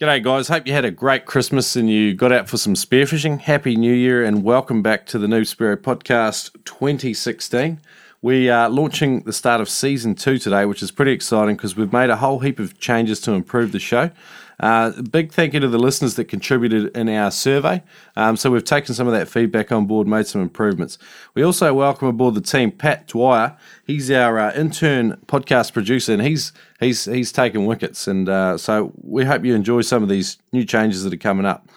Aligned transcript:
G'day, 0.00 0.24
guys. 0.24 0.48
Hope 0.48 0.66
you 0.66 0.72
had 0.72 0.84
a 0.84 0.90
great 0.90 1.24
Christmas 1.24 1.76
and 1.76 1.88
you 1.88 2.14
got 2.14 2.32
out 2.32 2.48
for 2.48 2.56
some 2.56 2.74
spearfishing. 2.74 3.38
Happy 3.38 3.76
New 3.76 3.94
Year 3.94 4.24
and 4.24 4.42
welcome 4.42 4.82
back 4.82 5.06
to 5.06 5.20
the 5.20 5.28
Noob 5.28 5.42
Spearo 5.42 5.76
Podcast 5.76 6.50
2016. 6.64 7.80
We 8.20 8.50
are 8.50 8.68
launching 8.68 9.20
the 9.20 9.32
start 9.32 9.60
of 9.60 9.68
season 9.68 10.16
two 10.16 10.38
today, 10.38 10.64
which 10.64 10.82
is 10.82 10.90
pretty 10.90 11.12
exciting 11.12 11.54
because 11.54 11.76
we've 11.76 11.92
made 11.92 12.10
a 12.10 12.16
whole 12.16 12.40
heap 12.40 12.58
of 12.58 12.76
changes 12.80 13.20
to 13.20 13.34
improve 13.34 13.70
the 13.70 13.78
show. 13.78 14.10
Uh, 14.60 14.90
big 15.02 15.32
thank 15.32 15.54
you 15.54 15.60
to 15.60 15.68
the 15.68 15.78
listeners 15.78 16.14
that 16.14 16.26
contributed 16.26 16.96
in 16.96 17.08
our 17.08 17.30
survey. 17.30 17.82
Um, 18.16 18.36
so 18.36 18.50
we've 18.50 18.64
taken 18.64 18.94
some 18.94 19.06
of 19.06 19.12
that 19.12 19.28
feedback 19.28 19.72
on 19.72 19.86
board, 19.86 20.06
made 20.06 20.26
some 20.26 20.40
improvements. 20.40 20.98
We 21.34 21.42
also 21.42 21.72
welcome 21.74 22.08
aboard 22.08 22.34
the 22.34 22.40
team 22.40 22.70
Pat 22.70 23.08
Dwyer. 23.08 23.56
He's 23.86 24.10
our 24.10 24.38
uh, 24.38 24.52
intern 24.54 25.18
podcast 25.26 25.72
producer, 25.72 26.12
and 26.12 26.22
he's 26.22 26.52
he's 26.80 27.04
he's 27.04 27.32
taken 27.32 27.66
wickets. 27.66 28.06
And 28.06 28.28
uh, 28.28 28.58
so 28.58 28.92
we 29.02 29.24
hope 29.24 29.44
you 29.44 29.54
enjoy 29.54 29.80
some 29.80 30.02
of 30.02 30.08
these 30.08 30.38
new 30.52 30.64
changes 30.64 31.04
that 31.04 31.12
are 31.12 31.18
coming 31.18 31.46
up. 31.46 31.68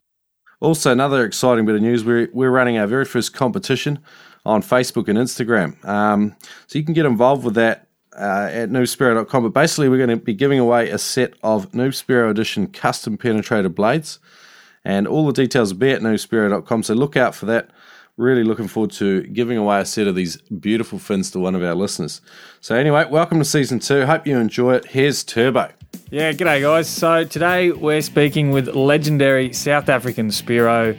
Also, 0.59 0.91
another 0.91 1.23
exciting 1.23 1.65
bit 1.65 1.75
of 1.75 1.81
news: 1.81 2.03
we're 2.03 2.29
we're 2.33 2.51
running 2.51 2.77
our 2.77 2.87
very 2.87 3.05
first 3.05 3.33
competition 3.33 3.99
on 4.45 4.61
Facebook 4.61 5.07
and 5.07 5.17
Instagram. 5.17 5.83
Um, 5.85 6.35
so 6.67 6.79
you 6.79 6.85
can 6.85 6.93
get 6.93 7.05
involved 7.05 7.43
with 7.43 7.55
that 7.55 7.86
uh, 8.17 8.49
at 8.51 8.69
noobspearo.com. 8.69 9.43
But 9.43 9.53
basically, 9.53 9.89
we're 9.89 10.05
going 10.05 10.17
to 10.17 10.17
be 10.17 10.33
giving 10.33 10.59
away 10.59 10.89
a 10.89 10.97
set 10.97 11.33
of 11.43 11.71
Noob 11.71 12.29
Edition 12.29 12.67
custom 12.67 13.17
penetrator 13.17 13.73
blades. 13.73 14.19
And 14.83 15.07
all 15.07 15.25
the 15.25 15.33
details 15.33 15.73
will 15.73 15.79
be 15.79 15.91
at 15.91 16.01
noobspearo.com. 16.01 16.83
So 16.83 16.93
look 16.93 17.17
out 17.17 17.35
for 17.35 17.45
that. 17.47 17.69
Really 18.15 18.43
looking 18.43 18.67
forward 18.67 18.91
to 18.93 19.23
giving 19.23 19.57
away 19.57 19.79
a 19.81 19.85
set 19.85 20.07
of 20.07 20.15
these 20.15 20.37
beautiful 20.37 20.97
fins 20.97 21.29
to 21.31 21.39
one 21.39 21.53
of 21.53 21.61
our 21.61 21.75
listeners. 21.75 22.19
So, 22.61 22.73
anyway, 22.73 23.05
welcome 23.11 23.37
to 23.37 23.45
season 23.45 23.79
two. 23.79 24.07
Hope 24.07 24.25
you 24.25 24.39
enjoy 24.39 24.73
it. 24.75 24.85
Here's 24.85 25.23
Turbo. 25.23 25.71
Yeah, 26.09 26.31
g'day 26.31 26.61
guys. 26.61 26.87
So 26.87 27.25
today 27.25 27.71
we're 27.71 28.01
speaking 28.01 28.51
with 28.51 28.69
legendary 28.69 29.51
South 29.51 29.89
African 29.89 30.29
Spearo, 30.29 30.97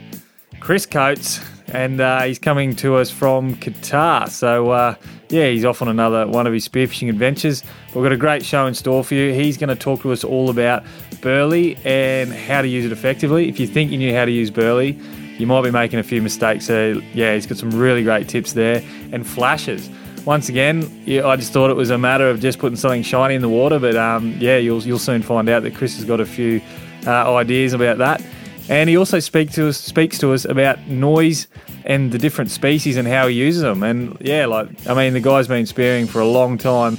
Chris 0.59 0.85
Coates, 0.85 1.39
and 1.73 2.01
uh, 2.01 2.21
he's 2.23 2.39
coming 2.39 2.75
to 2.77 2.95
us 2.95 3.09
from 3.09 3.55
Qatar. 3.55 4.29
So 4.29 4.71
uh, 4.71 4.95
yeah, 5.29 5.47
he's 5.49 5.65
off 5.65 5.81
on 5.81 5.87
another 5.87 6.27
one 6.27 6.47
of 6.47 6.53
his 6.53 6.67
spearfishing 6.67 7.09
adventures. 7.09 7.63
We've 7.93 8.03
got 8.03 8.11
a 8.11 8.17
great 8.17 8.43
show 8.43 8.65
in 8.65 8.73
store 8.73 9.03
for 9.03 9.15
you. 9.15 9.33
He's 9.33 9.57
going 9.57 9.69
to 9.69 9.75
talk 9.75 10.01
to 10.01 10.11
us 10.11 10.23
all 10.23 10.49
about 10.49 10.83
burley 11.21 11.77
and 11.85 12.31
how 12.31 12.61
to 12.61 12.67
use 12.67 12.85
it 12.85 12.91
effectively. 12.91 13.49
If 13.49 13.59
you 13.59 13.67
think 13.67 13.91
you 13.91 13.97
knew 13.97 14.13
how 14.15 14.25
to 14.25 14.31
use 14.31 14.49
burley, 14.49 14.99
you 15.37 15.47
might 15.47 15.63
be 15.63 15.71
making 15.71 15.99
a 15.99 16.03
few 16.03 16.21
mistakes. 16.21 16.65
So 16.65 17.01
yeah, 17.13 17.33
he's 17.33 17.45
got 17.45 17.57
some 17.57 17.71
really 17.71 18.03
great 18.03 18.27
tips 18.27 18.53
there 18.53 18.83
and 19.11 19.25
flashes. 19.25 19.89
Once 20.25 20.49
again, 20.49 21.01
yeah, 21.05 21.25
I 21.25 21.37
just 21.37 21.53
thought 21.53 21.69
it 21.69 21.75
was 21.75 21.89
a 21.89 21.97
matter 21.97 22.29
of 22.29 22.39
just 22.39 22.59
putting 22.59 22.75
something 22.75 23.03
shiny 23.03 23.35
in 23.35 23.41
the 23.41 23.49
water, 23.49 23.79
but 23.79 23.95
um, 23.95 24.35
yeah, 24.39 24.57
you'll 24.57 24.81
you'll 24.81 24.99
soon 24.99 25.21
find 25.21 25.47
out 25.49 25.63
that 25.63 25.75
Chris 25.75 25.95
has 25.95 26.05
got 26.05 26.19
a 26.19 26.25
few 26.25 26.61
uh, 27.07 27.35
ideas 27.35 27.73
about 27.73 27.97
that. 27.99 28.21
And 28.69 28.87
he 28.87 28.95
also 28.95 29.19
speak 29.19 29.51
to 29.53 29.67
us, 29.67 29.77
speaks 29.77 30.19
to 30.19 30.31
us 30.31 30.45
about 30.45 30.87
noise 30.87 31.47
and 31.85 32.11
the 32.11 32.19
different 32.19 32.51
species 32.51 32.97
and 32.97 33.07
how 33.07 33.27
he 33.27 33.35
uses 33.35 33.63
them. 33.63 33.81
And 33.81 34.15
yeah, 34.21 34.45
like, 34.45 34.69
I 34.87 34.93
mean, 34.93 35.13
the 35.13 35.19
guy's 35.19 35.47
been 35.47 35.65
spearing 35.65 36.05
for 36.05 36.21
a 36.21 36.27
long 36.27 36.59
time. 36.59 36.97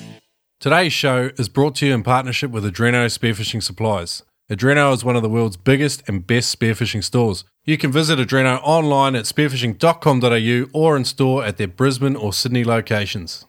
Today's 0.58 0.92
show 0.92 1.30
is 1.38 1.48
brought 1.48 1.76
to 1.76 1.86
you 1.86 1.94
in 1.94 2.02
partnership 2.02 2.50
with 2.50 2.64
Adreno 2.64 3.06
Spearfishing 3.06 3.62
Supplies. 3.62 4.24
Adreno 4.50 4.92
is 4.92 5.04
one 5.04 5.14
of 5.14 5.22
the 5.22 5.28
world's 5.28 5.56
biggest 5.56 6.02
and 6.08 6.26
best 6.26 6.58
spearfishing 6.58 7.04
stores. 7.04 7.44
You 7.64 7.78
can 7.78 7.92
visit 7.92 8.18
Adreno 8.18 8.60
online 8.64 9.14
at 9.14 9.24
spearfishing.com.au 9.26 10.70
or 10.72 10.96
in 10.96 11.04
store 11.04 11.44
at 11.44 11.56
their 11.56 11.68
Brisbane 11.68 12.16
or 12.16 12.32
Sydney 12.32 12.64
locations. 12.64 13.46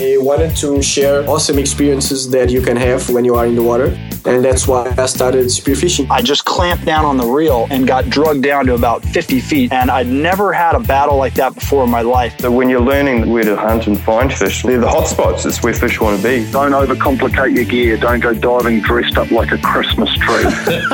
I 0.00 0.16
wanted 0.18 0.54
to 0.58 0.80
share 0.80 1.28
awesome 1.28 1.58
experiences 1.58 2.30
that 2.30 2.50
you 2.50 2.62
can 2.62 2.76
have 2.76 3.10
when 3.10 3.24
you 3.24 3.34
are 3.34 3.46
in 3.46 3.56
the 3.56 3.62
water. 3.62 3.98
And 4.24 4.44
that's 4.44 4.68
why 4.68 4.94
I 4.96 5.06
started 5.06 5.46
spearfishing. 5.46 6.08
I 6.10 6.22
just 6.22 6.44
clamped 6.44 6.84
down 6.84 7.04
on 7.04 7.16
the 7.16 7.26
reel 7.26 7.66
and 7.70 7.86
got 7.86 8.08
drugged 8.10 8.42
down 8.42 8.66
to 8.66 8.74
about 8.74 9.02
50 9.02 9.40
feet. 9.40 9.72
And 9.72 9.90
I'd 9.90 10.06
never 10.06 10.52
had 10.52 10.74
a 10.74 10.80
battle 10.80 11.16
like 11.16 11.34
that 11.34 11.54
before 11.54 11.84
in 11.84 11.90
my 11.90 12.02
life. 12.02 12.38
So 12.40 12.50
when 12.50 12.68
you're 12.68 12.80
learning 12.80 13.30
where 13.30 13.42
to 13.42 13.56
hunt 13.56 13.86
and 13.86 13.98
find 13.98 14.32
fish, 14.32 14.62
they're 14.62 14.78
the 14.78 14.88
hot 14.88 15.08
spots. 15.08 15.46
It's 15.46 15.62
where 15.62 15.74
fish 15.74 16.00
want 16.00 16.20
to 16.20 16.22
be. 16.22 16.48
Don't 16.52 16.72
overcomplicate 16.72 17.56
your 17.56 17.64
gear. 17.64 17.96
Don't 17.96 18.20
go 18.20 18.34
diving 18.34 18.80
dressed 18.80 19.18
up 19.18 19.30
like 19.30 19.50
a 19.50 19.58
Christmas 19.58 20.14
tree. 20.18 20.44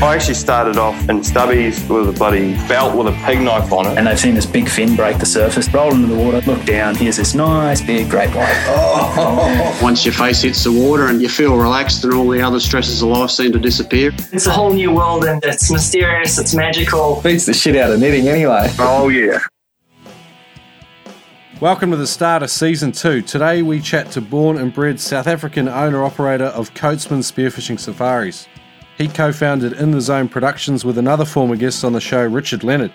I 0.00 0.14
actually 0.14 0.34
started 0.34 0.76
off 0.76 1.08
in 1.08 1.20
stubbies 1.20 1.88
with 1.88 2.14
a 2.14 2.18
bloody 2.18 2.54
belt 2.68 2.96
with 2.96 3.12
a 3.12 3.18
pig 3.24 3.40
knife 3.40 3.72
on 3.72 3.86
it. 3.86 3.98
And 3.98 4.06
they've 4.06 4.18
seen 4.18 4.34
this 4.34 4.46
big 4.46 4.68
fin 4.68 4.94
break 4.94 5.18
the 5.18 5.26
surface, 5.26 5.72
roll 5.72 5.92
into 5.94 6.06
the 6.08 6.16
water, 6.16 6.40
look 6.46 6.64
down, 6.64 6.94
here's 6.94 7.16
this 7.16 7.34
nice 7.34 7.87
big 7.88 8.10
great 8.10 8.28
white. 8.34 8.54
Oh. 9.20 9.80
Once 9.82 10.04
your 10.04 10.12
face 10.12 10.42
hits 10.42 10.62
the 10.62 10.70
water 10.70 11.06
and 11.06 11.20
you 11.22 11.28
feel 11.28 11.56
relaxed 11.56 12.04
and 12.04 12.12
all 12.12 12.28
the 12.28 12.40
other 12.40 12.60
stresses 12.60 13.02
of 13.02 13.08
life 13.08 13.30
seem 13.30 13.50
to 13.52 13.58
disappear. 13.58 14.12
It's 14.30 14.46
a 14.46 14.50
whole 14.50 14.72
new 14.72 14.94
world 14.94 15.24
and 15.24 15.42
it's 15.42 15.72
mysterious, 15.72 16.38
it's 16.38 16.54
magical. 16.54 17.20
Beats 17.22 17.46
the 17.46 17.54
shit 17.54 17.74
out 17.76 17.90
of 17.90 17.98
netting 17.98 18.28
anyway. 18.28 18.68
Oh, 18.78 19.08
yeah. 19.08 19.40
Welcome 21.60 21.90
to 21.90 21.96
the 21.96 22.06
start 22.06 22.42
of 22.42 22.50
season 22.50 22.92
two. 22.92 23.22
Today 23.22 23.62
we 23.62 23.80
chat 23.80 24.10
to 24.12 24.20
born 24.20 24.58
and 24.58 24.72
bred 24.72 25.00
South 25.00 25.26
African 25.26 25.66
owner 25.68 26.04
operator 26.04 26.46
of 26.46 26.74
Coatesman 26.74 27.20
Spearfishing 27.20 27.80
Safaris. 27.80 28.46
He 28.98 29.08
co 29.08 29.32
founded 29.32 29.72
In 29.72 29.90
the 29.90 30.00
Zone 30.00 30.28
Productions 30.28 30.84
with 30.84 30.98
another 30.98 31.24
former 31.24 31.56
guest 31.56 31.82
on 31.84 31.94
the 31.94 32.00
show, 32.00 32.24
Richard 32.24 32.62
Leonard. 32.62 32.92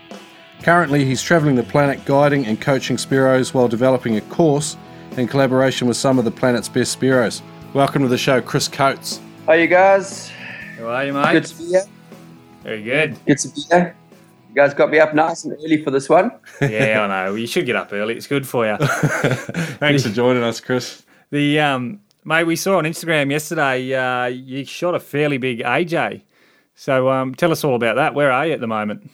Currently, 0.61 1.03
he's 1.03 1.21
travelling 1.21 1.55
the 1.55 1.63
planet 1.63 2.05
guiding 2.05 2.45
and 2.45 2.61
coaching 2.61 2.95
Spearos 2.95 3.53
while 3.53 3.67
developing 3.67 4.15
a 4.15 4.21
course 4.21 4.77
in 5.17 5.27
collaboration 5.27 5.87
with 5.87 5.97
some 5.97 6.17
of 6.17 6.25
the 6.25 6.31
planet's 6.31 6.67
best 6.67 6.99
Spearos. 6.99 7.41
Welcome 7.73 8.01
to 8.01 8.07
the 8.07 8.17
show, 8.17 8.41
Chris 8.41 8.67
Coates. 8.67 9.19
How 9.45 9.53
you 9.53 9.67
guys? 9.67 10.29
How 10.77 10.87
are 10.87 11.05
you, 11.05 11.13
mate? 11.13 11.31
Good 11.33 11.45
to 11.45 11.57
be 11.57 11.65
here. 11.65 11.83
Very 12.63 12.83
good. 12.83 13.25
Good 13.25 13.37
to 13.39 13.47
be 13.49 13.61
here. 13.61 13.95
You 14.49 14.55
guys 14.55 14.73
got 14.73 14.89
me 14.89 14.99
up 14.99 15.13
nice 15.13 15.43
and 15.43 15.53
early 15.53 15.83
for 15.83 15.91
this 15.91 16.09
one. 16.09 16.31
yeah, 16.61 17.01
I 17.01 17.07
know. 17.07 17.31
Well, 17.31 17.37
you 17.37 17.47
should 17.47 17.65
get 17.65 17.75
up 17.75 17.91
early. 17.91 18.15
It's 18.15 18.27
good 18.27 18.47
for 18.47 18.65
you. 18.65 18.77
Thanks 18.77 20.03
for 20.03 20.09
joining 20.09 20.43
us, 20.43 20.59
Chris. 20.59 21.03
The 21.31 21.59
um, 21.59 21.99
mate, 22.23 22.45
we 22.45 22.55
saw 22.55 22.77
on 22.77 22.85
Instagram 22.85 23.31
yesterday. 23.31 23.93
Uh, 23.93 24.25
you 24.25 24.65
shot 24.65 24.95
a 24.95 24.99
fairly 24.99 25.37
big 25.37 25.59
AJ. 25.59 26.23
So 26.75 27.09
um, 27.09 27.35
tell 27.35 27.51
us 27.51 27.63
all 27.63 27.75
about 27.75 27.95
that. 27.95 28.15
Where 28.15 28.31
are 28.31 28.47
you 28.47 28.53
at 28.53 28.61
the 28.61 28.67
moment? 28.67 29.09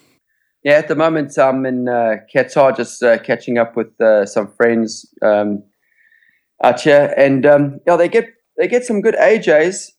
Yeah, 0.63 0.73
at 0.73 0.88
the 0.89 0.95
moment 0.95 1.38
I'm 1.38 1.65
in 1.65 1.88
uh, 1.88 2.17
Qatar, 2.33 2.75
just 2.75 3.01
uh, 3.01 3.17
catching 3.19 3.57
up 3.57 3.77
with 3.77 3.99
uh, 4.01 4.25
some 4.25 4.51
friends 4.51 5.05
um, 5.21 5.63
out 6.63 6.81
here, 6.81 7.13
and 7.17 7.45
um, 7.45 7.79
yeah, 7.87 7.95
they 7.95 8.07
get 8.09 8.25
they 8.57 8.67
get 8.67 8.83
some 8.85 9.01
good 9.01 9.15
AJs. 9.15 9.91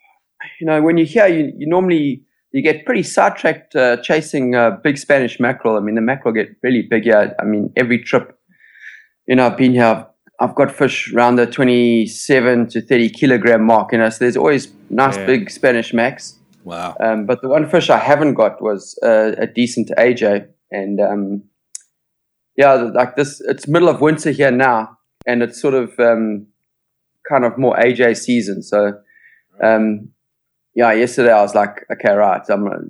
You 0.60 0.66
know, 0.66 0.82
when 0.82 0.96
you 0.96 1.04
hear 1.04 1.26
you, 1.26 1.52
you 1.56 1.66
normally 1.68 2.22
you 2.52 2.62
get 2.62 2.84
pretty 2.84 3.02
sidetracked 3.02 3.76
uh, 3.76 3.96
chasing 3.98 4.54
uh, 4.54 4.70
big 4.82 4.98
Spanish 4.98 5.38
mackerel. 5.38 5.76
I 5.76 5.80
mean, 5.80 5.94
the 5.94 6.00
mackerel 6.00 6.34
get 6.34 6.48
really 6.62 6.82
big 6.82 7.04
here. 7.04 7.34
I 7.38 7.44
mean, 7.44 7.72
every 7.76 7.98
trip, 8.02 8.36
you 9.26 9.36
know, 9.36 9.46
I've 9.46 9.56
been 9.56 9.72
here. 9.72 9.84
I've, 9.84 10.04
I've 10.40 10.54
got 10.54 10.74
fish 10.74 11.12
around 11.12 11.36
the 11.36 11.46
27 11.46 12.68
to 12.70 12.80
30 12.80 13.10
kilogram 13.10 13.62
mark, 13.64 13.92
you 13.92 13.98
know, 13.98 14.08
so 14.08 14.16
there's 14.20 14.36
always 14.38 14.72
nice 14.88 15.16
Yeah. 15.18 15.26
big 15.26 15.50
Spanish 15.50 15.92
max. 15.92 16.38
Wow. 16.64 16.96
Um, 16.98 17.26
but 17.26 17.42
the 17.42 17.48
one 17.48 17.68
fish 17.68 17.90
I 17.90 17.98
haven't 17.98 18.34
got 18.34 18.60
was 18.62 18.98
uh, 19.02 19.32
a 19.38 19.46
decent 19.46 19.90
AJ, 19.98 20.46
and 20.70 20.98
um, 21.00 21.42
yeah, 22.56 22.72
like 22.72 23.16
this, 23.16 23.40
it's 23.42 23.68
middle 23.68 23.88
of 23.88 24.00
winter 24.00 24.30
here 24.30 24.50
now, 24.50 24.96
and 25.26 25.42
it's 25.42 25.60
sort 25.60 25.74
of 25.74 25.98
um, 25.98 26.46
kind 27.28 27.44
of 27.44 27.58
more 27.58 27.76
AJ 27.76 28.16
season. 28.16 28.62
So, 28.62 28.92
um, 29.62 30.08
yeah, 30.74 30.92
yesterday 30.92 31.32
I 31.32 31.42
was 31.42 31.54
like, 31.54 31.84
okay, 31.92 32.12
right, 32.12 32.42
I'm 32.48 32.64
gonna 32.64 32.80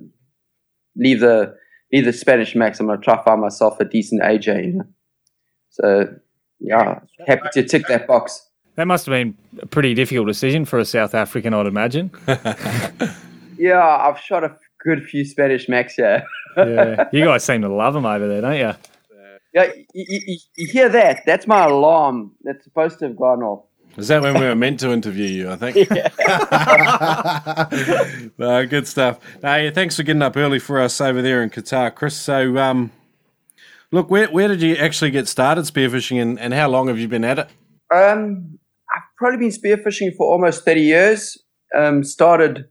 leave 0.95 1.19
the 1.19 1.55
leave 1.91 2.05
the 2.05 2.13
Spanish 2.13 2.55
max. 2.55 2.79
I'm 2.79 2.87
gonna 2.87 3.01
try 3.01 3.17
to 3.17 3.23
find 3.23 3.41
myself 3.41 3.79
a 3.79 3.85
decent 3.85 4.21
AJ. 4.21 4.65
You 4.65 4.73
know? 4.73 4.85
So, 5.69 6.15
yeah, 6.59 6.99
happy 7.27 7.49
to 7.53 7.63
tick 7.63 7.87
that 7.87 8.07
box. 8.07 8.47
That 8.75 8.87
must 8.87 9.05
have 9.05 9.13
been 9.13 9.37
a 9.61 9.65
pretty 9.65 9.93
difficult 9.93 10.27
decision 10.27 10.63
for 10.65 10.79
a 10.79 10.85
South 10.85 11.13
African, 11.13 11.53
I'd 11.53 11.65
imagine. 11.65 12.11
Yeah, 13.61 13.85
I've 13.85 14.19
shot 14.19 14.43
a 14.43 14.57
good 14.83 15.05
few 15.05 15.23
Spanish 15.23 15.69
max 15.69 15.93
here. 15.93 16.25
yeah, 16.57 17.07
you 17.13 17.23
guys 17.23 17.43
seem 17.43 17.61
to 17.61 17.69
love 17.69 17.93
them 17.93 18.07
over 18.07 18.27
there, 18.27 18.41
don't 18.41 18.57
you? 18.57 18.73
Yeah, 19.53 19.71
you, 19.93 20.05
you, 20.27 20.37
you 20.57 20.67
hear 20.67 20.89
that? 20.89 21.23
That's 21.25 21.45
my 21.47 21.65
alarm 21.65 22.31
that's 22.43 22.63
supposed 22.63 22.99
to 22.99 23.07
have 23.07 23.17
gone 23.17 23.43
off. 23.43 23.65
Is 23.97 24.07
that 24.07 24.21
when 24.21 24.35
we 24.35 24.45
were 24.45 24.55
meant 24.55 24.79
to 24.79 24.91
interview 24.91 25.25
you? 25.25 25.51
I 25.51 25.57
think. 25.57 25.75
no, 28.37 28.65
good 28.65 28.87
stuff. 28.87 29.19
Yeah, 29.43 29.69
thanks 29.71 29.97
for 29.97 30.03
getting 30.03 30.21
up 30.21 30.37
early 30.37 30.59
for 30.59 30.79
us 30.79 31.01
over 31.01 31.21
there 31.21 31.43
in 31.43 31.49
Qatar, 31.49 31.93
Chris. 31.93 32.15
So, 32.15 32.57
um, 32.57 32.91
look, 33.91 34.09
where 34.09 34.27
where 34.27 34.47
did 34.47 34.61
you 34.61 34.75
actually 34.75 35.11
get 35.11 35.27
started 35.27 35.65
spearfishing, 35.65 36.21
and, 36.21 36.39
and 36.39 36.53
how 36.53 36.69
long 36.69 36.87
have 36.87 36.99
you 36.99 37.09
been 37.09 37.25
at 37.25 37.39
it? 37.39 37.49
Um, 37.93 38.57
I've 38.95 39.03
probably 39.17 39.39
been 39.39 39.49
spearfishing 39.49 40.15
for 40.15 40.31
almost 40.31 40.63
30 40.63 40.81
years. 40.81 41.37
Um, 41.75 42.03
started, 42.03 42.65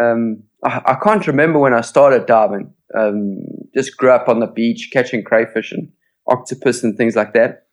um, 0.00 0.42
I, 0.64 0.80
I 0.86 0.94
can't 1.02 1.26
remember 1.26 1.58
when 1.58 1.74
I 1.74 1.82
started 1.82 2.24
diving. 2.24 2.72
Um, 2.96 3.42
just 3.74 3.96
grew 3.96 4.10
up 4.10 4.28
on 4.28 4.40
the 4.40 4.46
beach 4.46 4.90
catching 4.92 5.22
crayfish 5.22 5.72
and 5.72 5.90
octopus 6.28 6.82
and 6.82 6.96
things 6.96 7.16
like 7.16 7.32
that. 7.34 7.66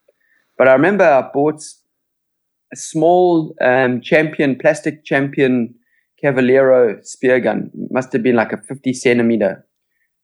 But 0.58 0.68
I 0.68 0.74
remember 0.74 1.04
I 1.04 1.30
bought 1.34 1.62
a 2.72 2.76
small 2.76 3.56
um, 3.62 4.02
champion, 4.02 4.58
plastic 4.58 5.04
champion 5.06 5.76
Cavallero 6.22 7.00
spear 7.04 7.40
gun. 7.40 7.70
Must 7.92 8.14
have 8.14 8.24
been 8.24 8.36
like 8.36 8.54
a 8.54 8.58
50 8.58 8.94
centimeter 8.94 9.66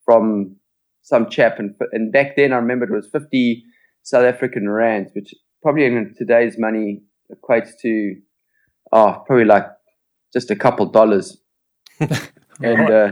from 0.05 0.55
some 1.01 1.29
chap. 1.29 1.59
And, 1.59 1.75
and 1.91 2.11
back 2.11 2.35
then, 2.37 2.53
I 2.53 2.57
remember 2.57 2.85
it 2.85 2.95
was 2.95 3.09
50 3.11 3.63
South 4.03 4.23
African 4.23 4.69
rands, 4.69 5.11
which 5.13 5.33
probably 5.61 5.85
in 5.85 6.15
today's 6.17 6.57
money 6.57 7.01
equates 7.33 7.71
to, 7.81 8.15
oh, 8.91 9.23
probably 9.25 9.45
like 9.45 9.65
just 10.31 10.49
a 10.51 10.55
couple 10.55 10.85
dollars. 10.85 11.37
and 11.99 12.89
uh, 12.89 13.11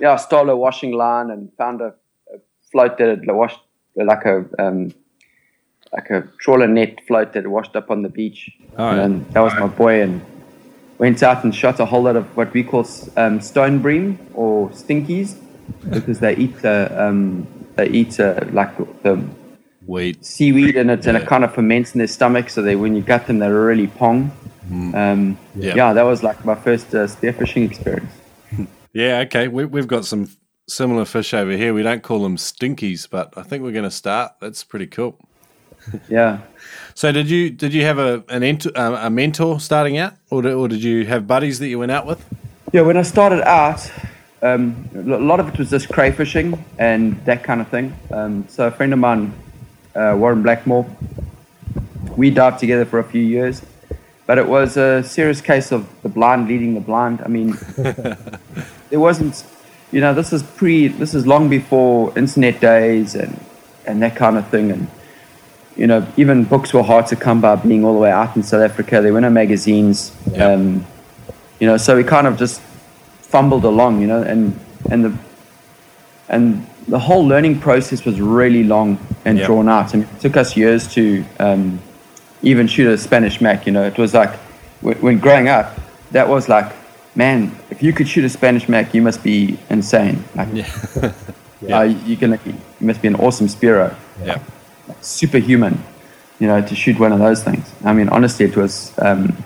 yeah, 0.00 0.12
I 0.12 0.16
stole 0.16 0.48
a 0.50 0.56
washing 0.56 0.92
line 0.92 1.30
and 1.30 1.50
found 1.58 1.80
a, 1.80 1.92
a 2.32 2.38
float 2.70 2.96
that 2.98 3.08
had 3.08 3.20
washed 3.26 3.58
like 3.96 4.24
a 4.24 4.44
um, 4.58 4.92
like 5.92 6.10
a 6.10 6.22
trawler 6.38 6.68
net 6.68 6.98
float 7.06 7.32
that 7.32 7.46
washed 7.46 7.74
up 7.76 7.90
on 7.90 8.02
the 8.02 8.08
beach. 8.08 8.50
Oh, 8.78 8.94
yeah. 8.94 9.02
and 9.04 9.26
that 9.32 9.40
was 9.40 9.52
my 9.54 9.66
boy, 9.66 10.02
and 10.02 10.20
went 10.98 11.22
out 11.22 11.42
and 11.44 11.54
shot 11.54 11.80
a 11.80 11.84
whole 11.86 12.02
lot 12.02 12.16
of 12.16 12.24
what 12.36 12.52
we 12.52 12.62
call 12.62 12.86
um, 13.16 13.40
stone 13.40 13.80
bream 13.80 14.18
or 14.34 14.68
stinkies 14.70 15.36
because 15.90 16.20
they 16.20 16.36
eat 16.36 16.60
the 16.62 16.90
um, 17.02 17.46
they 17.76 17.88
eat 17.88 18.20
uh, 18.20 18.40
like 18.52 18.76
the 19.02 19.22
Weed. 19.86 20.24
seaweed 20.24 20.76
and 20.76 20.90
it 20.90 21.06
and 21.06 21.16
it 21.16 21.26
kind 21.26 21.42
of 21.42 21.52
ferments 21.54 21.94
in 21.94 21.98
their 21.98 22.06
stomach, 22.06 22.50
so 22.50 22.62
they 22.62 22.76
when 22.76 22.94
you 22.94 23.02
gut 23.02 23.26
them 23.26 23.38
they're 23.38 23.54
really 23.54 23.86
pong. 23.88 24.30
Um, 24.70 25.36
Yeah. 25.56 25.74
yeah. 25.74 25.92
that 25.94 26.04
was 26.04 26.22
like 26.22 26.44
my 26.44 26.54
first 26.54 26.94
uh, 26.94 27.06
spearfishing 27.08 27.64
experience. 27.68 28.12
Yeah, 28.92 29.18
okay. 29.26 29.46
We, 29.48 29.64
we've 29.66 29.86
got 29.86 30.04
some 30.04 30.28
similar 30.70 31.04
fish 31.04 31.34
over 31.34 31.52
here. 31.52 31.74
We 31.74 31.82
don't 31.82 32.02
call 32.02 32.22
them 32.22 32.36
stinkies, 32.36 33.08
but 33.08 33.32
I 33.36 33.42
think 33.42 33.62
we're 33.62 33.72
going 33.72 33.84
to 33.84 33.90
start. 33.90 34.32
That's 34.40 34.64
pretty 34.64 34.86
cool. 34.86 35.18
Yeah. 36.08 36.40
So, 36.94 37.10
did 37.10 37.30
you 37.30 37.48
did 37.48 37.72
you 37.72 37.84
have 37.84 37.98
a 37.98 38.22
an 38.28 38.42
ent- 38.42 38.76
uh, 38.76 38.98
a 39.00 39.08
mentor 39.08 39.58
starting 39.60 39.96
out, 39.96 40.12
or 40.28 40.42
did, 40.42 40.52
or 40.52 40.68
did 40.68 40.82
you 40.82 41.06
have 41.06 41.26
buddies 41.26 41.58
that 41.60 41.68
you 41.68 41.78
went 41.78 41.90
out 41.90 42.04
with? 42.04 42.22
Yeah, 42.72 42.82
when 42.82 42.98
I 42.98 43.02
started 43.02 43.40
out, 43.48 43.90
um, 44.42 44.88
a 44.94 45.00
lot 45.00 45.40
of 45.40 45.48
it 45.48 45.58
was 45.58 45.70
just 45.70 45.88
crayfishing 45.88 46.58
and 46.78 47.22
that 47.24 47.42
kind 47.44 47.60
of 47.60 47.68
thing. 47.68 47.94
Um, 48.10 48.46
so 48.48 48.66
a 48.66 48.70
friend 48.70 48.92
of 48.92 48.98
mine, 48.98 49.32
uh, 49.94 50.14
Warren 50.18 50.42
Blackmore, 50.42 50.86
we 52.16 52.30
dived 52.30 52.58
together 52.60 52.84
for 52.84 52.98
a 52.98 53.04
few 53.04 53.22
years, 53.22 53.62
but 54.26 54.38
it 54.38 54.46
was 54.46 54.76
a 54.76 55.02
serious 55.02 55.40
case 55.40 55.72
of 55.72 55.88
the 56.02 56.08
blind 56.08 56.48
leading 56.48 56.74
the 56.74 56.80
blind. 56.80 57.20
I 57.22 57.28
mean, 57.28 57.56
there 57.76 59.00
wasn't, 59.00 59.44
you 59.92 60.00
know, 60.00 60.14
this 60.14 60.32
is 60.32 60.42
pre, 60.42 60.88
this 60.88 61.14
is 61.14 61.26
long 61.26 61.48
before 61.48 62.16
internet 62.16 62.60
days 62.60 63.14
and 63.14 63.44
and 63.86 64.02
that 64.02 64.14
kind 64.14 64.36
of 64.36 64.46
thing, 64.48 64.70
and 64.70 64.86
you 65.76 65.86
know, 65.86 66.06
even 66.16 66.44
books 66.44 66.72
were 66.72 66.82
hard 66.82 67.06
to 67.08 67.16
come 67.16 67.40
by 67.40 67.56
being 67.56 67.84
all 67.84 67.94
the 67.94 67.98
way 67.98 68.10
out 68.10 68.36
in 68.36 68.42
South 68.42 68.62
Africa. 68.62 69.00
There 69.00 69.12
were 69.12 69.20
no 69.20 69.30
magazines. 69.30 70.14
Um, 70.38 70.86
you 71.58 71.66
know, 71.66 71.76
so 71.76 71.96
we 71.96 72.04
kind 72.04 72.26
of 72.26 72.38
just 72.38 72.60
fumbled 73.22 73.64
along, 73.64 74.00
you 74.00 74.06
know, 74.06 74.22
and 74.22 74.58
and 74.90 75.04
the 75.04 75.18
and 76.28 76.66
the 76.88 76.98
whole 76.98 77.26
learning 77.26 77.60
process 77.60 78.04
was 78.04 78.20
really 78.20 78.64
long 78.64 78.98
and 79.24 79.38
drawn 79.40 79.68
out. 79.68 79.94
I 79.94 79.98
mean, 79.98 80.08
it 80.14 80.20
took 80.20 80.36
us 80.36 80.56
years 80.56 80.92
to 80.94 81.24
um, 81.38 81.80
even 82.42 82.66
shoot 82.66 82.90
a 82.90 82.98
Spanish 82.98 83.40
Mac. 83.40 83.66
You 83.66 83.72
know, 83.72 83.84
it 83.84 83.98
was 83.98 84.14
like 84.14 84.34
when 84.80 85.18
growing 85.18 85.48
up, 85.48 85.78
that 86.12 86.28
was 86.28 86.48
like, 86.48 86.72
man, 87.14 87.56
if 87.70 87.82
you 87.82 87.92
could 87.92 88.08
shoot 88.08 88.24
a 88.24 88.28
Spanish 88.28 88.68
Mac, 88.68 88.94
you 88.94 89.02
must 89.02 89.22
be 89.22 89.58
insane. 89.68 90.24
Like, 90.34 90.48
uh, 91.70 91.82
you 91.82 92.16
can, 92.16 92.38
you 92.44 92.54
must 92.86 93.02
be 93.02 93.08
an 93.08 93.16
awesome 93.16 93.46
Spearo 93.48 93.94
Yeah. 94.24 94.38
superhuman, 95.00 95.82
you 96.38 96.46
know, 96.46 96.60
to 96.62 96.74
shoot 96.74 96.98
one 96.98 97.12
of 97.12 97.18
those 97.18 97.42
things. 97.42 97.70
I 97.84 97.92
mean, 97.92 98.08
honestly, 98.08 98.46
it 98.46 98.56
was 98.56 98.92
um, 98.98 99.36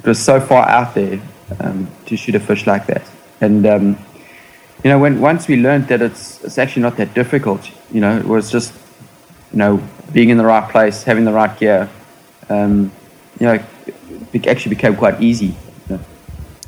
it 0.00 0.06
was 0.06 0.22
so 0.22 0.40
far 0.40 0.68
out 0.68 0.94
there 0.94 1.20
um, 1.60 1.88
to 2.06 2.16
shoot 2.16 2.34
a 2.34 2.40
fish 2.40 2.66
like 2.66 2.86
that. 2.86 3.02
And 3.40 3.66
um, 3.66 3.98
you 4.82 4.90
know, 4.90 4.98
when 4.98 5.20
once 5.20 5.48
we 5.48 5.56
learned 5.56 5.88
that 5.88 6.02
it's 6.02 6.42
it's 6.44 6.58
actually 6.58 6.82
not 6.82 6.96
that 6.98 7.14
difficult, 7.14 7.70
you 7.90 8.00
know, 8.00 8.16
it 8.16 8.26
was 8.26 8.50
just 8.50 8.72
you 9.52 9.58
know 9.58 9.82
being 10.12 10.30
in 10.30 10.36
the 10.36 10.44
right 10.44 10.68
place, 10.70 11.02
having 11.04 11.24
the 11.24 11.32
right 11.32 11.58
gear. 11.58 11.88
Um, 12.48 12.92
you 13.40 13.46
know, 13.46 13.58
it 14.32 14.46
actually 14.46 14.74
became 14.74 14.94
quite 14.96 15.20
easy. 15.20 15.56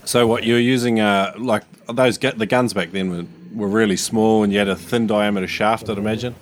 So, 0.07 0.27
what 0.29 0.45
you 0.45 0.55
were 0.55 0.61
using? 0.61 1.01
Uh, 1.01 1.33
like 1.37 1.65
those 1.87 2.17
gu- 2.17 2.33
the 2.33 2.47
guns 2.47 2.73
back 2.73 2.93
then 2.93 3.11
were, 3.11 3.25
were 3.63 3.69
really 3.69 3.97
small, 3.97 4.45
and 4.45 4.53
you 4.53 4.59
had 4.61 4.69
a 4.69 4.77
thin 4.77 5.09
diameter 5.09 5.49
shaft. 5.49 5.91
I'd 5.91 5.99
imagine. 5.99 6.37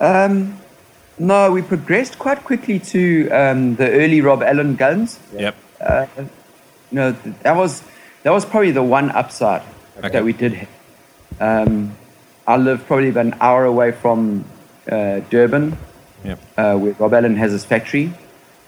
Um, 0.00 0.58
no, 1.18 1.52
we 1.52 1.60
progressed 1.60 2.18
quite 2.18 2.42
quickly 2.42 2.78
to 2.78 3.28
um, 3.30 3.76
the 3.76 3.90
early 3.90 4.22
Rob 4.22 4.42
Allen 4.42 4.76
guns. 4.76 5.18
Yep. 5.36 5.54
uh, 5.82 6.06
know, 6.90 7.12
that 7.42 7.54
was 7.54 7.82
that 8.22 8.30
was 8.30 8.46
probably 8.46 8.70
the 8.70 8.82
one 8.82 9.10
upside 9.10 9.62
Okay. 9.98 10.08
that 10.08 10.24
we 10.24 10.32
did. 10.32 10.54
have. 10.54 10.68
Um, 11.38 11.94
I 12.46 12.56
live 12.56 12.86
probably 12.86 13.10
about 13.10 13.26
an 13.26 13.36
hour 13.42 13.66
away 13.66 13.92
from 13.92 14.46
uh, 14.90 15.20
Durban, 15.28 15.76
Yep. 16.24 16.38
uh, 16.56 16.76
where 16.78 16.92
Rob 16.94 17.12
Allen 17.12 17.36
has 17.36 17.52
his 17.52 17.66
factory. 17.66 18.12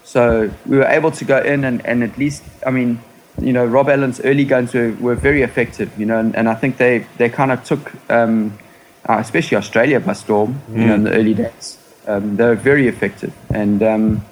So 0.05 0.51
we 0.67 0.77
were 0.77 0.85
able 0.85 1.11
to 1.13 1.25
go 1.25 1.39
in 1.39 1.65
and, 1.65 1.85
and 1.87 2.03
at 2.05 2.19
least, 2.19 2.43
I 2.67 2.71
mean, 2.71 3.01
you 3.41 3.53
know, 3.53 3.65
Rob 3.65 3.89
Allen's 3.89 4.21
early 4.21 4.45
guns 4.45 4.75
were, 4.75 4.93
were 5.01 5.15
very 5.15 5.43
effective, 5.43 5.91
you 5.99 6.07
know, 6.07 6.19
and, 6.19 6.35
and 6.37 6.49
I 6.49 6.55
think 6.55 6.77
they, 6.77 7.07
they 7.17 7.29
kind 7.29 7.51
of 7.51 7.65
took, 7.65 7.93
um, 8.11 8.59
uh, 9.09 9.17
especially 9.19 9.57
Australia 9.57 10.01
by 10.01 10.13
storm, 10.13 10.61
you 10.71 10.87
know, 10.87 10.95
in 10.95 11.05
the 11.05 11.13
early 11.13 11.35
days. 11.35 11.79
Um, 12.07 12.37
they 12.37 12.45
were 12.45 12.55
very 12.55 12.89
effective. 12.89 13.35
And 13.51 13.83
um, 13.83 14.25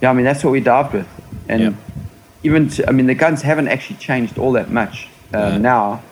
yeah, 0.00 0.10
I 0.10 0.12
mean, 0.12 0.24
that's 0.24 0.42
what 0.42 0.50
we 0.50 0.60
dived 0.60 0.94
with. 0.94 1.08
And 1.48 1.62
Yep. 1.62 1.74
even, 2.42 2.68
to, 2.70 2.88
I 2.88 2.92
mean, 2.92 3.06
the 3.06 3.14
guns 3.14 3.42
haven't 3.42 3.68
actually 3.68 3.96
changed 3.96 4.38
all 4.38 4.52
that 4.52 4.70
much 4.70 5.08
uh, 5.34 5.58
now 5.58 6.02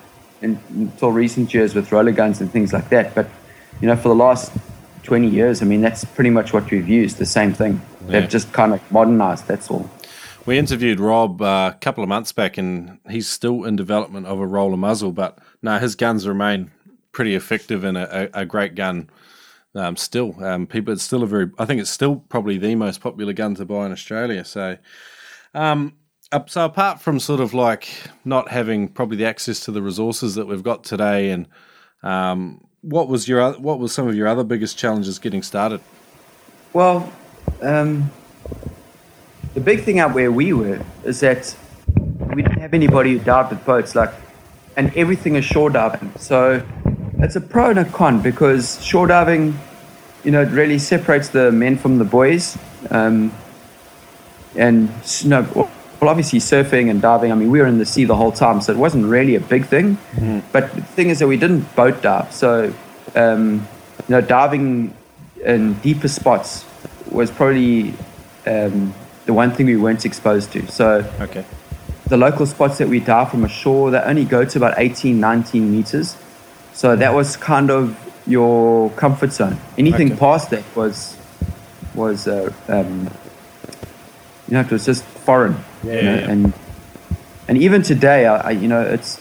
in, 0.43 0.59
until 0.71 1.11
recent 1.11 1.55
years 1.55 1.75
with 1.75 1.91
roller 1.91 2.13
guns 2.13 2.41
and 2.41 2.51
things 2.53 2.73
like 2.73 2.89
that. 2.91 3.15
But, 3.15 3.29
you 3.81 3.89
know, 3.89 3.97
for 3.97 4.09
the 4.09 4.15
last 4.15 4.53
20 5.05 5.29
years, 5.29 5.63
I 5.63 5.65
mean, 5.65 5.81
that's 5.81 6.05
pretty 6.05 6.31
much 6.31 6.53
what 6.53 6.71
we've 6.71 6.89
used, 6.89 7.19
the 7.19 7.27
same 7.27 7.53
thing. 7.53 7.81
Yeah. 8.07 8.21
They've 8.21 8.29
just 8.29 8.53
kind 8.53 8.73
of 8.75 8.93
modernized, 8.93 9.47
that's 9.47 9.71
all. 9.71 9.89
We 10.47 10.59
interviewed 10.59 11.01
Rob 11.01 11.43
uh, 11.43 11.73
a 11.75 11.79
couple 11.81 12.03
of 12.03 12.09
months 12.09 12.33
back, 12.33 12.57
and 12.57 12.99
he's 13.09 13.29
still 13.29 13.65
in 13.65 13.77
development 13.77 14.27
of 14.27 14.41
a 14.41 14.47
roller 14.47 14.77
muzzle. 14.77 15.13
But 15.13 15.39
no, 15.63 15.79
his 15.79 15.95
guns 15.95 16.27
remain 16.27 16.71
pretty 17.13 17.35
effective 17.35 17.85
and 17.85 17.99
a, 17.99 18.31
a, 18.39 18.47
great 18.47 18.75
gun. 18.75 19.11
Um, 19.75 19.97
still, 19.97 20.43
um, 20.43 20.67
people, 20.67 20.95
it's 20.95 21.03
still 21.03 21.23
a 21.23 21.27
very. 21.27 21.51
I 21.59 21.67
think 21.67 21.81
it's 21.81 21.91
still 21.91 22.17
probably 22.17 22.59
the 22.59 22.75
most 22.75 23.01
popular 23.01 23.33
gun 23.33 23.55
to 23.57 23.65
buy 23.65 23.87
in 23.87 23.93
Australia. 23.93 24.45
So, 24.45 24.79
um, 25.55 25.95
so 26.47 26.65
apart 26.65 27.01
from 27.01 27.21
sort 27.21 27.41
of 27.41 27.53
like 27.53 27.89
not 28.25 28.49
having 28.49 28.89
probably 28.89 29.19
the 29.19 29.27
access 29.27 29.61
to 29.61 29.73
the 29.73 29.83
resources 29.83 30.37
that 30.37 30.47
we've 30.47 30.63
got 30.63 30.85
today, 30.85 31.31
and 31.31 31.47
um, 32.03 32.65
what 32.81 33.09
was 33.09 33.29
your 33.29 33.53
what 33.53 33.79
was 33.79 33.93
some 33.93 34.09
of 34.09 34.17
your 34.17 34.27
other 34.27 34.45
biggest 34.45 34.79
challenges 34.79 35.19
getting 35.19 35.43
started? 35.43 35.81
Well, 36.73 37.13
um, 37.63 38.11
the 39.55 39.61
big 39.61 39.83
thing 39.83 39.99
out 39.99 40.15
where 40.15 40.31
we 40.31 40.53
were 40.53 40.81
is 41.05 41.21
that 41.21 41.55
we 42.35 42.43
didn't 42.43 42.61
have 42.61 42.75
anybody 42.75 43.13
who 43.13 43.19
dived 43.19 43.51
with 43.51 43.65
boats, 43.65 43.95
like, 43.95 44.13
and 44.77 44.95
everything 44.97 45.35
is 45.35 45.45
shore 45.45 45.71
diving. 45.71 46.13
So 46.17 46.65
it's 47.19 47.37
a 47.37 47.41
pro 47.41 47.71
and 47.71 47.79
a 47.79 47.85
con 47.85 48.23
because 48.23 48.83
shore 48.85 49.07
diving, 49.07 49.59
you 50.25 50.31
know, 50.31 50.43
it 50.43 50.51
really 50.51 50.79
separates 50.79 51.29
the 51.31 51.51
men 51.51 51.77
from 51.77 51.99
the 51.99 52.05
boys. 52.05 52.57
Um, 52.91 53.33
and 54.57 54.89
you 55.21 55.29
know, 55.29 55.47
well, 55.55 55.71
obviously 56.03 56.39
surfing 56.39 56.91
and 56.91 57.03
diving. 57.03 57.31
I 57.31 57.35
mean, 57.35 57.51
we 57.51 57.61
were 57.61 57.67
in 57.67 57.79
the 57.79 57.87
sea 57.87 58.05
the 58.05 58.17
whole 58.17 58.33
time, 58.33 58.61
so 58.61 58.73
it 58.73 58.79
wasn't 58.79 59.07
really 59.07 59.35
a 59.35 59.41
big 59.41 59.67
thing. 59.67 59.99
But 60.53 60.73
the 60.75 60.83
thing 60.83 61.11
is 61.11 61.19
that 61.19 61.27
we 61.29 61.37
didn't 61.37 61.75
boat 61.77 62.03
dive, 62.03 62.33
so 62.33 62.73
um, 63.15 63.67
you 64.09 64.15
know, 64.15 64.21
diving 64.21 64.95
in 65.45 65.75
deeper 65.75 66.09
spots 66.09 66.65
was 67.11 67.31
probably 67.31 67.95
um, 68.47 68.95
the 69.31 69.35
one 69.35 69.51
thing 69.53 69.67
we 69.67 69.77
weren't 69.77 70.05
exposed 70.05 70.51
to. 70.53 70.67
So 70.67 71.05
Okay. 71.21 71.45
the 72.09 72.17
local 72.17 72.47
spots 72.47 72.79
that 72.79 72.89
we 72.89 72.99
dive 72.99 73.31
from 73.31 73.45
ashore, 73.45 73.93
they 73.93 74.01
only 74.13 74.25
go 74.25 74.45
to 74.45 74.59
about 74.59 74.75
18, 74.77 75.21
19 75.21 75.71
meters. 75.71 76.17
So 76.73 76.97
that 76.97 77.15
was 77.15 77.37
kind 77.37 77.71
of 77.71 77.95
your 78.27 78.91
comfort 79.03 79.33
zone. 79.33 79.57
Anything 79.79 80.09
Okay. 80.13 80.19
past 80.21 80.51
that 80.51 80.65
was 80.75 81.17
was 81.95 82.27
uh, 82.27 82.51
um, 82.69 83.09
you 84.49 84.55
know 84.55 84.61
it 84.67 84.71
was 84.71 84.85
just 84.87 85.05
foreign. 85.27 85.57
you 85.85 85.91
Yeah, 85.93 86.03
know, 86.03 86.15
yeah. 86.19 86.31
And 86.33 86.53
and 87.49 87.59
even 87.59 87.83
today, 87.83 88.27
I, 88.27 88.37
I 88.49 88.51
you 88.63 88.69
know 88.69 88.83
it's 88.83 89.19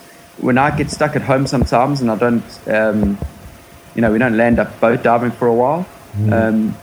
when 0.48 0.58
I 0.58 0.76
get 0.76 0.90
stuck 0.90 1.16
at 1.16 1.22
home 1.32 1.46
sometimes 1.48 2.02
and 2.02 2.10
I 2.10 2.16
don't 2.26 2.44
um, 2.68 3.18
you 3.96 4.02
know 4.02 4.12
we 4.12 4.18
don't 4.24 4.38
land 4.38 4.58
up 4.60 4.70
boat 4.80 5.04
diving 5.04 5.32
for 5.40 5.48
a 5.48 5.54
while. 5.54 5.86
Um, 6.32 6.76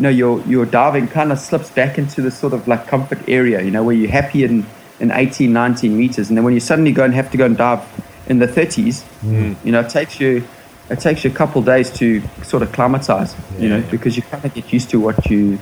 you 0.00 0.04
know 0.04 0.08
your 0.08 0.40
your 0.46 0.64
diving 0.64 1.08
kind 1.08 1.30
of 1.30 1.38
slips 1.38 1.68
back 1.68 1.98
into 1.98 2.22
the 2.22 2.30
sort 2.30 2.54
of 2.54 2.66
like 2.66 2.86
comfort 2.86 3.18
area. 3.28 3.60
You 3.60 3.70
know 3.70 3.84
where 3.84 3.94
you're 3.94 4.10
happy 4.10 4.44
in 4.44 4.64
in 4.98 5.10
18, 5.10 5.52
19 5.52 5.94
meters, 5.94 6.30
and 6.30 6.38
then 6.38 6.44
when 6.44 6.54
you 6.54 6.60
suddenly 6.60 6.90
go 6.90 7.04
and 7.04 7.12
have 7.12 7.30
to 7.32 7.36
go 7.36 7.44
and 7.44 7.54
dive 7.54 7.80
in 8.26 8.38
the 8.38 8.46
30s, 8.46 9.04
you 9.62 9.72
know 9.72 9.80
it 9.80 9.90
takes 9.90 10.18
you 10.18 10.42
it 10.88 11.00
takes 11.00 11.22
you 11.22 11.30
a 11.30 11.34
couple 11.34 11.60
days 11.60 11.90
to 11.90 12.22
sort 12.42 12.62
of 12.62 12.72
climatize. 12.72 13.36
You 13.58 13.68
know 13.68 13.82
because 13.90 14.16
you 14.16 14.22
kind 14.22 14.42
of 14.42 14.54
get 14.54 14.72
used 14.72 14.88
to 14.88 14.98
what 14.98 15.26
you 15.26 15.58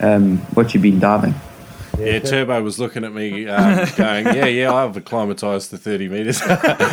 um, 0.00 0.36
what 0.52 0.74
you've 0.74 0.82
been 0.82 1.00
diving. 1.00 1.34
Yeah, 1.98 2.20
Turbo 2.20 2.62
was 2.62 2.78
looking 2.78 3.04
at 3.04 3.12
me, 3.12 3.48
um, 3.48 3.88
going, 3.96 4.26
"Yeah, 4.26 4.46
yeah, 4.46 4.72
I've 4.72 4.96
acclimatized 4.96 5.70
to 5.70 5.78
thirty 5.78 6.08
meters. 6.08 6.40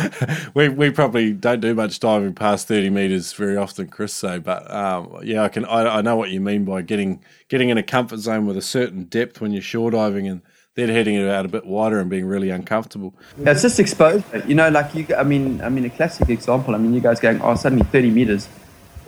we 0.54 0.68
we 0.68 0.90
probably 0.90 1.32
don't 1.32 1.60
do 1.60 1.74
much 1.74 2.00
diving 2.00 2.34
past 2.34 2.66
thirty 2.66 2.90
meters 2.90 3.32
very 3.32 3.56
often, 3.56 3.88
Chris. 3.88 4.12
So, 4.12 4.40
but 4.40 4.70
um, 4.70 5.18
yeah, 5.22 5.42
I 5.42 5.48
can 5.48 5.64
I, 5.64 5.98
I 5.98 6.00
know 6.02 6.16
what 6.16 6.30
you 6.30 6.40
mean 6.40 6.64
by 6.64 6.82
getting 6.82 7.22
getting 7.48 7.68
in 7.68 7.78
a 7.78 7.82
comfort 7.82 8.18
zone 8.18 8.46
with 8.46 8.56
a 8.56 8.62
certain 8.62 9.04
depth 9.04 9.40
when 9.40 9.52
you're 9.52 9.62
shore 9.62 9.90
diving 9.90 10.26
and 10.26 10.42
then 10.74 10.88
heading 10.88 11.14
it 11.14 11.28
out 11.28 11.44
a 11.44 11.48
bit 11.48 11.64
wider 11.64 11.98
and 12.00 12.10
being 12.10 12.26
really 12.26 12.50
uncomfortable. 12.50 13.14
Yeah, 13.38 13.52
it's 13.52 13.62
just 13.62 13.80
exposure. 13.80 14.42
You 14.46 14.54
know, 14.54 14.68
like 14.68 14.94
you. 14.94 15.06
I 15.16 15.22
mean, 15.22 15.60
I 15.60 15.68
mean, 15.68 15.84
a 15.84 15.90
classic 15.90 16.28
example. 16.28 16.74
I 16.74 16.78
mean, 16.78 16.92
you 16.94 17.00
guys 17.00 17.20
going, 17.20 17.40
oh, 17.42 17.54
suddenly 17.54 17.84
thirty 17.84 18.10
meters. 18.10 18.48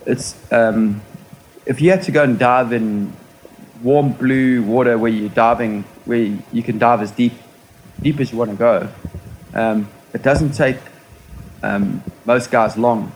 It's 0.07 0.37
um, 0.53 1.03
if 1.67 1.81
you 1.81 1.91
had 1.91 2.03
to 2.05 2.13
go 2.13 2.23
and 2.25 2.39
dive 2.39 2.73
in 2.73 3.13
warm 3.83 4.13
blue 4.13 4.63
water 4.63 4.99
where 4.99 5.11
you're 5.11 5.29
diving, 5.31 5.85
where 6.05 6.37
you 6.53 6.63
can 6.63 6.79
dive 6.79 7.01
as 7.01 7.11
deep, 7.11 7.33
deep 8.01 8.21
as 8.21 8.33
you 8.33 8.39
want 8.39 8.51
to 8.51 8.57
go. 8.57 8.89
Um, 9.55 9.89
it 10.13 10.23
doesn't 10.23 10.53
take 10.53 10.79
um, 11.63 12.03
most 12.25 12.51
guys 12.51 12.77
long, 12.77 13.13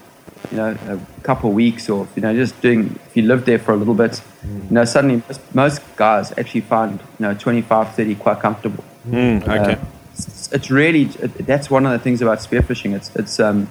you 0.50 0.56
know, 0.56 0.76
a 0.88 1.22
couple 1.22 1.50
of 1.50 1.56
weeks 1.56 1.88
or 1.88 2.08
you 2.16 2.22
know, 2.22 2.34
just 2.34 2.60
doing. 2.60 2.98
If 3.06 3.16
you 3.16 3.22
live 3.22 3.44
there 3.44 3.58
for 3.58 3.72
a 3.72 3.76
little 3.76 3.94
bit, 3.94 4.20
you 4.44 4.74
know, 4.74 4.84
suddenly 4.84 5.22
most, 5.28 5.54
most 5.54 5.96
guys 5.96 6.32
actually 6.38 6.62
find 6.62 7.00
you 7.00 7.26
know 7.26 7.34
25, 7.34 7.94
30 7.94 8.14
quite 8.16 8.40
comfortable. 8.40 8.84
Mm, 9.08 9.42
okay. 9.42 9.74
Uh, 9.74 9.84
it's, 10.12 10.52
it's 10.52 10.70
really 10.70 11.02
it, 11.02 11.46
that's 11.46 11.70
one 11.70 11.86
of 11.86 11.92
the 11.92 11.98
things 11.98 12.22
about 12.22 12.38
spearfishing. 12.38 12.94
It's 12.94 13.14
it's 13.16 13.40
um, 13.40 13.70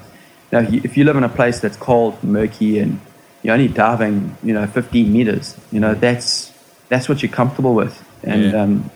you 0.52 0.62
know, 0.62 0.70
if 0.84 0.98
you 0.98 1.04
live 1.04 1.18
in 1.18 1.24
a 1.24 1.30
place 1.30 1.60
that's 1.60 1.78
cold, 1.78 2.24
murky, 2.24 2.80
and 2.80 3.00
you're 3.44 3.54
only 3.54 3.68
diving, 3.68 4.36
you 4.44 4.54
know, 4.54 4.68
15 4.68 5.12
meters, 5.12 5.58
you 5.72 5.80
know, 5.80 5.94
that's 5.94 6.51
that's 6.92 7.08
what 7.08 7.24
you're 7.24 7.32
comfortable 7.32 7.74
with, 7.74 7.96
and 8.24 8.44
Yeah. 8.44 8.62
um, 8.62 8.92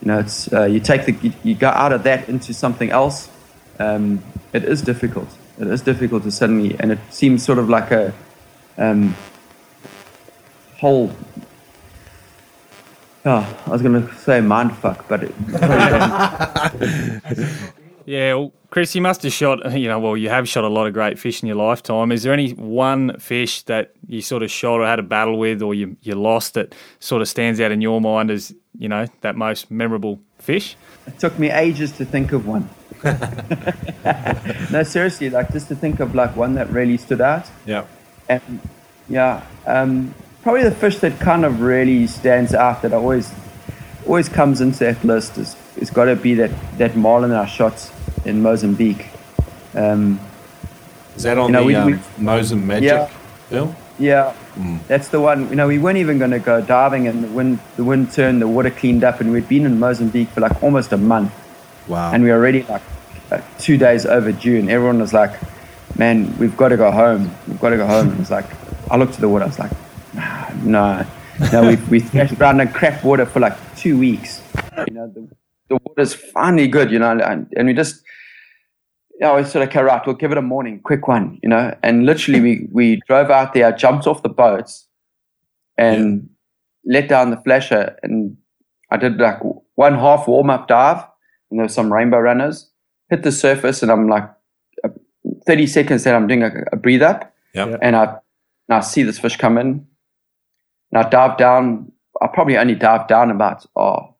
you 0.00 0.08
know, 0.08 0.18
it's 0.18 0.52
uh, 0.52 0.64
you 0.74 0.78
take 0.78 1.06
the 1.06 1.12
you, 1.26 1.32
you 1.42 1.54
go 1.54 1.68
out 1.68 1.92
of 1.92 2.02
that 2.02 2.28
into 2.28 2.52
something 2.52 2.90
else. 2.90 3.28
Um, 3.78 4.22
it 4.52 4.62
is 4.64 4.82
difficult. 4.82 5.28
It 5.58 5.66
is 5.66 5.80
difficult 5.82 6.22
to 6.24 6.30
suddenly, 6.30 6.76
and 6.78 6.92
it 6.92 6.98
seems 7.10 7.42
sort 7.42 7.58
of 7.58 7.68
like 7.70 7.90
a 7.90 8.12
um, 8.76 9.16
whole. 10.78 11.10
Oh, 13.24 13.44
I 13.66 13.70
was 13.70 13.80
going 13.80 14.06
to 14.06 14.14
say 14.16 14.42
mind 14.42 14.76
fuck, 14.76 15.08
but 15.08 15.22
it 15.24 15.34
probably 15.48 17.20
doesn't. 17.24 17.72
Yeah, 18.06 18.34
well, 18.34 18.52
Chris, 18.70 18.94
you 18.94 19.00
must 19.00 19.22
have 19.22 19.32
shot, 19.32 19.72
you 19.78 19.88
know, 19.88 19.98
well, 20.00 20.16
you 20.16 20.28
have 20.28 20.48
shot 20.48 20.64
a 20.64 20.68
lot 20.68 20.86
of 20.86 20.92
great 20.92 21.18
fish 21.18 21.42
in 21.42 21.46
your 21.46 21.56
lifetime. 21.56 22.10
Is 22.10 22.24
there 22.24 22.32
any 22.32 22.50
one 22.50 23.18
fish 23.18 23.62
that 23.62 23.92
you 24.06 24.20
sort 24.20 24.42
of 24.42 24.50
shot 24.50 24.80
or 24.80 24.86
had 24.86 24.98
a 24.98 25.02
battle 25.02 25.38
with 25.38 25.62
or 25.62 25.74
you, 25.74 25.96
you 26.02 26.14
lost 26.14 26.54
that 26.54 26.74
sort 26.98 27.22
of 27.22 27.28
stands 27.28 27.60
out 27.60 27.70
in 27.70 27.80
your 27.80 28.00
mind 28.00 28.30
as, 28.30 28.52
you 28.76 28.88
know, 28.88 29.06
that 29.20 29.36
most 29.36 29.70
memorable 29.70 30.20
fish? 30.38 30.76
It 31.06 31.18
took 31.18 31.38
me 31.38 31.50
ages 31.50 31.92
to 31.92 32.04
think 32.04 32.32
of 32.32 32.46
one. 32.46 32.68
no, 34.72 34.82
seriously, 34.82 35.30
like 35.30 35.52
just 35.52 35.68
to 35.68 35.76
think 35.76 36.00
of 36.00 36.14
like 36.14 36.34
one 36.34 36.54
that 36.54 36.68
really 36.70 36.96
stood 36.96 37.20
out. 37.20 37.46
Yeah. 37.66 37.86
And 38.28 38.60
yeah, 39.08 39.46
um, 39.66 40.14
probably 40.42 40.64
the 40.64 40.70
fish 40.70 40.98
that 40.98 41.20
kind 41.20 41.44
of 41.44 41.60
really 41.60 42.06
stands 42.06 42.54
out 42.54 42.82
that 42.82 42.92
always 42.92 43.32
always 44.06 44.28
comes 44.28 44.60
into 44.60 44.80
that 44.80 45.02
list 45.04 45.38
is 45.38 45.56
it's 45.76 45.90
got 45.90 46.04
to 46.04 46.16
be 46.16 46.34
that 46.34 46.50
that 46.76 46.94
marlin 46.94 47.32
I 47.32 47.46
shot 47.46 47.90
in 48.24 48.42
Mozambique. 48.42 49.06
Um, 49.74 50.20
Is 51.16 51.22
that 51.22 51.38
on 51.38 51.46
You 51.46 51.52
know, 51.52 51.60
the 51.60 51.66
we- 51.66 51.74
um, 51.76 51.86
we- 52.18 52.54
Magic 52.56 52.82
Yeah. 52.90 53.06
film? 53.48 53.76
Yeah, 54.00 54.32
Mm. 54.58 54.78
that's 54.88 55.08
the 55.08 55.20
one. 55.20 55.48
You 55.50 55.54
know, 55.56 55.68
we 55.68 55.78
weren't 55.78 55.98
even 55.98 56.18
going 56.18 56.32
to 56.32 56.40
go 56.40 56.60
diving, 56.60 57.06
and 57.06 57.22
the 57.22 57.28
wind 57.28 57.58
the 57.76 57.84
wind 57.84 58.10
turned, 58.12 58.42
the 58.42 58.48
water 58.48 58.70
cleaned 58.70 59.04
up, 59.04 59.20
and 59.20 59.30
we'd 59.30 59.48
been 59.48 59.64
in 59.66 59.78
Mozambique 59.78 60.30
for 60.34 60.40
like 60.40 60.60
almost 60.62 60.92
a 60.92 60.96
month. 60.96 61.30
Wow. 61.86 62.12
and 62.12 62.24
we 62.24 62.30
were 62.30 62.36
already 62.36 62.62
like 62.68 62.80
uh, 63.30 63.38
two 63.58 63.76
days 63.76 64.06
overdue, 64.06 64.58
and 64.58 64.70
everyone 64.70 64.98
was 64.98 65.12
like, 65.12 65.32
"Man, 65.98 66.34
we've 66.40 66.56
got 66.56 66.68
to 66.70 66.76
go 66.78 66.90
home. 66.90 67.30
We've 67.46 67.60
got 67.60 67.70
to 67.70 67.76
go 67.76 67.86
home." 67.86 68.08
And 68.10 68.20
it's 68.20 68.30
like, 68.30 68.46
I 68.90 68.96
looked 68.96 69.14
at 69.14 69.20
the 69.20 69.28
water. 69.28 69.44
I 69.44 69.48
was 69.48 69.58
like, 69.58 69.70
"Nah, 70.14 70.46
"No, 70.64 71.04
no, 71.52 71.68
we 71.68 71.76
we 71.92 72.00
thrashed 72.00 72.40
around 72.40 72.60
in 72.60 72.68
crap 72.68 73.04
water 73.04 73.26
for 73.26 73.38
like 73.40 73.54
two 73.76 73.96
weeks. 73.98 74.40
You 74.88 74.94
know, 74.94 75.06
the 75.14 75.28
the 75.68 75.78
water's 75.84 76.14
finally 76.14 76.66
good. 76.68 76.90
You 76.90 76.98
know, 76.98 77.10
and, 77.12 77.46
and 77.56 77.66
we 77.68 77.74
just." 77.74 78.02
Yeah, 79.20 79.36
we 79.36 79.44
sort 79.44 79.62
of, 79.62 79.68
okay, 79.68 79.80
right, 79.82 80.04
we'll 80.06 80.16
give 80.16 80.32
it 80.32 80.38
a 80.38 80.42
morning, 80.42 80.80
quick 80.80 81.06
one, 81.06 81.38
you 81.42 81.48
know. 81.48 81.74
And 81.82 82.04
literally, 82.04 82.40
we, 82.40 82.68
we 82.72 83.00
drove 83.06 83.30
out 83.30 83.52
there, 83.54 83.70
jumped 83.72 84.06
off 84.06 84.22
the 84.22 84.28
boats, 84.28 84.88
and 85.76 86.28
let 86.84 87.08
down 87.08 87.30
the 87.30 87.36
flasher. 87.38 87.96
And 88.02 88.36
I 88.90 88.96
did 88.96 89.18
like 89.18 89.38
one 89.76 89.94
half 89.94 90.26
warm 90.26 90.50
up 90.50 90.68
dive, 90.68 91.04
and 91.50 91.58
there 91.58 91.64
were 91.64 91.68
some 91.68 91.92
rainbow 91.92 92.18
runners. 92.18 92.70
Hit 93.10 93.22
the 93.22 93.32
surface, 93.32 93.82
and 93.82 93.90
I'm 93.92 94.08
like, 94.08 94.28
uh, 94.82 94.88
30 95.46 95.66
seconds 95.66 96.04
then 96.04 96.14
I'm 96.14 96.26
doing 96.26 96.42
a, 96.42 96.50
a 96.72 96.76
breathe 96.76 97.02
up, 97.02 97.32
Yep. 97.54 97.78
and 97.82 97.94
I, 97.94 98.04
and 98.04 98.78
I 98.78 98.80
see 98.80 99.02
this 99.04 99.18
fish 99.18 99.36
come 99.36 99.58
in, 99.58 99.86
and 100.92 101.04
I 101.04 101.08
dive 101.08 101.36
down. 101.36 101.92
I 102.20 102.26
probably 102.28 102.56
only 102.56 102.74
dive 102.74 103.06
down 103.08 103.30
about 103.30 103.64
oh, 103.76 104.14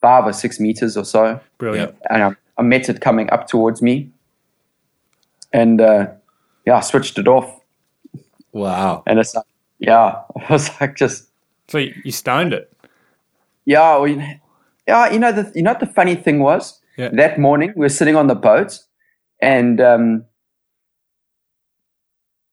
five 0.00 0.26
or 0.26 0.32
six 0.32 0.58
meters 0.60 0.96
or 0.96 1.04
so 1.04 1.38
Brilliant. 1.58 1.94
and 2.08 2.22
I, 2.22 2.36
I 2.60 2.62
met 2.62 2.88
it 2.90 3.00
coming 3.00 3.30
up 3.30 3.48
towards 3.48 3.80
me, 3.80 4.10
and 5.52 5.80
uh, 5.80 6.08
yeah, 6.66 6.76
I 6.76 6.80
switched 6.80 7.18
it 7.18 7.26
off, 7.26 7.48
Wow. 8.52 9.02
and 9.06 9.18
it's 9.18 9.34
like, 9.34 9.46
yeah, 9.78 10.20
I 10.48 10.52
was 10.52 10.70
like 10.80 10.94
just 10.94 11.30
So 11.68 11.78
you, 11.78 11.94
you 12.04 12.12
stoned 12.12 12.52
it. 12.52 12.70
yeah, 13.64 13.98
we, 13.98 14.16
yeah. 14.86 15.10
You 15.10 15.18
know 15.18 15.32
the 15.32 15.50
you 15.54 15.62
know 15.62 15.70
what 15.72 15.80
the 15.80 15.86
funny 15.86 16.14
thing 16.16 16.40
was 16.40 16.80
Yeah. 16.98 17.08
that 17.14 17.38
morning 17.38 17.72
we 17.76 17.80
were 17.86 17.88
sitting 18.00 18.14
on 18.16 18.26
the 18.26 18.34
boat, 18.34 18.78
and 19.40 19.80
um, 19.80 20.24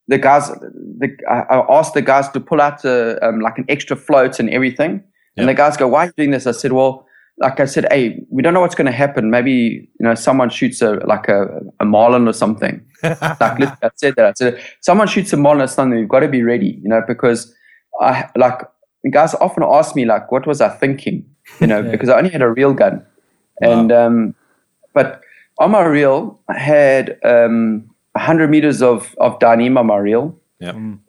the 0.07 0.17
guys, 0.17 0.47
the, 0.47 1.09
I, 1.29 1.39
I 1.57 1.77
asked 1.79 1.95
the 1.95 2.01
guys 2.01 2.29
to 2.29 2.39
pull 2.39 2.61
out 2.61 2.85
a, 2.85 3.19
um, 3.27 3.41
like 3.41 3.57
an 3.57 3.65
extra 3.67 3.97
float 3.97 4.39
and 4.39 4.49
everything, 4.49 5.03
and 5.35 5.49
the 5.49 5.53
guys 5.53 5.75
go, 5.75 5.85
"Why 5.89 6.03
are 6.03 6.05
you 6.07 6.13
doing 6.15 6.31
this?" 6.31 6.47
I 6.47 6.51
said, 6.53 6.71
"Well." 6.71 7.03
Like 7.39 7.59
I 7.59 7.65
said, 7.65 7.85
hey, 7.91 8.19
we 8.31 8.41
don't 8.41 8.53
know 8.55 8.61
what's 8.61 8.73
going 8.75 8.87
to 8.87 8.91
happen. 8.91 9.29
Maybe 9.29 9.51
you 9.99 10.03
know 10.03 10.15
someone 10.15 10.49
shoots 10.49 10.81
a 10.81 10.93
like 11.05 11.27
a, 11.27 11.61
a 11.79 11.85
marlin 11.85 12.27
or 12.27 12.33
something. 12.33 12.83
like 13.03 13.21
I 13.21 13.91
said 13.95 14.15
that. 14.15 14.25
I 14.25 14.33
said 14.33 14.61
someone 14.81 15.07
shoots 15.07 15.33
a 15.33 15.37
marlin 15.37 15.61
or 15.61 15.67
something. 15.67 15.99
We've 15.99 16.09
got 16.09 16.21
to 16.21 16.27
be 16.27 16.41
ready, 16.43 16.79
you 16.81 16.89
know, 16.89 17.01
because 17.07 17.53
I 18.01 18.29
like 18.35 18.61
guys 19.11 19.33
often 19.35 19.63
ask 19.63 19.95
me 19.95 20.05
like, 20.05 20.31
what 20.31 20.45
was 20.47 20.61
I 20.61 20.69
thinking, 20.69 21.25
you 21.59 21.67
know, 21.67 21.83
because 21.91 22.09
I 22.09 22.17
only 22.17 22.29
had 22.31 22.41
a 22.41 22.49
reel 22.49 22.73
gun, 22.73 23.05
and 23.61 23.91
um, 23.91 24.35
but 24.93 25.21
on 25.59 25.71
my 25.71 25.83
reel 25.83 26.39
I 26.49 26.57
had 26.57 27.19
um, 27.23 27.89
hundred 28.17 28.49
meters 28.49 28.81
of 28.81 29.15
of 29.19 29.37
Dyneema 29.39 29.79
on 29.79 29.85
my 29.87 29.97
reel, 29.97 30.35
Yeah. 30.59 30.71
um, 30.71 31.01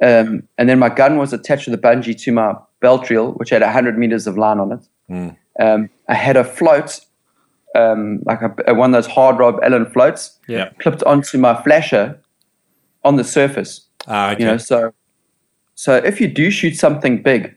and 0.58 0.68
then 0.68 0.78
my 0.78 0.90
gun 0.90 1.16
was 1.16 1.32
attached 1.32 1.64
to 1.64 1.70
the 1.70 1.78
bungee 1.78 2.20
to 2.24 2.32
my 2.32 2.54
belt 2.80 3.08
reel, 3.10 3.32
which 3.32 3.50
had 3.50 3.62
hundred 3.62 3.98
meters 3.98 4.26
of 4.26 4.36
line 4.36 4.58
on 4.60 4.72
it. 4.72 4.86
Mm. 5.10 5.36
Um, 5.58 5.90
I 6.08 6.14
had 6.14 6.36
a 6.36 6.44
float, 6.44 7.00
um, 7.74 8.20
like 8.24 8.42
a, 8.42 8.54
a- 8.66 8.74
one 8.74 8.94
of 8.94 9.02
those 9.04 9.12
hard 9.12 9.38
rob 9.38 9.58
Allen 9.62 9.86
floats, 9.86 10.38
Yeah. 10.48 10.70
clipped 10.78 11.02
onto 11.04 11.38
my 11.38 11.54
flasher 11.62 12.18
on 13.04 13.16
the 13.16 13.24
surface. 13.24 13.86
Ah, 14.06 14.32
okay. 14.32 14.40
You 14.42 14.46
know, 14.50 14.56
so 14.58 14.92
so 15.74 15.94
if 15.96 16.20
you 16.20 16.28
do 16.28 16.50
shoot 16.50 16.74
something 16.76 17.22
big, 17.22 17.54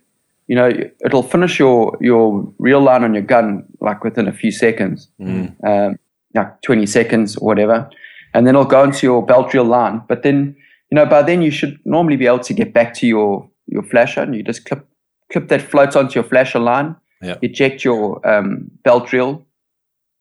you 0.47 0.55
know, 0.55 0.71
it'll 1.05 1.23
finish 1.23 1.59
your 1.59 1.97
your 2.01 2.51
reel 2.59 2.81
line 2.81 3.03
on 3.03 3.13
your 3.13 3.23
gun 3.23 3.63
like 3.79 4.03
within 4.03 4.27
a 4.27 4.33
few 4.33 4.51
seconds, 4.51 5.07
Mm. 5.19 5.53
um, 5.63 5.97
like 6.33 6.61
twenty 6.61 6.85
seconds 6.85 7.37
or 7.37 7.45
whatever, 7.47 7.89
and 8.33 8.45
then 8.45 8.55
it'll 8.55 8.65
go 8.65 8.83
into 8.83 9.05
your 9.07 9.25
belt 9.25 9.53
reel 9.53 9.63
line. 9.65 10.01
But 10.07 10.23
then, 10.23 10.55
you 10.89 10.95
know, 10.95 11.05
by 11.05 11.21
then 11.23 11.41
you 11.41 11.51
should 11.51 11.79
normally 11.85 12.17
be 12.17 12.27
able 12.27 12.39
to 12.39 12.53
get 12.53 12.73
back 12.73 12.93
to 12.95 13.07
your 13.07 13.47
your 13.67 13.83
flasher, 13.83 14.21
and 14.21 14.35
you 14.35 14.43
just 14.43 14.65
clip 14.65 14.85
clip 15.31 15.47
that 15.47 15.61
float 15.61 15.95
onto 15.95 16.15
your 16.15 16.27
flasher 16.27 16.59
line, 16.59 16.95
Yeah. 17.21 17.37
eject 17.41 17.83
your 17.83 18.25
um, 18.27 18.71
belt 18.83 19.11
reel, 19.13 19.45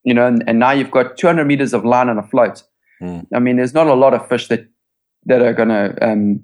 you 0.05 0.13
know, 0.15 0.27
and, 0.27 0.45
and 0.47 0.59
now 0.59 0.73
you've 0.73 0.91
got 0.91 1.17
200 1.17 1.45
meters 1.47 1.73
of 1.73 1.85
line 1.85 2.09
on 2.09 2.19
a 2.19 2.23
float. 2.23 2.63
Mm. 3.03 3.27
I 3.35 3.39
mean, 3.39 3.57
there's 3.57 3.73
not 3.75 3.87
a 3.87 3.95
lot 3.95 4.13
of 4.15 4.29
fish 4.29 4.49
that 4.49 4.67
that 5.27 5.41
are 5.43 5.53
going 5.55 5.69
to, 5.69 5.97
um, 6.07 6.43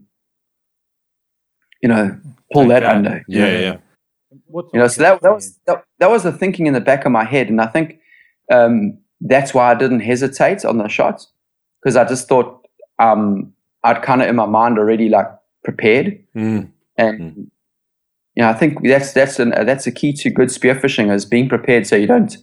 you 1.83 1.89
know, 1.89 2.19
pull 2.53 2.69
that 2.69 2.83
under. 2.85 3.25
you 3.29 3.39
Yeah, 3.41 3.51
know. 3.53 3.61
yeah. 3.61 3.77
You 4.73 4.81
know, 4.81 4.89
so 4.89 5.03
that, 5.03 5.23
that 5.23 5.33
was 5.33 5.59
that, 5.67 5.85
that 5.99 6.11
was 6.11 6.23
the 6.23 6.33
thinking 6.33 6.67
in 6.67 6.73
the 6.75 6.81
back 6.81 7.05
of 7.05 7.13
my 7.13 7.25
head, 7.25 7.49
and 7.49 7.61
I 7.61 7.67
think 7.67 8.01
um, 8.53 8.99
that's 9.21 9.55
why 9.55 9.71
I 9.71 9.75
didn't 9.75 10.01
hesitate 10.01 10.65
on 10.65 10.79
the 10.79 10.89
shot 10.89 11.27
because 11.83 11.97
I 11.97 12.05
just 12.05 12.29
thought 12.29 12.67
um, 12.99 13.53
I'd 13.85 14.03
kind 14.03 14.23
of 14.23 14.29
in 14.29 14.37
my 14.37 14.47
mind 14.47 14.79
already 14.79 15.09
like 15.09 15.27
prepared, 15.65 16.19
Mm. 16.35 16.71
and 16.99 17.21
you 17.37 17.51
know, 18.43 18.51
I 18.51 18.55
think 18.55 18.83
that's 18.83 19.13
that's 19.13 19.39
an, 19.39 19.51
that's 19.51 19.87
a 19.87 19.93
key 19.93 20.13
to 20.15 20.31
good 20.31 20.49
spearfishing 20.49 21.13
is 21.13 21.25
being 21.25 21.49
prepared 21.49 21.87
so 21.87 21.97
you 21.97 22.07
don't 22.07 22.37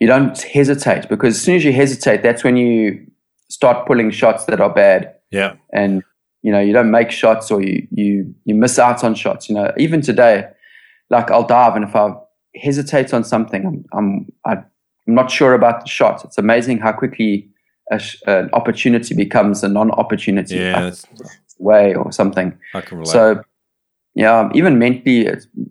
you 0.00 0.06
don't 0.06 0.40
hesitate 0.42 1.08
because 1.08 1.36
as 1.36 1.42
soon 1.42 1.56
as 1.56 1.64
you 1.64 1.72
hesitate, 1.72 2.22
that's 2.22 2.44
when 2.44 2.56
you 2.56 3.06
start 3.48 3.86
pulling 3.86 4.10
shots 4.10 4.44
that 4.46 4.60
are 4.60 4.72
bad 4.72 5.14
Yeah. 5.30 5.54
and 5.72 6.02
you 6.42 6.50
know 6.50 6.60
you 6.60 6.72
don't 6.72 6.90
make 6.90 7.10
shots 7.10 7.50
or 7.50 7.62
you 7.62 7.86
you 7.90 8.34
you 8.44 8.54
miss 8.54 8.78
out 8.78 9.04
on 9.04 9.14
shots 9.14 9.48
you 9.48 9.54
know 9.54 9.70
even 9.76 10.00
today 10.00 10.48
like 11.10 11.30
i'll 11.30 11.46
dive 11.46 11.76
and 11.76 11.84
if 11.84 11.94
i 11.94 12.14
hesitate 12.54 13.14
on 13.14 13.24
something, 13.24 13.64
I'm 13.66 13.84
I'm 14.44 14.64
I'm 15.06 15.14
not 15.14 15.30
sure 15.30 15.54
about 15.54 15.80
the 15.82 15.88
shot. 15.88 16.24
It's 16.24 16.38
amazing 16.38 16.78
how 16.78 16.92
quickly 16.92 17.48
a 17.90 17.98
sh- 17.98 18.20
an 18.26 18.50
opportunity 18.52 19.14
becomes 19.14 19.62
a 19.64 19.68
non-opportunity. 19.68 20.56
Yeah, 20.56 20.92
way 21.58 21.94
or 21.94 22.12
something. 22.12 22.56
I 22.74 22.80
can 22.80 22.98
relate. 22.98 23.12
So, 23.12 23.42
yeah, 24.14 24.48
even 24.54 24.78
mentally, 24.78 25.28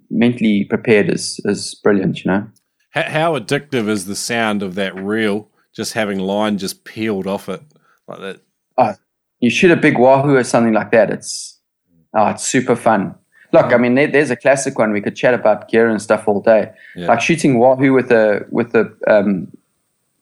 mentally 0.10 0.66
prepared 0.66 1.10
is 1.10 1.40
is 1.46 1.76
brilliant. 1.76 2.24
You 2.24 2.32
know. 2.32 2.48
How, 2.92 3.04
how 3.04 3.40
addictive 3.40 3.88
is 3.88 4.06
the 4.06 4.16
sound 4.16 4.64
of 4.64 4.76
that 4.76 4.96
reel? 4.96 5.50
Just 5.74 5.94
having 5.94 6.20
line 6.20 6.58
just 6.58 6.84
peeled 6.84 7.28
off 7.28 7.48
it 7.48 7.62
like 8.08 8.20
that. 8.20 8.42
Oh, 8.78 8.94
you 9.40 9.50
shoot 9.50 9.72
a 9.72 9.78
big 9.78 9.98
wahoo 9.98 10.36
or 10.36 10.44
something 10.44 10.74
like 10.74 10.92
that. 10.92 11.10
It's 11.10 11.60
oh, 12.14 12.28
it's 12.28 12.44
super 12.44 12.76
fun. 12.76 13.16
Look, 13.54 13.74
I 13.74 13.78
mean, 13.78 13.96
there, 13.96 14.08
there's 14.08 14.30
a 14.30 14.36
classic 14.36 14.80
one. 14.80 14.92
We 14.92 15.02
could 15.02 15.16
chat 15.16 15.34
about 15.34 15.70
gear 15.70 15.90
and 15.90 16.02
stuff 16.02 16.28
all 16.28 16.42
day. 16.42 16.72
Yeah. 16.96 17.08
Like 17.08 17.22
shooting 17.22 17.60
wahoo 17.60 17.94
with 17.94 18.12
a 18.12 18.46
with 18.50 18.74
a 18.76 18.92
um, 19.08 19.52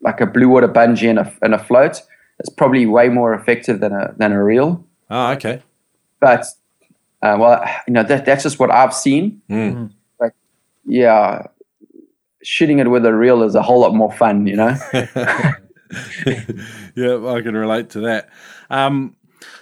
like 0.01 0.21
a 0.21 0.25
blue 0.25 0.49
water 0.49 0.67
bungee 0.67 1.09
and 1.09 1.19
a 1.19 1.33
and 1.41 1.53
a 1.53 1.59
float. 1.59 2.01
It's 2.39 2.49
probably 2.49 2.85
way 2.85 3.09
more 3.09 3.33
effective 3.33 3.79
than 3.79 3.91
a 3.91 4.13
than 4.17 4.31
a 4.31 4.43
reel. 4.43 4.85
Oh, 5.09 5.31
okay. 5.31 5.61
But 6.19 6.45
uh, 7.21 7.37
well, 7.39 7.63
you 7.87 7.93
know 7.93 8.03
that 8.03 8.25
that's 8.25 8.43
just 8.43 8.59
what 8.59 8.71
I've 8.71 8.93
seen. 8.93 9.41
Mm. 9.49 9.91
Like, 10.19 10.33
yeah, 10.85 11.47
shooting 12.43 12.79
it 12.79 12.89
with 12.89 13.05
a 13.05 13.13
reel 13.13 13.43
is 13.43 13.55
a 13.55 13.61
whole 13.61 13.81
lot 13.81 13.93
more 13.93 14.11
fun. 14.11 14.47
You 14.47 14.55
know. 14.55 14.75
yeah, 14.93 15.55
I 17.27 17.41
can 17.41 17.55
relate 17.55 17.89
to 17.91 18.01
that. 18.01 18.29
Um, 18.69 19.15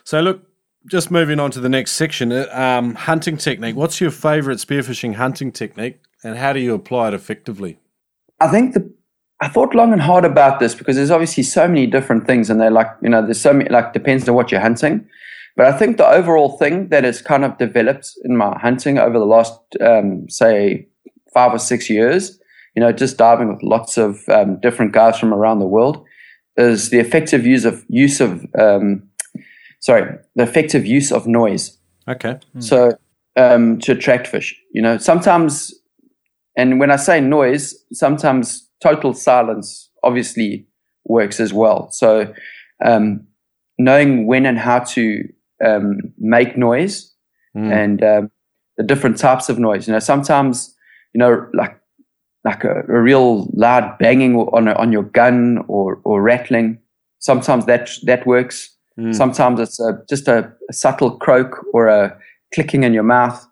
so, 0.04 0.22
look, 0.22 0.44
just 0.86 1.12
moving 1.12 1.40
on 1.40 1.52
to 1.52 1.60
the 1.60 1.70
next 1.70 1.94
section 1.94 2.32
uh, 2.32 2.48
um, 2.52 2.96
hunting 2.96 3.38
technique. 3.38 3.76
What's 3.76 4.00
your 4.00 4.12
favorite 4.12 4.60
spearfishing 4.60 5.16
hunting 5.16 5.52
technique 5.52 6.00
and 6.24 6.38
how 6.38 6.54
do 6.54 6.60
you 6.60 6.74
apply 6.74 7.10
it 7.10 7.14
effectively? 7.14 7.80
I 8.40 8.50
think 8.50 8.74
the 8.74 8.92
I 9.40 9.48
thought 9.48 9.76
long 9.76 9.94
and 9.94 10.02
hard 10.02 10.26
about 10.26 10.60
this 10.60 10.74
because 10.74 10.96
there's 10.96 11.12
obviously 11.12 11.44
so 11.44 11.68
many 11.68 11.86
different 11.86 12.26
things, 12.26 12.50
and 12.50 12.60
they're 12.60 12.72
like 12.72 12.90
you 13.02 13.10
know 13.10 13.22
there's 13.22 13.42
so 13.42 13.54
many 13.54 13.70
like 13.70 13.94
depends 13.94 14.28
on 14.28 14.36
what 14.36 14.52
you're 14.52 14.62
hunting. 14.62 15.08
But 15.58 15.66
I 15.66 15.72
think 15.72 15.98
the 15.98 16.08
overall 16.08 16.56
thing 16.58 16.90
that 16.90 17.04
has 17.04 17.20
kind 17.20 17.44
of 17.44 17.58
developed 17.58 18.14
in 18.24 18.38
my 18.38 18.58
hunting 18.60 19.00
over 19.00 19.18
the 19.18 19.26
last 19.26 19.60
um, 19.82 20.30
say 20.30 20.88
five 21.34 21.52
or 21.52 21.58
six 21.58 21.90
years, 21.90 22.40
you 22.76 22.80
know, 22.80 22.92
just 22.92 23.18
diving 23.18 23.50
with 23.50 23.64
lots 23.64 23.98
of 23.98 24.20
um, 24.30 24.60
different 24.60 24.92
guys 24.94 25.20
from 25.20 25.34
around 25.34 25.58
the 25.58 25.68
world, 25.68 26.06
is 26.58 26.92
the 26.92 27.00
effective 27.00 27.44
use 27.44 27.66
of 27.66 27.84
use 27.90 28.22
of 28.22 28.46
um, 28.58 29.10
sorry 29.80 30.18
the 30.36 30.44
effective 30.44 30.86
use 30.86 31.12
of 31.12 31.26
noise. 31.26 31.76
Okay. 32.08 32.40
So 32.60 32.92
um, 33.36 33.80
to 33.80 33.94
attract 33.94 34.28
fish, 34.28 34.56
you 34.74 34.82
know, 34.82 35.00
sometimes, 35.00 35.74
and 36.56 36.80
when 36.80 36.92
I 36.92 36.98
say 36.98 37.20
noise, 37.20 37.76
sometimes 37.92 38.70
total 38.80 39.14
silence 39.14 39.90
obviously 40.04 40.68
works 41.06 41.40
as 41.40 41.52
well. 41.52 41.90
So 41.92 42.32
um, 42.86 43.26
knowing 43.80 44.28
when 44.28 44.46
and 44.46 44.60
how 44.60 44.80
to 44.80 45.24
um, 45.66 45.98
make 46.18 46.58
noise 46.58 47.14
Mm. 47.56 47.72
and 47.72 48.04
um, 48.04 48.32
the 48.78 48.84
different 48.84 49.18
types 49.18 49.50
of 49.50 49.58
noise. 49.58 49.88
You 49.88 49.94
know, 49.94 50.00
sometimes 50.00 50.76
you 51.14 51.20
know 51.20 51.48
like 51.54 51.80
like 52.44 52.64
a, 52.64 52.84
a 52.88 53.02
real 53.02 53.48
loud 53.54 53.98
banging 53.98 54.36
on 54.36 54.68
a, 54.68 54.74
on 54.74 54.92
your 54.92 55.04
gun 55.04 55.64
or 55.68 56.00
or 56.04 56.22
rattling. 56.22 56.78
Sometimes 57.20 57.66
that 57.66 57.90
that 58.04 58.28
works. 58.28 58.70
Mm. 59.00 59.16
Sometimes 59.16 59.60
it's 59.60 59.80
a, 59.80 60.00
just 60.08 60.28
a, 60.28 60.52
a 60.70 60.74
subtle 60.74 61.18
croak 61.18 61.66
or 61.74 61.88
a 61.88 62.16
clicking 62.54 62.84
in 62.84 62.94
your 62.94 63.04
mouth. 63.04 63.44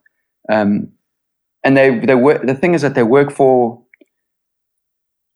Um, 0.51 0.89
and 1.63 1.75
they 1.75 1.97
they 1.99 2.15
work. 2.15 2.45
The 2.45 2.53
thing 2.53 2.75
is 2.75 2.81
that 2.81 2.93
they 2.93 3.03
work 3.03 3.31
for 3.31 3.81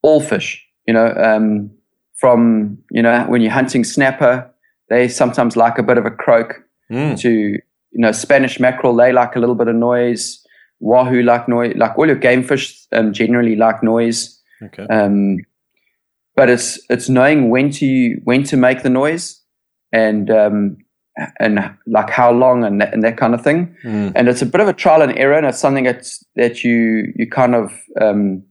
all 0.04 0.22
fish. 0.22 0.64
You 0.86 0.94
know, 0.94 1.14
um, 1.16 1.72
from 2.16 2.78
you 2.92 3.02
know 3.02 3.24
when 3.28 3.42
you're 3.42 3.52
hunting 3.52 3.84
snapper, 3.84 4.50
they 4.90 5.08
sometimes 5.08 5.56
like 5.56 5.78
a 5.78 5.84
bit 5.84 5.98
of 5.98 6.06
a 6.06 6.12
croak. 6.12 6.64
Mm. 6.92 7.20
To 7.20 7.30
you 7.30 7.62
know 7.94 8.12
Spanish 8.12 8.60
mackerel, 8.60 8.96
they 8.96 9.12
like 9.12 9.36
a 9.36 9.40
little 9.40 9.56
bit 9.56 9.68
of 9.68 9.76
noise. 9.76 10.44
Wahoo 10.80 11.22
like 11.22 11.48
noise. 11.48 11.76
Like 11.76 11.98
all 11.98 12.08
your 12.08 12.16
game 12.16 12.44
fish 12.44 12.86
um, 12.92 13.14
generally 13.14 13.56
like 13.56 13.84
noise. 13.84 14.40
Okay. 14.64 14.88
Um, 14.90 15.38
but 16.36 16.50
it's 16.50 16.80
it's 16.90 17.10
knowing 17.10 17.50
when 17.50 17.70
to 17.72 18.20
when 18.24 18.44
to 18.44 18.58
make 18.58 18.82
the 18.82 18.90
noise 18.90 19.42
and 19.92 20.32
um, 20.32 20.78
and 21.40 21.76
like 21.86 22.10
how 22.10 22.32
long 22.32 22.64
and 22.64 22.82
that, 22.82 22.94
and 22.94 23.04
that 23.04 23.18
kind 23.18 23.34
of 23.34 23.44
thing. 23.44 23.76
Mm. 23.84 24.14
And 24.16 24.30
it's 24.30 24.42
a 24.42 24.46
bit 24.46 24.62
of 24.62 24.68
a 24.68 24.74
trial 24.74 25.02
and 25.02 25.18
error, 25.18 25.38
and 25.38 25.46
it's 25.46 25.60
something 25.60 25.84
that's 25.84 26.24
that 26.36 26.64
you 26.64 27.14
you 27.16 27.30
kind 27.30 27.56
of 27.56 27.72
um, 28.00 28.44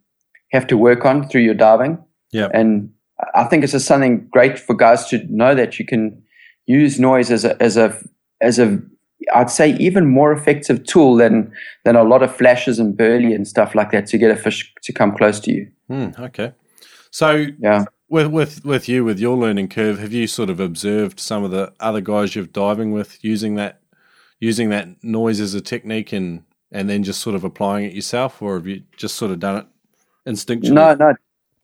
have 0.53 0.67
to 0.69 0.77
work 0.77 1.05
on 1.05 1.29
through 1.29 1.43
your 1.43 1.55
diving. 1.55 1.99
Yeah. 2.31 2.49
And 2.53 2.93
I 3.35 3.45
think 3.45 3.65
it's 3.65 3.73
just 3.73 3.87
something 3.87 4.29
great 4.31 4.59
for 4.59 4.75
guys 4.75 5.07
to 5.07 5.25
know 5.29 5.55
that 5.55 5.79
you 5.79 5.87
can 5.87 6.23
use 6.69 7.01
noise 7.01 7.31
as 7.33 7.45
a 7.45 7.61
as 7.61 7.77
a 7.77 7.99
as 8.41 8.59
a 8.61 8.79
I'd 9.35 9.51
say 9.51 9.75
even 9.79 10.07
more 10.07 10.33
effective 10.33 10.85
tool 10.85 11.17
than 11.17 11.51
than 11.85 11.97
a 11.97 12.05
lot 12.05 12.23
of 12.23 12.35
flashes 12.35 12.79
and 12.79 12.97
burley 12.97 13.33
and 13.33 13.49
stuff 13.49 13.75
like 13.75 13.91
that 13.91 14.07
to 14.09 14.19
get 14.19 14.31
a 14.31 14.37
fish 14.37 14.73
to 14.83 14.93
come 14.93 15.17
close 15.17 15.41
to 15.41 15.53
you. 15.53 15.69
Mm, 15.91 16.17
okay. 16.21 16.53
So, 17.11 17.47
Yeah. 17.59 17.85
with 18.11 18.29
with 18.29 18.65
with 18.65 18.89
you 18.89 19.05
with 19.05 19.19
your 19.19 19.37
learning 19.37 19.69
curve, 19.69 19.99
have 19.99 20.13
you 20.13 20.27
sort 20.29 20.51
of 20.51 20.61
observed 20.61 21.19
some 21.19 21.43
of 21.43 21.51
the 21.51 21.73
other 21.81 22.01
guys 22.01 22.37
you're 22.37 22.45
diving 22.47 22.93
with 22.93 23.19
using 23.25 23.57
that 23.57 23.81
using 24.41 24.69
that 24.71 24.89
noise 25.03 25.41
as 25.41 25.55
a 25.55 25.61
technique 25.61 26.13
and 26.13 26.43
and 26.71 26.89
then 26.89 27.03
just 27.03 27.21
sort 27.21 27.35
of 27.35 27.45
applying 27.45 27.87
it 27.87 27.95
yourself, 27.95 28.43
or 28.43 28.57
have 28.57 28.67
you 28.67 28.83
just 28.97 29.17
sort 29.17 29.31
of 29.33 29.41
done 29.41 29.57
it 29.57 29.67
instinctually? 30.31 30.73
No, 30.73 30.95
no, 30.95 31.15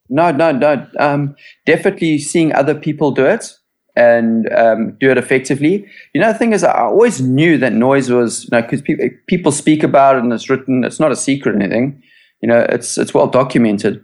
no, 0.09 0.31
no, 0.31 0.51
no. 0.51 0.87
Um, 0.99 1.35
definitely 1.65 2.17
seeing 2.17 2.53
other 2.53 2.73
people 2.75 3.11
do 3.11 3.25
it 3.25 3.53
and 3.95 4.51
um, 4.53 4.97
do 4.99 5.09
it 5.09 5.17
effectively. 5.17 5.85
You 6.13 6.21
know, 6.21 6.31
the 6.31 6.37
thing 6.37 6.53
is, 6.53 6.63
I 6.63 6.81
always 6.81 7.21
knew 7.21 7.57
that 7.59 7.73
noise 7.73 8.09
was, 8.09 8.43
you 8.43 8.49
know, 8.51 8.61
because 8.61 8.81
people 8.81 9.09
people 9.27 9.51
speak 9.51 9.83
about 9.83 10.17
it 10.17 10.23
and 10.23 10.33
it's 10.33 10.49
written. 10.49 10.83
It's 10.83 10.99
not 10.99 11.11
a 11.11 11.15
secret 11.15 11.55
or 11.55 11.59
anything. 11.59 12.01
You 12.41 12.49
know, 12.49 12.65
it's 12.69 12.97
it's 12.97 13.13
well 13.13 13.27
documented. 13.27 14.03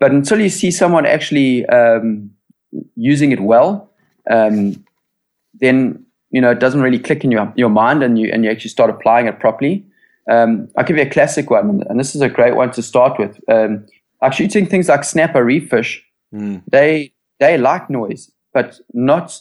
But 0.00 0.10
until 0.12 0.40
you 0.40 0.48
see 0.48 0.70
someone 0.70 1.06
actually 1.06 1.66
um, 1.66 2.30
using 2.96 3.32
it 3.32 3.40
well, 3.40 3.90
um, 4.30 4.84
then 5.54 6.04
you 6.30 6.40
know 6.40 6.50
it 6.50 6.60
doesn't 6.60 6.82
really 6.82 6.98
click 6.98 7.24
in 7.24 7.30
your 7.30 7.52
your 7.56 7.70
mind, 7.70 8.02
and 8.02 8.18
you 8.18 8.30
and 8.32 8.44
you 8.44 8.50
actually 8.50 8.70
start 8.70 8.90
applying 8.90 9.26
it 9.26 9.38
properly. 9.40 9.84
Um, 10.30 10.68
I'll 10.76 10.84
give 10.84 10.96
you 10.96 11.02
a 11.02 11.10
classic 11.10 11.50
one, 11.50 11.82
and 11.88 12.00
this 12.00 12.14
is 12.14 12.22
a 12.22 12.28
great 12.28 12.56
one 12.56 12.70
to 12.72 12.82
start 12.82 13.18
with. 13.18 13.38
Um, 13.48 13.86
like 14.22 14.32
shooting 14.32 14.66
things 14.66 14.88
like 14.88 15.04
snapper 15.04 15.44
reef 15.44 15.68
fish, 15.68 16.02
Mm. 16.34 16.62
they 16.70 17.12
they 17.38 17.58
like 17.58 17.90
noise, 17.90 18.30
but 18.54 18.80
not 18.94 19.38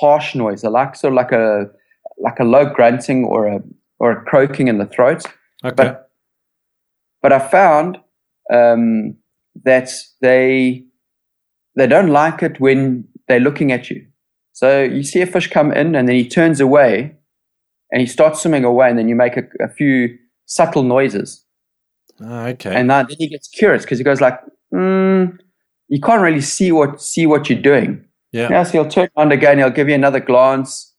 harsh 0.00 0.34
noise. 0.34 0.64
Like 0.64 0.96
sort 0.96 1.12
of 1.12 1.16
like 1.16 1.32
a 1.32 1.68
like 2.18 2.40
a 2.40 2.44
low 2.44 2.64
grunting 2.64 3.24
or 3.24 3.46
a 3.46 3.60
or 3.98 4.12
a 4.12 4.24
croaking 4.24 4.68
in 4.68 4.78
the 4.78 4.86
throat. 4.86 5.24
Okay. 5.64 5.74
But 5.74 6.10
but 7.20 7.32
I 7.32 7.40
found 7.40 7.98
um, 8.52 9.16
that 9.64 9.90
they 10.20 10.84
they 11.76 11.86
don't 11.86 12.10
like 12.10 12.42
it 12.42 12.60
when 12.60 13.06
they're 13.26 13.40
looking 13.40 13.72
at 13.72 13.90
you. 13.90 14.06
So 14.52 14.82
you 14.82 15.02
see 15.02 15.20
a 15.20 15.26
fish 15.26 15.48
come 15.48 15.72
in 15.72 15.94
and 15.94 16.08
then 16.08 16.16
he 16.16 16.28
turns 16.28 16.60
away 16.60 17.14
and 17.92 18.00
he 18.00 18.06
starts 18.06 18.42
swimming 18.42 18.64
away 18.64 18.88
and 18.90 18.98
then 18.98 19.08
you 19.08 19.14
make 19.14 19.36
a, 19.36 19.44
a 19.60 19.68
few 19.68 20.16
subtle 20.46 20.82
noises. 20.82 21.44
Ah, 22.20 22.48
okay. 22.48 22.74
And 22.74 22.90
then 22.90 23.06
he 23.10 23.28
gets 23.28 23.46
curious 23.48 23.84
because 23.84 23.98
he 23.98 24.04
goes 24.04 24.20
like, 24.20 24.40
mm, 24.74 25.38
you 25.88 26.00
can't 26.00 26.22
really 26.22 26.40
see 26.40 26.72
what 26.72 27.00
see 27.00 27.26
what 27.26 27.48
you're 27.48 27.60
doing. 27.60 28.04
Yeah. 28.32 28.48
Yeah, 28.50 28.62
so 28.62 28.72
he'll 28.72 28.88
turn 28.88 29.08
around 29.16 29.32
again, 29.32 29.58
he'll 29.58 29.70
give 29.70 29.88
you 29.88 29.94
another 29.94 30.20
glance, 30.20 30.94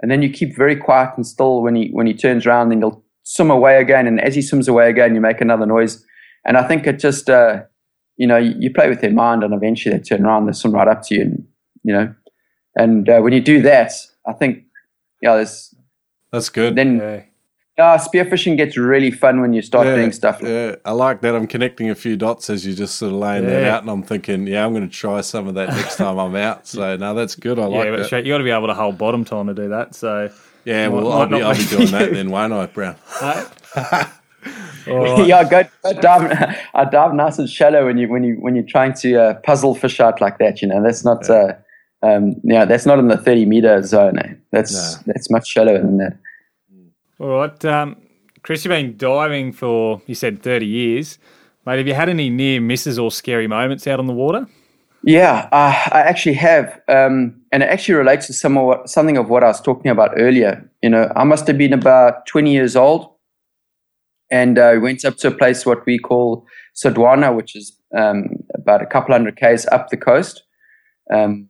and 0.00 0.10
then 0.10 0.22
you 0.22 0.30
keep 0.30 0.56
very 0.56 0.76
quiet 0.76 1.10
and 1.16 1.26
still 1.26 1.62
when 1.62 1.74
he 1.74 1.88
when 1.92 2.06
he 2.06 2.14
turns 2.14 2.46
around, 2.46 2.68
then 2.68 2.78
he'll 2.78 3.02
swim 3.22 3.50
away 3.50 3.78
again, 3.80 4.06
and 4.06 4.20
as 4.20 4.34
he 4.34 4.42
swims 4.42 4.68
away 4.68 4.88
again, 4.90 5.14
you 5.14 5.20
make 5.20 5.40
another 5.40 5.66
noise. 5.66 6.04
And 6.46 6.56
I 6.56 6.66
think 6.68 6.86
it 6.86 6.98
just 6.98 7.30
uh, 7.30 7.62
you 8.16 8.26
know, 8.26 8.36
you, 8.36 8.54
you 8.58 8.72
play 8.72 8.88
with 8.88 9.00
their 9.00 9.12
mind 9.12 9.42
and 9.42 9.54
eventually 9.54 9.96
they 9.96 10.02
turn 10.02 10.24
around, 10.24 10.46
they 10.46 10.52
swim 10.52 10.74
right 10.74 10.88
up 10.88 11.02
to 11.06 11.14
you 11.14 11.22
and 11.22 11.46
you 11.82 11.92
know. 11.92 12.14
And 12.76 13.08
uh, 13.08 13.20
when 13.20 13.32
you 13.32 13.40
do 13.40 13.62
that, 13.62 13.92
I 14.26 14.32
think 14.32 14.64
yeah, 15.22 15.36
there's 15.36 15.74
That's 16.32 16.48
good. 16.48 16.76
then. 16.76 17.24
Yeah, 17.76 17.96
spearfishing 17.96 18.56
gets 18.56 18.76
really 18.76 19.10
fun 19.10 19.40
when 19.40 19.52
you 19.52 19.60
start 19.60 19.86
yeah, 19.86 19.96
doing 19.96 20.12
stuff 20.12 20.40
like 20.40 20.50
yeah, 20.50 20.76
I 20.84 20.92
like 20.92 21.20
that. 21.22 21.34
I'm 21.34 21.48
connecting 21.48 21.90
a 21.90 21.94
few 21.94 22.16
dots 22.16 22.48
as 22.48 22.64
you 22.64 22.72
just 22.74 22.96
sort 22.96 23.12
of 23.12 23.18
laying 23.18 23.46
that 23.46 23.64
out, 23.64 23.82
and 23.82 23.90
I'm 23.90 24.02
thinking, 24.02 24.46
yeah, 24.46 24.64
I'm 24.64 24.72
going 24.72 24.88
to 24.88 24.94
try 24.94 25.20
some 25.22 25.48
of 25.48 25.54
that 25.54 25.70
next 25.70 25.96
time 25.96 26.18
I'm 26.18 26.36
out. 26.36 26.66
So 26.68 26.96
no, 26.98 27.14
that's 27.14 27.34
good. 27.34 27.58
I 27.58 27.64
like 27.64 27.86
yeah, 27.86 27.90
but 27.90 27.96
that. 27.98 28.06
straight, 28.06 28.26
you 28.26 28.32
got 28.32 28.38
to 28.38 28.44
be 28.44 28.50
able 28.50 28.68
to 28.68 28.74
hold 28.74 28.96
bottom 28.96 29.24
time 29.24 29.48
to 29.48 29.54
do 29.54 29.68
that. 29.70 29.94
So 29.96 30.30
Yeah, 30.64 30.88
Might- 30.88 30.94
well, 30.94 31.04
might 31.04 31.20
I'll 31.20 31.28
be, 31.28 31.42
I'll 31.42 31.54
be 31.54 31.64
be 31.64 31.70
doing 31.70 31.90
that 31.90 32.12
then, 32.12 32.30
won't 32.30 32.52
I, 32.52 32.66
Brown? 32.66 32.96
yeah, 34.86 35.42
go, 35.48 35.64
go 35.82 35.92
dive. 36.00 36.56
I 36.74 36.84
dive 36.84 37.14
nice 37.14 37.38
and 37.38 37.48
shallow 37.50 37.86
when 37.86 37.98
you 37.98 38.08
when 38.08 38.22
you 38.22 38.34
when 38.34 38.54
you're 38.54 38.64
trying 38.66 38.92
to 38.94 39.16
uh, 39.20 39.34
puzzle 39.42 39.74
fish 39.74 39.98
out 40.00 40.20
like 40.20 40.38
that. 40.38 40.62
You 40.62 40.68
know, 40.68 40.82
that's 40.82 41.04
not. 41.04 41.28
Uh, 41.28 41.54
um, 42.02 42.34
yeah, 42.44 42.66
that's 42.66 42.84
not 42.86 42.98
in 42.98 43.08
the 43.08 43.16
thirty 43.16 43.46
meter 43.46 43.82
zone. 43.82 44.18
Eh? 44.18 44.34
That's 44.52 44.96
No. 44.96 45.02
that's 45.12 45.30
much 45.30 45.48
shallower 45.48 45.78
than 45.78 45.96
that. 45.98 46.16
All 47.20 47.28
right, 47.28 47.64
um, 47.64 47.96
Chris, 48.42 48.64
you've 48.64 48.70
been 48.70 48.96
diving 48.96 49.52
for 49.52 50.02
you 50.06 50.14
said 50.14 50.42
thirty 50.42 50.66
years. 50.66 51.18
Mate, 51.64 51.78
have 51.78 51.86
you 51.86 51.94
had 51.94 52.08
any 52.08 52.28
near 52.28 52.60
misses 52.60 52.98
or 52.98 53.10
scary 53.10 53.46
moments 53.46 53.86
out 53.86 53.98
on 53.98 54.06
the 54.06 54.12
water? 54.12 54.46
Yeah, 55.06 55.48
uh, 55.52 55.90
I 55.92 56.00
actually 56.00 56.34
have, 56.34 56.80
um, 56.88 57.40
and 57.52 57.62
it 57.62 57.66
actually 57.66 57.96
relates 57.96 58.26
to 58.28 58.32
some 58.32 58.56
of 58.56 58.64
what, 58.64 58.88
something 58.88 59.18
of 59.18 59.28
what 59.28 59.44
I 59.44 59.48
was 59.48 59.60
talking 59.60 59.90
about 59.90 60.12
earlier. 60.16 60.68
You 60.82 60.88
know, 60.88 61.12
I 61.14 61.24
must 61.24 61.46
have 61.46 61.58
been 61.58 61.74
about 61.74 62.26
20 62.26 62.50
years 62.52 62.74
old, 62.74 63.12
and 64.30 64.58
uh, 64.58 64.76
went 64.80 65.04
up 65.04 65.16
to 65.18 65.28
a 65.28 65.30
place 65.30 65.66
what 65.66 65.84
we 65.86 65.98
call 65.98 66.46
Sodwana, 66.74 67.36
which 67.36 67.54
is 67.54 67.78
um, 67.96 68.28
about 68.54 68.82
a 68.82 68.86
couple 68.86 69.14
hundred 69.14 69.36
k's 69.36 69.66
up 69.66 69.90
the 69.90 69.96
coast. 69.96 70.42
Um, 71.12 71.48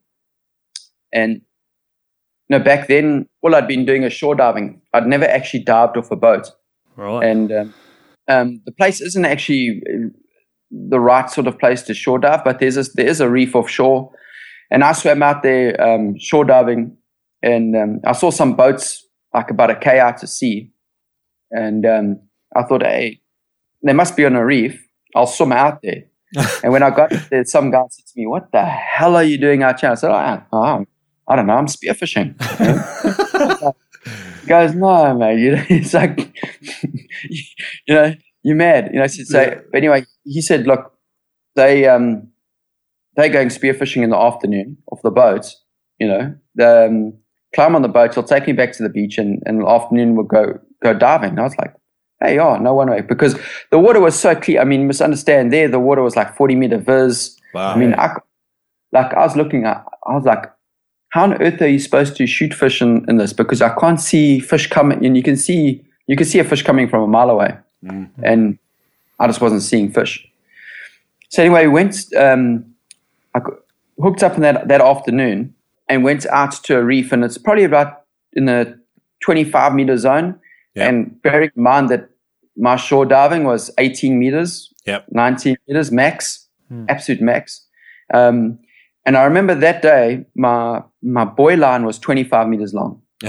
and 1.12 1.40
you 2.48 2.58
know, 2.58 2.64
back 2.64 2.88
then, 2.88 3.26
all 3.42 3.54
I'd 3.54 3.68
been 3.68 3.86
doing 3.86 4.02
is 4.02 4.12
shore 4.12 4.34
diving. 4.34 4.80
I'd 4.92 5.06
never 5.06 5.24
actually 5.24 5.64
dived 5.64 5.96
off 5.96 6.10
a 6.10 6.16
boat. 6.16 6.50
Right. 6.96 7.26
And 7.26 7.50
um, 7.50 7.74
um, 8.28 8.62
the 8.66 8.72
place 8.72 9.00
isn't 9.00 9.24
actually 9.24 9.82
uh, 9.88 10.08
the 10.70 11.00
right 11.00 11.30
sort 11.30 11.46
of 11.46 11.58
place 11.58 11.82
to 11.82 11.94
shore 11.94 12.18
dive, 12.18 12.44
but 12.44 12.60
there's 12.60 12.76
a, 12.76 12.84
there 12.94 13.06
is 13.06 13.20
a 13.20 13.30
reef 13.30 13.54
offshore. 13.54 14.12
And 14.70 14.84
I 14.84 14.92
swam 14.92 15.22
out 15.22 15.42
there 15.42 15.80
um, 15.80 16.18
shore 16.18 16.44
diving, 16.44 16.96
and 17.42 17.76
um, 17.76 18.00
I 18.04 18.12
saw 18.12 18.30
some 18.30 18.54
boats 18.56 19.06
like 19.32 19.50
about 19.50 19.70
a 19.70 19.76
k 19.76 19.98
out 19.98 20.18
to 20.18 20.26
sea. 20.26 20.70
And 21.50 21.86
um, 21.86 22.20
I 22.56 22.62
thought, 22.62 22.82
hey, 22.82 23.20
they 23.82 23.92
must 23.92 24.16
be 24.16 24.24
on 24.24 24.34
a 24.34 24.44
reef. 24.44 24.82
I'll 25.14 25.26
swim 25.26 25.52
out 25.52 25.80
there. 25.82 26.04
and 26.64 26.72
when 26.72 26.82
I 26.82 26.90
got 26.90 27.12
there, 27.30 27.44
some 27.44 27.70
guy 27.70 27.84
said 27.90 28.06
to 28.06 28.12
me, 28.16 28.26
"What 28.26 28.50
the 28.50 28.64
hell 28.64 29.14
are 29.14 29.22
you 29.22 29.38
doing 29.38 29.62
out 29.62 29.80
here?" 29.80 29.90
I 29.90 29.94
said, 29.94 30.10
"Oh, 30.10 30.42
oh 30.52 30.86
I 31.28 31.36
don't 31.36 31.46
know. 31.46 31.54
I'm 31.54 31.66
spearfishing." 31.66 32.34
he 34.40 34.46
goes, 34.46 34.74
"No, 34.74 35.14
mate. 35.14 35.38
You 35.38 35.56
know, 35.56 35.64
it's 35.68 35.94
like, 35.94 36.34
you 37.86 37.94
know, 37.94 38.14
you're 38.42 38.56
mad." 38.56 38.90
You 38.92 39.00
know, 39.00 39.06
so, 39.06 39.22
so 39.24 39.62
but 39.70 39.78
anyway, 39.78 40.04
he 40.24 40.40
said, 40.42 40.66
"Look, 40.66 40.92
they 41.56 41.86
um, 41.86 42.28
they're 43.16 43.28
going 43.28 43.48
spearfishing 43.48 44.02
in 44.02 44.10
the 44.10 44.18
afternoon 44.18 44.78
off 44.90 45.02
the 45.02 45.10
boat. 45.10 45.52
You 45.98 46.08
know, 46.08 46.34
the, 46.54 46.86
um, 46.86 47.14
climb 47.54 47.76
on 47.76 47.82
the 47.82 47.88
boat. 47.88 48.14
He'll 48.14 48.24
take 48.24 48.46
me 48.46 48.52
back 48.52 48.72
to 48.72 48.82
the 48.82 48.88
beach, 48.88 49.18
and, 49.18 49.42
and 49.46 49.58
in 49.58 49.62
the 49.64 49.70
afternoon 49.70 50.16
we'll 50.16 50.26
go 50.26 50.58
go 50.82 50.94
diving." 50.94 51.30
And 51.30 51.40
I 51.40 51.44
was 51.44 51.56
like, 51.56 51.74
hey, 52.24 52.38
oh, 52.38 52.56
no 52.56 52.74
one 52.74 52.90
way. 52.90 53.00
Because 53.00 53.38
the 53.70 53.78
water 53.78 54.00
was 54.00 54.18
so 54.18 54.34
clear. 54.34 54.60
I 54.60 54.64
mean, 54.64 54.86
misunderstand 54.86 55.52
there, 55.52 55.68
the 55.68 55.78
water 55.78 56.02
was 56.02 56.16
like 56.16 56.36
40 56.36 56.56
meter 56.56 56.78
viz. 56.78 57.38
Wow. 57.52 57.74
I 57.74 57.76
mean, 57.76 57.94
I, 57.94 58.16
like 58.92 59.12
I 59.12 59.20
was 59.20 59.36
looking 59.36 59.64
at, 59.64 59.84
I 60.06 60.14
was 60.14 60.24
like, 60.24 60.44
how 61.14 61.22
on 61.22 61.40
earth 61.40 61.62
are 61.62 61.68
you 61.68 61.78
supposed 61.78 62.16
to 62.16 62.26
shoot 62.26 62.52
fish 62.52 62.82
in, 62.82 63.08
in 63.08 63.18
this? 63.18 63.32
Because 63.32 63.62
I 63.62 63.72
can't 63.76 64.00
see 64.00 64.40
fish 64.40 64.68
coming, 64.68 65.06
and 65.06 65.16
you 65.16 65.22
can 65.22 65.36
see, 65.36 65.80
you 66.08 66.16
can 66.16 66.26
see 66.26 66.40
a 66.40 66.44
fish 66.44 66.64
coming 66.64 66.88
from 66.88 67.04
a 67.04 67.06
mile 67.06 67.30
away. 67.30 67.56
Mm-hmm. 67.84 68.24
And 68.24 68.58
I 69.20 69.28
just 69.28 69.40
wasn't 69.40 69.62
seeing 69.62 69.92
fish. 69.92 70.28
So 71.28 71.40
anyway, 71.40 71.68
we 71.68 71.72
went, 71.72 72.12
um, 72.16 72.64
I 73.32 73.42
hooked 74.02 74.24
up 74.24 74.34
in 74.34 74.40
that, 74.40 74.66
that 74.66 74.80
afternoon 74.80 75.54
and 75.88 76.02
went 76.02 76.26
out 76.26 76.50
to 76.64 76.78
a 76.78 76.82
reef, 76.82 77.12
and 77.12 77.24
it's 77.24 77.38
probably 77.38 77.62
about 77.62 78.02
in 78.32 78.46
the 78.46 78.76
25 79.22 79.72
meter 79.72 79.96
zone. 79.96 80.40
Yep. 80.74 80.88
And 80.88 81.22
bearing 81.22 81.50
in 81.56 81.62
mind 81.62 81.90
that 81.90 82.10
my 82.56 82.74
shore 82.74 83.06
diving 83.06 83.44
was 83.44 83.70
18 83.78 84.18
meters, 84.18 84.74
Yep. 84.84 85.06
19 85.12 85.58
meters 85.68 85.92
max, 85.92 86.48
absolute 86.88 87.20
max. 87.20 87.64
Um, 88.12 88.58
and 89.06 89.16
I 89.16 89.24
remember 89.24 89.54
that 89.54 89.82
day, 89.82 90.24
my 90.34 90.82
my 91.02 91.24
buoy 91.24 91.56
line 91.56 91.84
was 91.84 91.98
25 91.98 92.48
meters 92.48 92.72
long, 92.74 93.02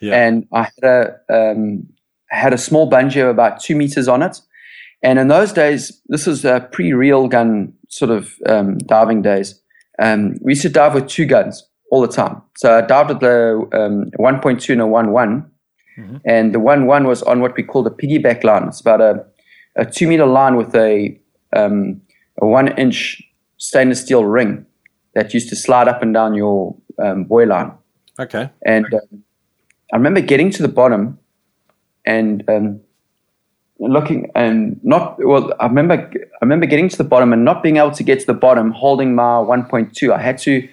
Yeah. 0.00 0.14
and 0.14 0.46
I 0.52 0.62
had 0.62 0.84
a 0.84 1.16
um, 1.30 1.86
had 2.30 2.52
a 2.52 2.58
small 2.58 2.90
bungee 2.90 3.22
of 3.22 3.28
about 3.28 3.60
two 3.60 3.76
meters 3.76 4.08
on 4.08 4.22
it. 4.22 4.40
And 5.02 5.18
in 5.18 5.28
those 5.28 5.52
days, 5.52 6.00
this 6.08 6.26
was 6.26 6.44
uh, 6.44 6.60
pre 6.60 6.92
reel 6.92 7.28
gun 7.28 7.72
sort 7.88 8.10
of 8.10 8.34
um, 8.46 8.78
diving 8.78 9.22
days. 9.22 9.60
Um, 9.98 10.36
we 10.40 10.52
used 10.52 10.62
to 10.62 10.68
dive 10.68 10.94
with 10.94 11.08
two 11.08 11.24
guns 11.26 11.66
all 11.90 12.00
the 12.02 12.08
time. 12.12 12.42
So 12.56 12.76
I 12.78 12.80
dived 12.82 13.08
with 13.10 13.20
the 13.20 13.68
um, 13.72 14.10
1.2 14.18 14.72
and 14.72 14.82
a 14.82 14.84
1.1 14.84 15.46
and 16.26 16.52
the 16.54 16.60
one 16.60 16.86
one 16.86 17.06
was 17.06 17.22
on 17.22 17.40
what 17.40 17.56
we 17.56 17.62
call 17.62 17.82
the 17.82 17.90
piggyback 17.90 18.44
line. 18.44 18.64
It's 18.68 18.80
about 18.80 19.00
a, 19.00 19.24
a 19.76 19.86
two 19.86 20.06
meter 20.08 20.26
line 20.26 20.56
with 20.56 20.74
a 20.74 21.18
um, 21.54 22.02
a 22.42 22.46
one 22.46 22.68
inch 22.76 23.22
stainless 23.58 24.00
steel 24.02 24.24
ring 24.24 24.66
that 25.14 25.32
used 25.34 25.48
to 25.48 25.56
slide 25.56 25.88
up 25.88 26.02
and 26.02 26.12
down 26.12 26.34
your 26.34 26.76
um, 27.02 27.24
buoy 27.24 27.46
line. 27.46 27.72
Okay. 28.18 28.50
And 28.64 28.86
um, 28.92 29.24
I 29.92 29.96
remember 29.96 30.20
getting 30.20 30.50
to 30.50 30.62
the 30.62 30.68
bottom 30.68 31.18
and 32.04 32.48
um, 32.48 32.80
looking 33.78 34.30
and 34.34 34.80
not 34.82 35.16
well. 35.24 35.52
I 35.60 35.66
remember 35.66 35.94
I 35.94 36.44
remember 36.44 36.66
getting 36.66 36.88
to 36.88 36.96
the 36.96 37.04
bottom 37.04 37.32
and 37.32 37.44
not 37.44 37.62
being 37.62 37.76
able 37.76 37.92
to 37.92 38.02
get 38.02 38.20
to 38.20 38.26
the 38.26 38.34
bottom, 38.34 38.70
holding 38.72 39.14
my 39.14 39.22
1.2. 39.22 40.12
I 40.12 40.20
had 40.20 40.38
to 40.38 40.68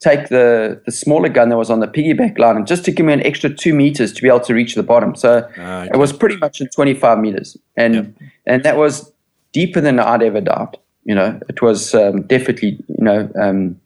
take 0.00 0.28
the 0.28 0.80
the 0.84 0.92
smaller 0.92 1.28
gun 1.28 1.48
that 1.48 1.56
was 1.56 1.70
on 1.70 1.80
the 1.80 1.86
piggyback 1.86 2.38
line 2.38 2.56
and 2.56 2.66
just 2.66 2.84
to 2.84 2.90
give 2.90 3.06
me 3.06 3.12
an 3.12 3.24
extra 3.24 3.48
two 3.48 3.72
meters 3.72 4.12
to 4.12 4.22
be 4.22 4.28
able 4.28 4.40
to 4.40 4.54
reach 4.54 4.74
the 4.74 4.82
bottom. 4.82 5.14
So 5.14 5.48
Ah, 5.58 5.84
it 5.84 5.96
was 5.96 6.12
pretty 6.12 6.36
much 6.36 6.60
in 6.60 6.68
25 6.68 7.18
meters, 7.18 7.56
and 7.76 8.14
and 8.46 8.62
that 8.64 8.76
was 8.76 9.12
deeper 9.52 9.80
than 9.80 9.98
I'd 9.98 10.22
ever 10.22 10.40
dived. 10.40 10.78
You 11.04 11.14
know, 11.14 11.40
it 11.48 11.60
was 11.62 11.94
um, 11.94 12.22
definitely 12.22 12.78
you 12.88 13.04
know. 13.04 13.30
Um, 13.40 13.80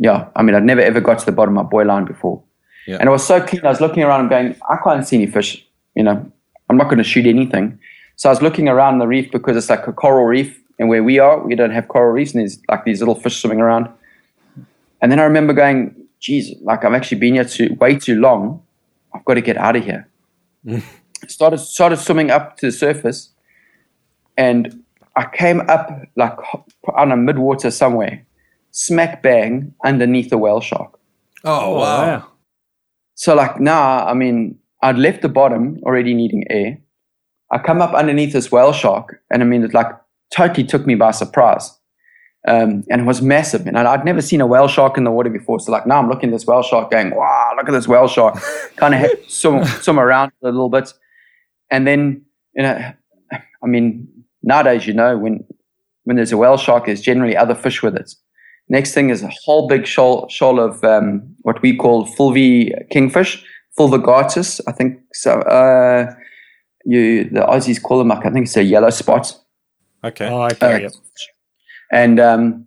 yeah, 0.00 0.28
I 0.34 0.42
mean, 0.42 0.54
I'd 0.54 0.64
never 0.64 0.80
ever 0.80 1.00
got 1.00 1.18
to 1.20 1.26
the 1.26 1.32
bottom 1.32 1.56
of 1.58 1.64
my 1.64 1.68
buoy 1.68 1.84
line 1.84 2.06
before. 2.06 2.42
Yeah. 2.86 2.96
And 2.98 3.08
it 3.08 3.12
was 3.12 3.26
so 3.26 3.40
clean. 3.40 3.64
I 3.64 3.68
was 3.68 3.80
looking 3.80 4.02
around 4.02 4.20
and 4.20 4.30
going, 4.30 4.56
I 4.68 4.76
can't 4.82 5.06
see 5.06 5.16
any 5.16 5.26
fish. 5.26 5.64
You 5.94 6.02
know, 6.02 6.32
I'm 6.68 6.76
not 6.76 6.84
going 6.84 6.98
to 6.98 7.04
shoot 7.04 7.26
anything. 7.26 7.78
So 8.16 8.28
I 8.28 8.32
was 8.32 8.42
looking 8.42 8.68
around 8.68 8.98
the 8.98 9.06
reef 9.06 9.30
because 9.30 9.56
it's 9.56 9.68
like 9.68 9.86
a 9.86 9.92
coral 9.92 10.24
reef. 10.24 10.58
And 10.78 10.88
where 10.88 11.04
we 11.04 11.18
are, 11.18 11.38
we 11.44 11.54
don't 11.54 11.72
have 11.72 11.88
coral 11.88 12.12
reefs. 12.12 12.32
And 12.32 12.40
there's 12.40 12.58
like 12.68 12.84
these 12.84 13.00
little 13.00 13.14
fish 13.14 13.40
swimming 13.40 13.60
around. 13.60 13.88
And 15.02 15.12
then 15.12 15.20
I 15.20 15.24
remember 15.24 15.52
going, 15.52 15.94
geez, 16.20 16.54
like 16.62 16.84
I've 16.84 16.94
actually 16.94 17.18
been 17.18 17.34
here 17.34 17.44
too, 17.44 17.76
way 17.80 17.96
too 17.96 18.18
long. 18.18 18.62
I've 19.14 19.24
got 19.26 19.34
to 19.34 19.42
get 19.42 19.58
out 19.58 19.76
of 19.76 19.84
here. 19.84 20.08
started, 21.28 21.58
started 21.58 21.98
swimming 21.98 22.30
up 22.30 22.56
to 22.58 22.66
the 22.66 22.72
surface. 22.72 23.30
And 24.38 24.82
I 25.16 25.26
came 25.32 25.60
up 25.68 25.90
like 26.16 26.36
on 26.94 27.12
a 27.12 27.16
midwater 27.16 27.72
somewhere, 27.72 28.24
smack 28.70 29.22
bang 29.22 29.74
underneath 29.84 30.32
a 30.32 30.38
whale 30.38 30.60
shark. 30.60 30.98
Oh, 31.44 31.78
wow. 31.78 32.26
So 33.14 33.34
like 33.34 33.60
now, 33.60 34.06
I 34.06 34.14
mean, 34.14 34.58
I'd 34.82 34.98
left 34.98 35.22
the 35.22 35.28
bottom 35.28 35.78
already 35.82 36.14
needing 36.14 36.44
air. 36.50 36.78
I 37.50 37.58
come 37.58 37.82
up 37.82 37.94
underneath 37.94 38.32
this 38.32 38.52
whale 38.52 38.72
shark, 38.72 39.20
and 39.30 39.42
I 39.42 39.46
mean, 39.46 39.64
it 39.64 39.74
like 39.74 39.88
totally 40.34 40.66
took 40.66 40.86
me 40.86 40.94
by 40.94 41.10
surprise. 41.10 41.76
Um, 42.48 42.84
and 42.88 43.02
it 43.02 43.04
was 43.04 43.20
massive. 43.20 43.66
And 43.66 43.76
I'd 43.76 44.04
never 44.04 44.22
seen 44.22 44.40
a 44.40 44.46
whale 44.46 44.68
shark 44.68 44.96
in 44.96 45.04
the 45.04 45.10
water 45.10 45.28
before. 45.28 45.60
So 45.60 45.72
like 45.72 45.86
now 45.86 45.98
I'm 45.98 46.08
looking 46.08 46.30
at 46.30 46.32
this 46.32 46.46
whale 46.46 46.62
shark 46.62 46.90
going, 46.90 47.14
wow, 47.14 47.52
look 47.56 47.68
at 47.68 47.72
this 47.72 47.86
whale 47.86 48.08
shark. 48.08 48.38
kind 48.76 48.94
of 48.94 49.00
had 49.00 49.10
to 49.10 49.30
swim, 49.30 49.64
swim 49.64 50.00
around 50.00 50.32
a 50.42 50.46
little 50.46 50.70
bit. 50.70 50.94
And 51.70 51.86
then, 51.86 52.22
you 52.54 52.62
know, 52.62 52.92
I 53.62 53.66
mean, 53.66 54.08
nowadays, 54.42 54.86
you 54.86 54.94
know, 54.94 55.16
when, 55.16 55.44
when 56.04 56.16
there's 56.16 56.32
a 56.32 56.36
whale 56.36 56.56
shark, 56.56 56.86
there's 56.86 57.00
generally 57.00 57.36
other 57.36 57.54
fish 57.54 57.82
with 57.82 57.96
it. 57.96 58.14
Next 58.68 58.94
thing 58.94 59.10
is 59.10 59.22
a 59.22 59.30
whole 59.44 59.66
big 59.66 59.86
shoal, 59.86 60.28
shoal 60.28 60.60
of 60.60 60.82
um, 60.84 61.34
what 61.42 61.60
we 61.60 61.76
call 61.76 62.06
fulvi 62.06 62.72
kingfish, 62.90 63.44
fulvoguttatus. 63.78 64.60
I 64.68 64.72
think 64.72 65.00
so. 65.12 65.40
Uh, 65.40 66.14
you 66.84 67.24
the 67.24 67.40
Aussies 67.40 67.82
call 67.82 67.98
them 67.98 68.08
like 68.08 68.24
I 68.24 68.30
think 68.30 68.46
it's 68.46 68.56
a 68.56 68.62
yellow 68.62 68.90
spot. 68.90 69.36
Okay. 70.04 70.28
Oh, 70.28 70.44
okay. 70.44 70.74
Uh, 70.74 70.78
yep. 70.78 70.92
And 71.90 72.20
um, 72.20 72.66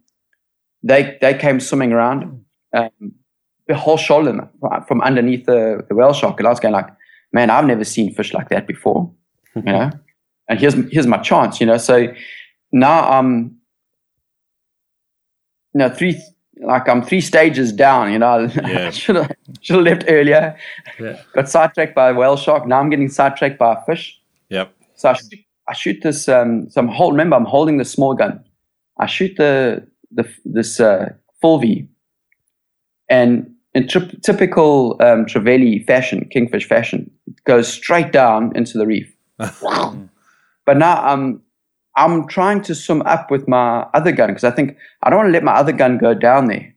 they 0.84 1.18
they 1.22 1.34
came 1.34 1.62
swimming 1.62 1.94
around 1.94 2.44
um, 2.74 3.14
the 3.68 3.76
whole 3.76 3.98
shoulder 3.98 4.50
from 4.88 5.02
underneath 5.02 5.46
the, 5.46 5.86
the 5.88 5.96
whale 5.96 6.14
shark, 6.14 6.38
and 6.40 6.48
I 6.48 6.50
was 6.50 6.60
going 6.60 6.74
like, 6.74 6.90
man, 7.32 7.50
I've 7.50 7.66
never 7.66 7.86
seen 7.86 8.14
fish 8.14 8.34
like 8.34 8.50
that 8.50 8.68
before, 8.68 9.10
you 9.56 9.62
know. 9.64 9.90
And 10.48 10.60
here's 10.60 10.74
here's 10.92 11.08
my 11.08 11.18
chance, 11.18 11.60
you 11.60 11.66
know. 11.66 11.78
So 11.78 12.08
now 12.72 13.10
I'm, 13.10 13.58
you 15.74 15.80
know, 15.80 15.90
three 15.90 16.22
like 16.62 16.88
I'm 16.88 17.02
three 17.02 17.22
stages 17.22 17.72
down, 17.72 18.12
you 18.12 18.20
know. 18.20 18.50
Yeah. 18.56 18.90
should 18.90 19.16
have 19.16 19.32
should 19.62 19.76
have 19.76 19.86
left 19.86 20.06
earlier. 20.08 20.58
Yeah. 21.00 21.22
Got 21.34 21.50
sidetracked 21.50 21.96
by 21.96 22.10
a 22.10 22.14
whale 22.14 22.38
shark. 22.38 22.68
Now 22.68 22.80
I'm 22.80 22.90
getting 22.90 23.10
sidetracked 23.10 23.58
by 23.58 23.74
a 23.74 23.86
fish. 23.86 24.20
Yep. 24.50 24.74
So 24.96 25.10
I 25.10 25.14
shoot, 25.14 25.40
I 25.70 25.74
shoot 25.74 25.98
this. 26.04 26.28
Um, 26.28 26.70
so 26.70 26.82
I'm 26.82 26.88
hold, 26.88 27.14
remember, 27.14 27.36
I'm 27.36 27.46
holding 27.46 27.78
the 27.78 27.86
small 27.86 28.14
gun. 28.14 28.44
I 29.00 29.08
shoot 29.08 29.36
the 29.38 29.88
the 30.12 30.30
this 30.46 30.80
uh, 30.80 31.14
full 31.42 31.60
V, 31.60 31.88
and 33.10 33.50
in 33.74 33.88
tri- 33.88 34.12
typical 34.22 34.98
um, 35.00 35.26
Trevally 35.26 35.86
fashion, 35.86 36.28
kingfish 36.32 36.68
fashion, 36.68 37.10
it 37.28 37.44
goes 37.46 37.68
straight 37.68 38.12
down 38.12 38.52
into 38.56 38.78
the 38.78 38.86
reef. 38.86 39.12
but 40.66 40.78
now 40.78 41.02
I'm 41.04 41.42
I'm 41.96 42.28
trying 42.28 42.62
to 42.64 42.76
sum 42.76 43.02
up 43.04 43.30
with 43.30 43.48
my 43.48 43.82
other 43.94 44.12
gun 44.12 44.30
because 44.30 44.44
I 44.44 44.52
think 44.52 44.78
I 45.04 45.10
don't 45.10 45.18
want 45.18 45.28
to 45.28 45.34
let 45.34 45.44
my 45.44 45.54
other 45.54 45.72
gun 45.72 45.98
go 45.98 46.14
down 46.14 46.48
there. 46.48 46.74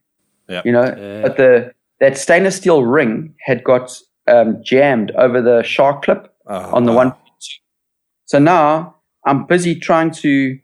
Yep. 0.48 0.66
You 0.66 0.72
know, 0.72 1.22
but 1.22 1.36
the 1.36 1.72
that 2.00 2.16
stainless 2.18 2.56
steel 2.56 2.84
ring 2.84 3.34
had 3.40 3.64
got 3.64 3.98
um, 4.28 4.62
jammed 4.62 5.10
over 5.12 5.40
the 5.40 5.62
shark 5.62 6.04
clip 6.04 6.32
Oh, 6.48 6.74
on 6.76 6.84
the 6.84 6.92
wow. 6.92 6.98
one. 6.98 7.14
So 8.26 8.38
now 8.38 8.96
I'm 9.24 9.46
busy 9.46 9.74
trying 9.74 10.12
to 10.12 10.58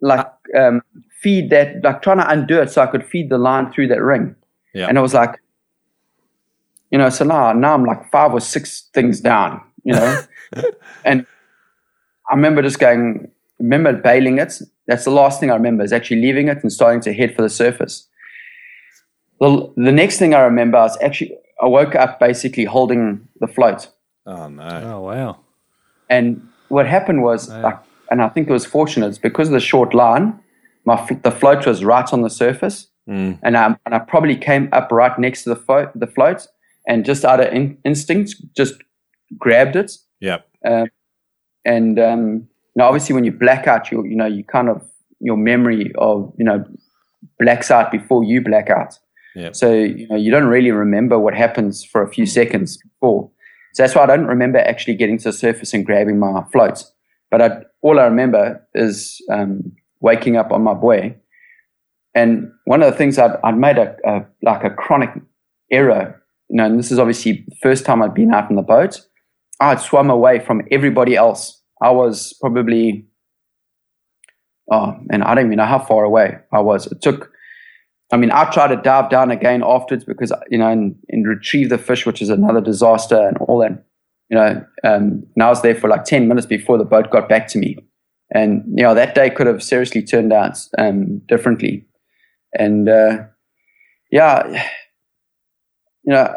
like 0.00 0.26
um, 0.56 0.82
feed 1.20 1.50
that, 1.50 1.82
like 1.82 2.02
trying 2.02 2.18
to 2.18 2.30
undo 2.30 2.60
it 2.60 2.70
so 2.70 2.82
I 2.82 2.86
could 2.86 3.04
feed 3.04 3.28
the 3.30 3.38
line 3.38 3.72
through 3.72 3.88
that 3.88 4.02
ring. 4.02 4.36
Yeah. 4.74 4.86
And 4.88 4.98
it 4.98 5.00
was 5.00 5.14
like, 5.14 5.40
you 6.90 6.98
know, 6.98 7.08
so 7.08 7.24
now 7.24 7.52
now 7.52 7.74
I'm 7.74 7.84
like 7.84 8.08
five 8.10 8.32
or 8.32 8.40
six 8.40 8.88
things 8.94 9.20
down, 9.20 9.60
you 9.82 9.94
know, 9.94 10.22
and 11.04 11.26
I 12.30 12.34
remember 12.34 12.62
just 12.62 12.78
going, 12.78 13.30
remember 13.58 13.92
bailing 13.92 14.38
it. 14.38 14.60
That's 14.86 15.04
the 15.04 15.10
last 15.10 15.40
thing 15.40 15.50
I 15.50 15.54
remember 15.54 15.84
is 15.84 15.92
actually 15.92 16.22
leaving 16.22 16.48
it 16.48 16.62
and 16.62 16.72
starting 16.72 17.00
to 17.02 17.12
head 17.12 17.34
for 17.34 17.42
the 17.42 17.50
surface. 17.50 18.08
The, 19.40 19.72
the 19.76 19.92
next 19.92 20.18
thing 20.18 20.34
I 20.34 20.40
remember, 20.40 20.84
is 20.84 20.96
actually, 21.00 21.36
I 21.60 21.66
woke 21.66 21.94
up 21.94 22.18
basically 22.18 22.64
holding 22.64 23.28
the 23.40 23.46
float. 23.46 23.88
Oh 24.26 24.48
no. 24.48 24.82
Oh 24.84 25.00
wow. 25.00 25.40
And 26.08 26.48
what 26.68 26.86
happened 26.86 27.22
was, 27.22 27.48
like, 27.48 27.78
and 28.10 28.22
I 28.22 28.28
think 28.28 28.48
it 28.48 28.52
was 28.52 28.64
fortunate, 28.64 29.08
it's 29.08 29.18
because 29.18 29.48
of 29.48 29.54
the 29.54 29.60
short 29.60 29.94
line, 29.94 30.38
my 30.84 30.96
the 31.22 31.30
float 31.30 31.66
was 31.66 31.84
right 31.84 32.12
on 32.12 32.22
the 32.22 32.30
surface, 32.30 32.88
Mm. 33.08 33.38
and 33.44 33.56
I 33.56 33.76
and 33.86 33.94
I 33.94 34.00
probably 34.00 34.34
came 34.36 34.68
up 34.72 34.90
right 34.90 35.16
next 35.16 35.44
to 35.44 35.50
the 35.50 35.56
float, 35.56 35.90
the 35.94 36.08
float, 36.08 36.48
and 36.88 37.04
just 37.04 37.24
out 37.24 37.38
of 37.38 37.52
in, 37.52 37.78
instinct, 37.84 38.34
just 38.56 38.74
grabbed 39.38 39.76
it. 39.76 39.92
Yep. 40.20 40.48
Um, 40.64 40.88
and 41.66 41.98
um, 41.98 42.48
now, 42.76 42.86
obviously, 42.86 43.14
when 43.14 43.24
you 43.24 43.32
black 43.32 43.66
out, 43.66 43.90
you 43.90 44.04
you 44.04 44.16
know 44.16 44.26
you 44.26 44.44
kind 44.44 44.68
of 44.68 44.82
your 45.20 45.36
memory 45.36 45.92
of 45.98 46.32
you 46.38 46.44
know 46.44 46.64
blacks 47.38 47.70
out 47.70 47.90
before 47.90 48.22
you 48.22 48.40
black 48.40 48.70
out. 48.70 48.98
Yep. 49.34 49.56
So 49.56 49.72
you 49.72 50.06
know 50.08 50.16
you 50.16 50.30
don't 50.30 50.46
really 50.46 50.70
remember 50.70 51.18
what 51.18 51.34
happens 51.34 51.84
for 51.84 52.02
a 52.02 52.08
few 52.08 52.26
seconds 52.26 52.76
before. 52.76 53.30
So 53.74 53.82
that's 53.82 53.94
why 53.94 54.04
I 54.04 54.06
don't 54.06 54.26
remember 54.26 54.58
actually 54.58 54.94
getting 54.94 55.18
to 55.18 55.24
the 55.24 55.32
surface 55.32 55.74
and 55.74 55.84
grabbing 55.84 56.18
my 56.18 56.44
floats. 56.52 56.92
But 57.30 57.42
I, 57.42 57.50
all 57.82 57.98
I 57.98 58.04
remember 58.04 58.66
is 58.74 59.20
um, 59.30 59.72
waking 60.00 60.36
up 60.36 60.52
on 60.52 60.62
my 60.62 60.72
buoy. 60.72 61.16
And 62.14 62.50
one 62.64 62.82
of 62.82 62.90
the 62.90 62.96
things 62.96 63.18
I'd, 63.18 63.36
I'd 63.44 63.58
made 63.58 63.76
a, 63.76 63.94
a 64.06 64.24
like 64.42 64.64
a 64.64 64.70
chronic 64.70 65.10
error, 65.70 66.22
you 66.48 66.56
know, 66.56 66.64
and 66.64 66.78
this 66.78 66.90
is 66.92 66.98
obviously 66.98 67.44
the 67.48 67.56
first 67.62 67.84
time 67.84 68.00
I'd 68.00 68.14
been 68.14 68.32
out 68.32 68.48
in 68.48 68.56
the 68.56 68.62
boat. 68.62 69.00
I'd 69.60 69.80
swum 69.80 70.10
away 70.10 70.40
from 70.40 70.62
everybody 70.70 71.16
else. 71.16 71.62
I 71.80 71.90
was 71.90 72.34
probably, 72.40 73.06
oh, 74.70 74.94
and 75.10 75.22
I 75.22 75.34
don't 75.34 75.46
even 75.46 75.56
know 75.56 75.64
how 75.64 75.78
far 75.78 76.04
away 76.04 76.38
I 76.52 76.60
was. 76.60 76.86
It 76.86 77.00
took, 77.00 77.30
I 78.12 78.16
mean, 78.16 78.30
I 78.30 78.50
tried 78.50 78.68
to 78.68 78.76
dive 78.76 79.10
down 79.10 79.30
again 79.30 79.62
afterwards 79.64 80.04
because, 80.04 80.32
you 80.50 80.58
know, 80.58 80.68
and, 80.68 80.96
and 81.08 81.26
retrieve 81.26 81.70
the 81.70 81.78
fish, 81.78 82.06
which 82.06 82.22
is 82.22 82.28
another 82.28 82.60
disaster 82.60 83.28
and 83.28 83.36
all 83.38 83.58
that. 83.60 83.84
You 84.28 84.36
know, 84.36 84.64
um, 84.82 85.22
and 85.34 85.42
I 85.42 85.48
was 85.48 85.62
there 85.62 85.74
for 85.74 85.88
like 85.88 86.04
10 86.04 86.26
minutes 86.26 86.46
before 86.46 86.78
the 86.78 86.84
boat 86.84 87.10
got 87.10 87.28
back 87.28 87.46
to 87.48 87.58
me. 87.58 87.76
And, 88.34 88.64
you 88.76 88.82
know, 88.82 88.94
that 88.94 89.14
day 89.14 89.30
could 89.30 89.46
have 89.46 89.62
seriously 89.62 90.02
turned 90.02 90.32
out 90.32 90.58
um, 90.78 91.18
differently. 91.28 91.86
And, 92.58 92.88
uh, 92.88 93.18
yeah, 94.10 94.46
you 96.04 96.12
know, 96.12 96.34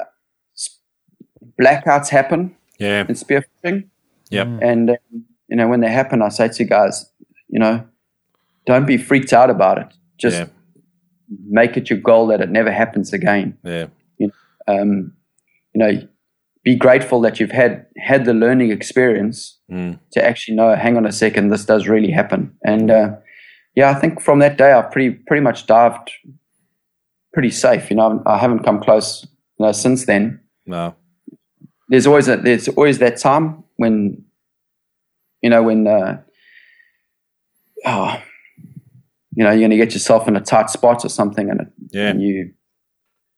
blackouts 1.59 2.09
happen 2.09 2.55
Yeah. 2.79 3.01
in 3.01 3.15
spearfishing. 3.15 3.87
Yeah, 4.31 4.43
And, 4.61 4.91
um, 4.91 4.97
you 5.47 5.55
know, 5.57 5.67
when 5.67 5.81
they 5.81 5.89
happen, 5.89 6.21
I 6.21 6.29
say 6.29 6.47
to 6.49 6.63
guys, 6.63 7.11
you 7.47 7.59
know, 7.59 7.83
don't 8.65 8.85
be 8.85 8.97
freaked 8.97 9.33
out 9.33 9.49
about 9.49 9.77
it. 9.79 9.87
Just 10.17 10.37
Yeah. 10.37 10.45
make 11.47 11.75
it 11.77 11.89
your 11.89 11.99
goal 11.99 12.27
that 12.27 12.39
it 12.41 12.49
never 12.49 12.71
happens 12.71 13.11
again. 13.13 13.57
Yeah. 13.63 13.87
Um, 14.67 15.13
you 15.73 15.79
know, 15.79 16.07
be 16.63 16.75
grateful 16.75 17.21
that 17.21 17.39
you've 17.39 17.51
had 17.51 17.85
had 17.97 18.25
the 18.25 18.33
learning 18.33 18.69
experience 18.71 19.57
Mm. 19.71 19.99
to 20.11 20.23
actually 20.23 20.55
know. 20.55 20.75
Hang 20.75 20.95
on 20.97 21.05
a 21.07 21.11
second, 21.11 21.49
this 21.49 21.65
does 21.65 21.87
really 21.87 22.11
happen. 22.11 22.51
And 22.63 22.91
uh, 22.91 23.15
yeah, 23.75 23.89
I 23.89 23.95
think 23.95 24.21
from 24.21 24.39
that 24.39 24.57
day, 24.57 24.71
I've 24.73 24.91
pretty 24.91 25.11
pretty 25.27 25.41
much 25.41 25.65
dived 25.65 26.11
pretty 27.33 27.49
safe. 27.49 27.89
You 27.89 27.95
know, 27.97 28.21
I 28.27 28.37
haven't 28.37 28.59
come 28.63 28.79
close 28.79 29.25
you 29.57 29.65
know, 29.65 29.71
since 29.71 30.05
then 30.05 30.39
No. 30.67 30.93
There's 31.89 32.07
always 32.07 32.27
a, 32.27 32.37
there's 32.37 32.67
always 32.69 32.99
that 32.99 33.17
time 33.17 33.63
when 33.77 34.23
you 35.41 35.49
know 35.49 35.63
when 35.63 35.87
uh, 35.87 36.21
oh, 37.85 38.21
you 39.35 39.43
know 39.43 39.51
you're 39.51 39.59
going 39.59 39.71
to 39.71 39.77
get 39.77 39.93
yourself 39.93 40.27
in 40.27 40.35
a 40.35 40.41
tight 40.41 40.69
spot 40.69 41.03
or 41.05 41.09
something 41.09 41.49
and, 41.49 41.61
it, 41.61 41.67
Yeah. 41.91 42.09
and 42.09 42.21
you 42.21 42.51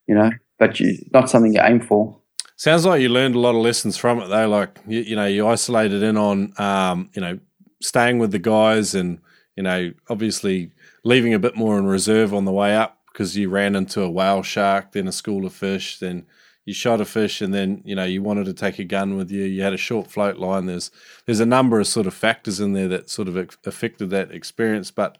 you 0.08 0.16
know 0.16 0.30
but 0.60 0.80
you 0.80 0.98
not 1.14 1.30
something 1.30 1.54
you 1.54 1.62
aim 1.64 1.80
for 1.82 2.18
Sounds 2.58 2.86
like 2.86 3.02
you 3.02 3.10
learned 3.10 3.34
a 3.34 3.40
lot 3.40 3.56
of 3.56 3.64
lessons 3.64 3.98
from 3.98 4.20
it 4.20 4.28
though. 4.28 4.48
Like 4.48 4.78
you, 4.88 5.00
you 5.00 5.16
know, 5.16 5.26
you 5.26 5.48
isolated 5.48 6.04
in 6.04 6.16
on 6.16 6.54
um, 6.60 7.10
you 7.16 7.20
know, 7.20 7.40
staying 7.82 8.20
with 8.20 8.30
the 8.32 8.38
guys 8.38 8.94
and, 8.94 9.20
you 9.56 9.64
know, 9.64 9.92
obviously 10.12 10.72
leaving 11.04 11.34
a 11.34 11.40
bit 11.40 11.56
more 11.56 11.80
in 11.80 11.88
reserve 11.88 12.36
on 12.36 12.46
the 12.46 12.52
way 12.52 12.76
up 12.76 13.00
because 13.12 13.36
you 13.36 13.50
ran 13.50 13.76
into 13.76 14.04
a 14.04 14.12
whale 14.12 14.44
shark, 14.44 14.92
then 14.92 15.08
a 15.08 15.12
school 15.12 15.44
of 15.48 15.54
fish, 15.54 15.98
then 15.98 16.24
you 16.66 16.74
shot 16.74 17.02
a 17.02 17.06
fish 17.06 17.42
and 17.42 17.54
then, 17.54 17.82
you 17.86 17.96
know, 17.96 18.04
you 18.04 18.22
wanted 18.22 18.46
to 18.46 18.54
take 18.54 18.78
a 18.80 18.84
gun 18.84 19.18
with 19.18 19.32
you, 19.32 19.44
you 19.44 19.62
had 19.64 19.74
a 19.74 19.78
short 19.78 20.08
float 20.08 20.38
line. 20.38 20.66
There's 20.68 20.92
there's 21.26 21.40
a 21.40 21.46
number 21.46 21.80
of 21.80 21.88
sort 21.88 22.08
of 22.08 22.14
factors 22.14 22.60
in 22.60 22.74
there 22.74 22.88
that 22.90 23.10
sort 23.10 23.28
of 23.28 23.36
affected 23.66 24.10
that 24.12 24.32
experience. 24.32 24.92
But 24.92 25.18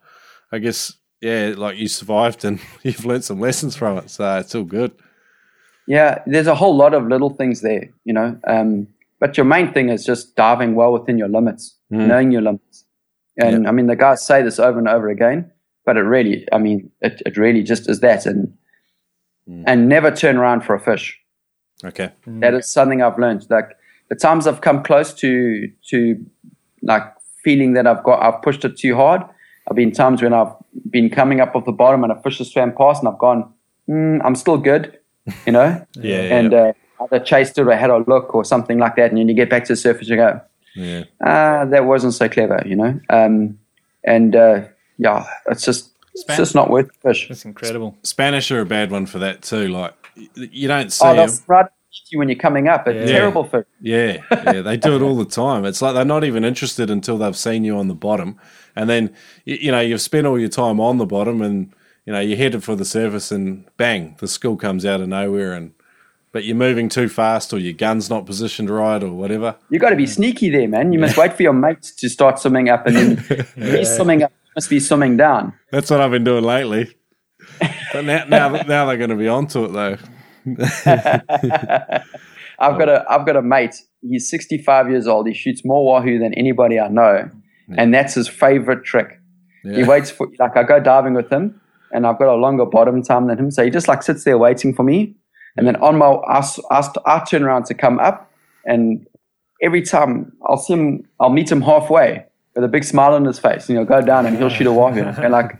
I 0.52 0.60
guess 0.60 0.94
yeah, 1.22 1.54
like 1.58 1.78
you 1.78 1.88
survived 1.88 2.44
and 2.46 2.60
you've 2.84 3.06
learned 3.06 3.24
some 3.24 3.40
lessons 3.40 3.76
from 3.76 3.98
it. 3.98 4.10
So 4.10 4.38
it's 4.38 4.54
all 4.56 4.64
good. 4.64 4.92
yeah 5.88 6.22
there's 6.28 6.48
a 6.48 6.56
whole 6.56 6.76
lot 6.76 6.94
of 6.94 7.08
little 7.08 7.32
things 7.32 7.62
there 7.62 7.90
you 8.06 8.14
know 8.14 8.38
um, 8.48 8.88
but 9.20 9.36
your 9.38 9.46
main 9.46 9.74
thing 9.74 9.90
is 9.90 10.06
just 10.06 10.36
diving 10.36 10.76
well 10.76 10.94
within 10.94 11.18
your 11.18 11.28
limits 11.30 11.76
Mm. 11.92 12.08
knowing 12.08 12.32
your 12.32 12.42
limits 12.44 12.86
and 13.38 13.68
i 13.68 13.72
mean 13.72 13.88
the 13.88 13.96
guys 13.98 14.26
say 14.26 14.42
this 14.44 14.60
over 14.60 14.80
and 14.80 14.88
over 14.88 15.10
again 15.10 15.52
but 15.86 15.98
it 15.98 16.02
really 16.16 16.48
i 16.54 16.58
mean 16.58 16.90
it, 17.02 17.22
it 17.26 17.36
really 17.36 17.64
just 17.64 17.90
is 17.90 18.00
that 18.00 18.26
and 18.26 18.54
Mm. 19.50 19.64
and 19.68 19.90
never 19.90 20.12
turn 20.12 20.38
around 20.38 20.62
for 20.64 20.76
a 20.76 20.80
fish 20.80 21.20
Okay. 21.84 22.12
That 22.28 22.54
is 22.54 22.72
something 22.72 23.02
I've 23.02 23.18
learned. 23.18 23.48
Like 23.50 23.78
the 24.10 24.16
times 24.16 24.48
I've 24.48 24.62
come 24.62 24.84
close 24.84 25.14
to 25.16 25.70
to 25.90 26.26
like 26.82 27.04
feeling 27.44 27.74
that 27.74 27.88
I've 27.88 28.04
got 28.04 28.22
I've 28.22 28.42
pushed 28.42 28.64
it 28.66 28.78
too 28.78 28.96
hard. 28.96 29.22
I've 29.70 29.76
been 29.76 29.92
times 29.92 30.22
when 30.22 30.34
I've 30.34 30.54
been 30.90 31.10
coming 31.10 31.40
up 31.40 31.56
off 31.56 31.66
the 31.66 31.72
bottom 31.72 32.04
and 32.04 32.12
a 32.12 32.22
fish 32.22 32.40
has 32.40 32.52
swam 32.52 32.74
past 32.76 33.02
and 33.02 33.10
I've 33.10 33.20
gone, 33.20 33.52
mm, 33.88 34.20
I'm 34.24 34.36
still 34.36 34.58
good, 34.58 34.98
you 35.46 35.52
know. 35.52 35.86
Yeah. 35.96 36.38
and 36.38 36.52
yeah. 36.52 36.60
uh, 36.60 36.74
either 37.04 37.24
chased 37.24 37.58
it 37.58 37.68
or 37.68 37.76
had 37.76 37.90
a 37.90 37.98
look 37.98 38.34
or 38.34 38.44
something 38.44 38.80
like 38.80 38.96
that, 38.96 39.10
and 39.10 39.18
then 39.18 39.28
you 39.28 39.36
get 39.36 39.50
back 39.50 39.66
to 39.66 39.74
the 39.74 39.78
surface 39.78 40.10
and 40.10 40.10
you 40.10 40.16
go, 40.18 40.42
yeah. 40.76 41.04
ah, 41.24 41.66
that 41.66 41.86
wasn't 41.86 42.14
so 42.14 42.28
clever, 42.28 42.62
you 42.66 42.76
know. 42.76 43.00
Um, 43.10 43.60
and 44.04 44.36
uh, 44.36 44.64
yeah, 44.98 45.26
it's 45.48 45.64
just 45.64 45.92
it's 46.14 46.38
just 46.38 46.56
not 46.56 46.70
worth 46.70 46.88
the 46.88 47.10
fish. 47.10 47.28
That's 47.28 47.46
incredible. 47.46 47.98
Spanish 48.04 48.52
are 48.52 48.62
a 48.62 48.66
bad 48.66 48.92
one 48.92 49.06
for 49.06 49.20
that 49.20 49.42
too. 49.42 49.68
Like 49.68 49.94
y- 50.01 50.01
you 50.36 50.68
don't 50.68 50.88
oh, 50.88 50.90
see 50.90 51.06
Oh, 51.06 51.16
them. 51.16 51.30
right 51.48 51.66
you 52.10 52.20
when 52.20 52.30
you're 52.30 52.38
coming 52.38 52.68
up. 52.68 52.88
It's 52.88 53.10
Yeah. 53.10 53.18
terrible 53.18 53.44
fish. 53.44 53.66
Yeah, 53.82 54.18
yeah, 54.32 54.62
they 54.62 54.78
do 54.78 54.96
it 54.96 55.02
all 55.02 55.16
the 55.16 55.26
time. 55.26 55.66
It's 55.66 55.82
like 55.82 55.94
they're 55.94 56.06
not 56.06 56.24
even 56.24 56.44
interested 56.44 56.90
until 56.90 57.18
they've 57.18 57.36
seen 57.36 57.64
you 57.64 57.78
on 57.78 57.88
the 57.88 57.96
bottom, 57.96 58.38
and 58.76 58.90
then 58.90 59.14
you, 59.46 59.72
know 59.72 59.80
you've 59.80 60.02
spent 60.02 60.28
all 60.28 60.40
your 60.40 60.50
time 60.50 60.80
on 60.80 60.98
the 60.98 61.06
bottom, 61.06 61.42
and 61.42 61.74
you 62.06 62.14
know 62.14 62.20
you're 62.20 62.38
headed 62.38 62.64
for 62.64 62.76
the 62.76 62.86
surface, 62.86 63.32
and 63.32 63.66
bang, 63.78 64.16
the 64.20 64.28
school 64.28 64.56
comes 64.56 64.86
out 64.86 65.02
of 65.02 65.10
nowhere, 65.10 65.54
and 65.54 65.72
but 66.32 66.46
you're 66.46 66.56
moving 66.56 66.88
too 66.88 67.10
fast, 67.10 67.52
or 67.52 67.58
your 67.60 67.74
gun's 67.74 68.10
not 68.10 68.26
positioned 68.26 68.70
right, 68.70 69.04
or 69.04 69.12
whatever. 69.12 69.56
You've 69.70 69.82
got 69.82 69.90
to 69.90 69.96
be 69.98 70.08
sneaky 70.08 70.50
there, 70.50 70.68
man. 70.68 70.94
You 70.94 71.00
must 71.00 71.18
wait 71.18 71.34
for 71.34 71.44
your 71.44 71.54
mates 71.54 71.94
to 71.96 72.10
start 72.10 72.40
swimming 72.40 72.70
up, 72.70 72.88
and 72.88 72.96
then 72.96 73.46
he's 73.56 73.94
swimming 73.94 74.24
up. 74.24 74.32
you 74.46 74.52
Must 74.56 74.70
be 74.70 74.80
swimming 74.80 75.18
down. 75.18 75.54
That's 75.72 75.90
what 75.90 76.00
I've 76.00 76.12
been 76.12 76.24
doing 76.24 76.44
lately. 76.44 76.94
But 77.94 78.06
now, 78.06 78.26
now, 78.26 78.50
now 78.50 78.86
they're 78.86 78.98
going 78.98 79.10
to 79.10 79.16
be 79.16 79.28
onto 79.28 79.66
it 79.66 79.74
though. 79.74 79.98
I've 82.60 82.78
got 82.78 82.90
a 82.90 83.06
I've 83.10 83.26
got 83.26 83.36
a 83.36 83.42
mate. 83.42 83.76
He's 84.02 84.30
65 84.30 84.90
years 84.90 85.08
old. 85.08 85.28
He 85.28 85.34
shoots 85.34 85.64
more 85.66 85.86
wahoo 85.86 86.20
than 86.20 86.34
anybody 86.36 86.80
I 86.80 86.88
know, 86.88 87.30
and 87.78 87.94
that's 87.94 88.16
his 88.16 88.28
favorite 88.28 88.84
trick. 88.84 89.20
He 89.64 89.84
waits 89.84 90.10
for 90.10 90.28
like 90.40 90.58
I 90.58 90.64
go 90.64 90.80
diving 90.80 91.14
with 91.14 91.32
him, 91.32 91.60
and 91.92 92.08
I've 92.08 92.18
got 92.18 92.34
a 92.34 92.36
longer 92.36 92.66
bottom 92.66 93.04
time 93.04 93.28
than 93.28 93.38
him, 93.38 93.52
so 93.52 93.64
he 93.64 93.70
just 93.70 93.88
like 93.88 94.04
sits 94.04 94.24
there 94.24 94.38
waiting 94.38 94.74
for 94.74 94.84
me, 94.84 95.16
and 95.58 95.68
then 95.68 95.76
on 95.78 95.98
my 95.98 96.08
I, 96.08 96.44
I, 96.72 96.90
I 97.06 97.24
turn 97.24 97.44
around 97.44 97.66
to 97.66 97.74
come 97.74 98.00
up, 98.00 98.32
and 98.66 99.06
every 99.62 99.84
time 99.84 100.32
I'll 100.48 100.58
see 100.58 100.74
him, 100.74 101.08
I'll 101.20 101.30
meet 101.30 101.52
him 101.52 101.62
halfway 101.62 102.26
with 102.56 102.64
a 102.64 102.68
big 102.68 102.84
smile 102.84 103.14
on 103.14 103.26
his 103.26 103.40
face, 103.40 103.70
and 103.70 103.78
he'll 103.78 103.86
go 103.86 104.02
down 104.02 104.26
and 104.26 104.38
he'll 104.38 104.50
shoot 104.50 104.68
a 104.68 104.74
wahoo, 104.74 105.02
and 105.02 105.32
like, 105.32 105.52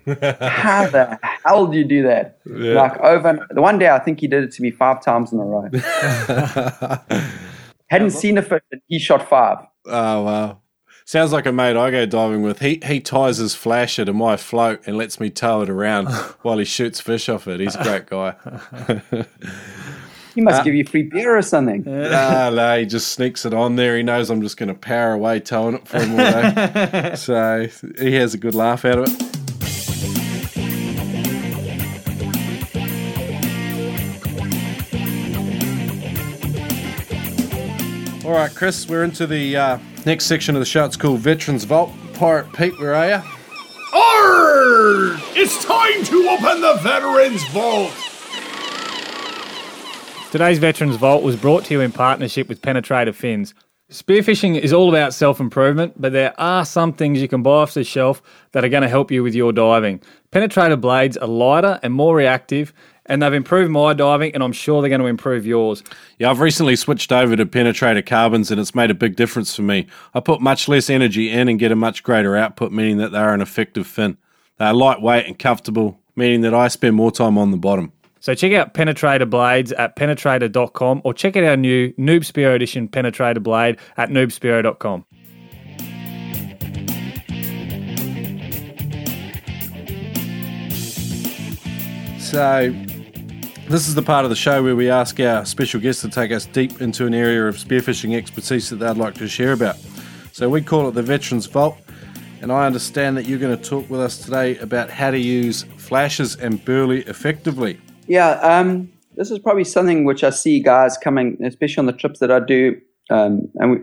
how 0.42 0.88
the 0.88 1.20
hell 1.46 1.68
do 1.68 1.78
you 1.78 1.86
do 1.86 2.04
that? 2.04 2.40
Like 2.46 2.98
over 3.00 3.46
the 3.50 3.62
one 3.62 3.80
day 3.80 3.90
I 3.90 4.00
think 4.00 4.20
he 4.20 4.28
did 4.28 4.44
it 4.44 4.52
to 4.54 4.62
me 4.62 4.72
five 4.72 5.04
times 5.04 5.32
in 5.32 5.40
a 5.40 5.44
row. 5.44 5.70
Hadn't 7.88 8.12
seen 8.12 8.38
a 8.38 8.42
fish, 8.42 8.62
and 8.72 8.82
he 8.88 9.00
shot 9.00 9.28
five. 9.28 9.60
Oh 9.86 10.24
wow. 10.24 10.58
Sounds 11.06 11.34
like 11.34 11.46
a 11.46 11.52
mate 11.52 11.76
I 11.76 11.92
go 11.92 12.06
diving 12.06 12.42
with. 12.42 12.60
He 12.60 12.80
he 12.86 13.00
ties 13.00 13.38
his 13.38 13.56
flasher 13.56 14.06
to 14.06 14.14
my 14.14 14.38
float 14.38 14.82
and 14.86 14.98
lets 14.98 15.20
me 15.20 15.30
tow 15.30 15.62
it 15.62 15.70
around 15.70 16.08
while 16.42 16.58
he 16.58 16.66
shoots 16.66 17.02
fish 17.02 17.28
off 17.28 17.48
it. 17.48 17.60
He's 17.60 17.76
a 17.76 17.84
great 17.84 18.06
guy. 18.06 18.36
He 20.34 20.42
must 20.42 20.62
Uh, 20.62 20.64
give 20.64 20.74
you 20.76 20.86
free 20.86 21.04
beer 21.04 21.38
or 21.38 21.42
something. 21.42 21.84
Ah, 21.88 22.50
no, 22.54 22.80
he 22.80 22.86
just 22.86 23.10
sneaks 23.12 23.46
it 23.46 23.54
on 23.54 23.76
there. 23.76 23.98
He 23.98 24.04
knows 24.04 24.30
I'm 24.30 24.42
just 24.42 24.58
going 24.58 24.70
to 24.70 24.76
power 24.76 25.14
away 25.14 25.40
towing 25.40 25.76
it 25.76 25.88
for 25.88 26.00
him 26.00 26.12
all 26.12 26.18
day. 26.18 27.14
so 27.18 27.68
he 28.00 28.14
has 28.16 28.34
a 28.34 28.38
good 28.38 28.56
laugh 28.56 28.86
out 28.86 29.00
of 29.00 29.06
it. 29.08 29.38
All 38.24 38.38
right, 38.38 38.54
Chris, 38.54 38.88
we're 38.88 39.04
into 39.04 39.26
the 39.26 39.58
uh, 39.58 39.80
next 40.06 40.26
section 40.26 40.56
of 40.56 40.62
the 40.62 40.66
show. 40.66 40.86
It's 40.86 40.96
called 40.96 41.20
Veterans 41.20 41.64
Vault. 41.64 41.92
Pirate 42.14 42.54
Pete, 42.54 42.80
where 42.80 42.94
are 42.94 43.08
you? 43.08 43.22
Arr! 43.94 45.18
It's 45.36 45.64
time 45.66 46.04
to 46.06 46.30
open 46.30 46.62
the 46.62 46.76
Veterans 46.82 47.44
Vault. 47.50 47.92
Today's 50.32 50.60
Veterans 50.60 50.96
Vault 50.96 51.24
was 51.24 51.36
brought 51.36 51.66
to 51.66 51.74
you 51.74 51.82
in 51.82 51.92
partnership 51.92 52.48
with 52.48 52.62
Penetrator 52.62 53.14
Fins. 53.14 53.54
Spearfishing 53.92 54.58
is 54.58 54.72
all 54.72 54.88
about 54.88 55.14
self 55.14 55.42
improvement, 55.42 56.00
but 56.00 56.14
there 56.14 56.34
are 56.40 56.64
some 56.64 56.94
things 56.94 57.22
you 57.22 57.28
can 57.28 57.44
buy 57.44 57.52
off 57.52 57.74
the 57.74 57.84
shelf 57.84 58.22
that 58.54 58.64
are 58.64 58.70
going 58.70 58.84
to 58.84 58.88
help 58.88 59.12
you 59.12 59.24
with 59.24 59.36
your 59.36 59.52
diving. 59.52 60.00
Penetrator 60.32 60.80
blades 60.80 61.18
are 61.18 61.28
lighter 61.28 61.82
and 61.84 61.94
more 61.94 62.16
reactive, 62.16 62.72
and 63.08 63.22
they've 63.22 63.34
improved 63.34 63.72
my 63.72 63.92
diving, 63.92 64.34
and 64.34 64.42
I'm 64.42 64.54
sure 64.54 64.82
they're 64.82 64.88
going 64.88 65.02
to 65.02 65.08
improve 65.08 65.46
yours. 65.46 65.84
Yeah, 66.18 66.30
I've 66.30 66.40
recently 66.40 66.78
switched 66.78 67.12
over 67.12 67.36
to 67.36 67.46
penetrator 67.46 68.06
carbons 68.06 68.52
and 68.52 68.62
it's 68.62 68.74
made 68.74 68.90
a 68.90 68.94
big 68.94 69.18
difference 69.18 69.54
for 69.54 69.64
me. 69.64 69.88
I 70.14 70.22
put 70.22 70.40
much 70.40 70.70
less 70.70 70.90
energy 70.90 71.30
in 71.30 71.50
and 71.50 71.60
get 71.60 71.74
a 71.74 71.76
much 71.76 72.04
greater 72.04 72.38
output, 72.38 72.72
meaning 72.72 73.00
that 73.00 73.12
they're 73.12 73.34
an 73.34 73.42
effective 73.42 73.86
fin. 73.86 74.18
They're 74.60 74.72
lightweight 74.72 75.26
and 75.26 75.38
comfortable, 75.38 76.00
meaning 76.16 76.40
that 76.42 76.54
I 76.54 76.70
spend 76.70 76.96
more 76.96 77.12
time 77.12 77.38
on 77.38 77.52
the 77.52 77.58
bottom. 77.58 77.92
So 78.22 78.36
check 78.36 78.54
out 78.54 78.76
Penetrator 78.76 79.28
Blades 79.28 79.72
at 79.72 79.96
penetrator.com 79.96 81.02
or 81.04 81.12
check 81.12 81.36
out 81.36 81.44
our 81.44 81.58
new 81.58 81.92
Noob 81.94 82.20
Spearo 82.20 82.54
Edition 82.54 82.88
Penetrator 82.88 83.42
Blade 83.42 83.78
at 83.98 84.10
noobspearo.com. 84.10 85.06
So, 92.20 92.72
this 93.68 93.88
is 93.88 93.96
the 93.96 94.04
part 94.04 94.24
of 94.24 94.30
the 94.30 94.36
show 94.36 94.62
where 94.62 94.76
we 94.76 94.92
ask 94.92 95.20
our 95.20 95.44
special 95.44 95.82
guests 95.82 96.04
to 96.04 96.10
take 96.10 96.32
us 96.32 96.46
deep 96.46 96.80
into 96.80 97.08
an 97.08 97.16
area 97.16 97.48
of 97.48 97.56
spearfishing 97.56 98.16
expertise 98.16 98.70
that 98.70 98.76
they'd 98.76 98.98
like 98.98 99.16
to 99.16 99.28
share 99.28 99.52
about. 99.52 99.78
So, 100.32 100.48
we 100.48 100.62
call 100.62 100.88
it 100.88 100.92
the 100.92 101.02
Veterans 101.02 101.48
Vault, 101.48 101.76
and 102.42 102.52
I 102.52 102.68
understand 102.68 103.18
that 103.18 103.26
you're 103.26 103.40
going 103.40 103.58
to 103.58 103.62
talk 103.62 103.90
with 103.90 104.00
us 104.00 104.20
today 104.20 104.58
about 104.60 104.92
how 104.92 105.10
to 105.10 105.20
use 105.20 105.64
flashes 105.78 106.36
and 106.36 106.64
burley 106.64 107.02
effectively. 107.02 107.82
Yeah, 108.08 108.32
um, 108.42 108.92
this 109.16 109.32
is 109.32 109.40
probably 109.40 109.64
something 109.64 110.04
which 110.06 110.24
I 110.24 110.30
see 110.30 110.60
guys 110.60 110.98
coming, 110.98 111.38
especially 111.44 111.82
on 111.82 111.86
the 111.86 111.94
trips 111.94 112.20
that 112.20 112.32
I 112.32 112.40
do, 112.40 112.80
um, 113.10 113.50
and 113.56 113.72
we, 113.72 113.78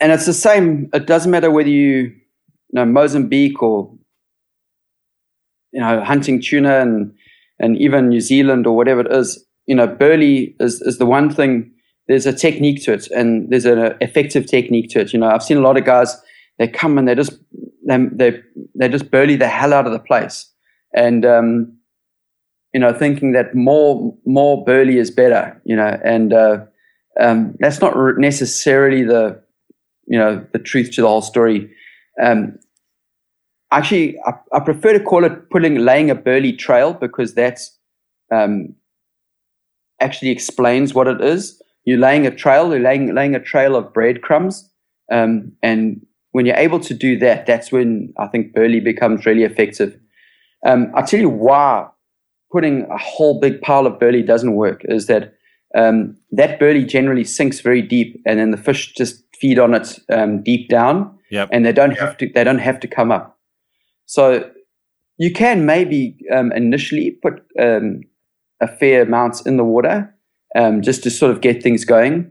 and, 0.00 0.12
it's 0.12 0.26
the 0.26 0.32
same. 0.32 0.90
It 0.92 1.06
doesn't 1.06 1.30
matter 1.30 1.50
whether 1.50 1.68
you, 1.68 1.92
you 1.94 2.14
know, 2.72 2.84
Mozambique 2.84 3.62
or 3.62 3.92
you 5.72 5.80
know, 5.80 6.02
hunting 6.04 6.40
tuna 6.40 6.80
and 6.80 7.12
and 7.58 7.76
even 7.78 8.08
New 8.08 8.20
Zealand 8.20 8.66
or 8.66 8.76
whatever 8.76 9.00
it 9.00 9.12
is. 9.12 9.44
You 9.66 9.74
know, 9.74 9.86
burley 9.86 10.54
is 10.60 10.80
is 10.82 10.98
the 10.98 11.06
one 11.06 11.32
thing. 11.32 11.70
There's 12.08 12.26
a 12.26 12.32
technique 12.32 12.82
to 12.84 12.92
it, 12.92 13.08
and 13.10 13.48
there's 13.50 13.64
an 13.64 13.96
effective 14.00 14.46
technique 14.46 14.90
to 14.90 15.00
it. 15.00 15.12
You 15.12 15.20
know, 15.20 15.28
I've 15.28 15.42
seen 15.42 15.56
a 15.56 15.60
lot 15.60 15.76
of 15.76 15.84
guys. 15.84 16.20
They 16.58 16.68
come 16.68 16.98
and 16.98 17.08
they 17.08 17.14
just 17.14 17.32
they 17.86 18.06
they, 18.12 18.40
they 18.74 18.88
just 18.88 19.10
burley 19.10 19.36
the 19.36 19.48
hell 19.48 19.72
out 19.72 19.86
of 19.86 19.92
the 19.92 19.98
place, 19.98 20.50
and 20.94 21.24
um, 21.24 21.78
you 22.72 22.80
know, 22.80 22.92
thinking 22.92 23.32
that 23.32 23.54
more 23.54 24.14
more 24.24 24.64
burley 24.64 24.98
is 24.98 25.10
better, 25.10 25.60
you 25.64 25.76
know, 25.76 26.00
and 26.04 26.32
uh, 26.32 26.58
um, 27.20 27.54
that's 27.58 27.80
not 27.80 27.94
necessarily 28.18 29.02
the 29.04 29.42
you 30.06 30.18
know 30.18 30.44
the 30.52 30.58
truth 30.58 30.90
to 30.92 31.02
the 31.02 31.08
whole 31.08 31.22
story. 31.22 31.70
Um, 32.22 32.58
actually, 33.70 34.18
I, 34.26 34.32
I 34.54 34.60
prefer 34.60 34.92
to 34.94 35.04
call 35.04 35.24
it 35.24 35.50
putting 35.50 35.76
laying 35.76 36.10
a 36.10 36.14
burley 36.14 36.52
trail 36.52 36.94
because 36.94 37.34
that's 37.34 37.78
um, 38.30 38.74
actually 40.00 40.30
explains 40.30 40.94
what 40.94 41.06
it 41.08 41.20
is. 41.20 41.60
You're 41.84 41.98
laying 41.98 42.26
a 42.26 42.34
trail. 42.34 42.70
You're 42.70 42.80
laying 42.80 43.14
laying 43.14 43.34
a 43.34 43.40
trail 43.40 43.76
of 43.76 43.92
breadcrumbs, 43.92 44.70
um, 45.10 45.52
and 45.62 46.00
when 46.30 46.46
you're 46.46 46.56
able 46.56 46.80
to 46.80 46.94
do 46.94 47.18
that, 47.18 47.44
that's 47.44 47.70
when 47.70 48.14
I 48.18 48.28
think 48.28 48.54
burley 48.54 48.80
becomes 48.80 49.26
really 49.26 49.42
effective. 49.42 49.98
Um, 50.64 50.90
I'll 50.94 51.06
tell 51.06 51.20
you 51.20 51.28
why 51.28 51.88
putting 52.52 52.82
a 52.90 52.98
whole 52.98 53.40
big 53.40 53.60
pile 53.62 53.86
of 53.86 53.98
burley 53.98 54.22
doesn't 54.22 54.54
work 54.54 54.82
is 54.84 55.06
that 55.06 55.34
um, 55.74 56.16
that 56.30 56.58
burley 56.60 56.84
generally 56.84 57.24
sinks 57.24 57.60
very 57.60 57.80
deep, 57.80 58.20
and 58.26 58.38
then 58.38 58.50
the 58.50 58.58
fish 58.58 58.92
just 58.92 59.24
feed 59.40 59.58
on 59.58 59.74
it 59.74 59.98
um, 60.12 60.42
deep 60.42 60.68
down, 60.68 61.18
Yep. 61.30 61.48
and 61.50 61.64
they 61.64 61.72
don't 61.72 61.98
have 61.98 62.16
to 62.18 62.28
they 62.34 62.44
don't 62.44 62.58
have 62.58 62.78
to 62.80 62.86
come 62.88 63.10
up. 63.10 63.38
So 64.04 64.50
you 65.16 65.32
can 65.32 65.64
maybe 65.64 66.16
um, 66.30 66.52
initially 66.52 67.12
put 67.22 67.42
um, 67.58 68.00
a 68.60 68.68
fair 68.68 69.02
amount 69.02 69.46
in 69.46 69.56
the 69.56 69.64
water 69.64 70.14
um, 70.54 70.82
just 70.82 71.02
to 71.04 71.10
sort 71.10 71.32
of 71.32 71.40
get 71.40 71.62
things 71.62 71.84
going, 71.86 72.30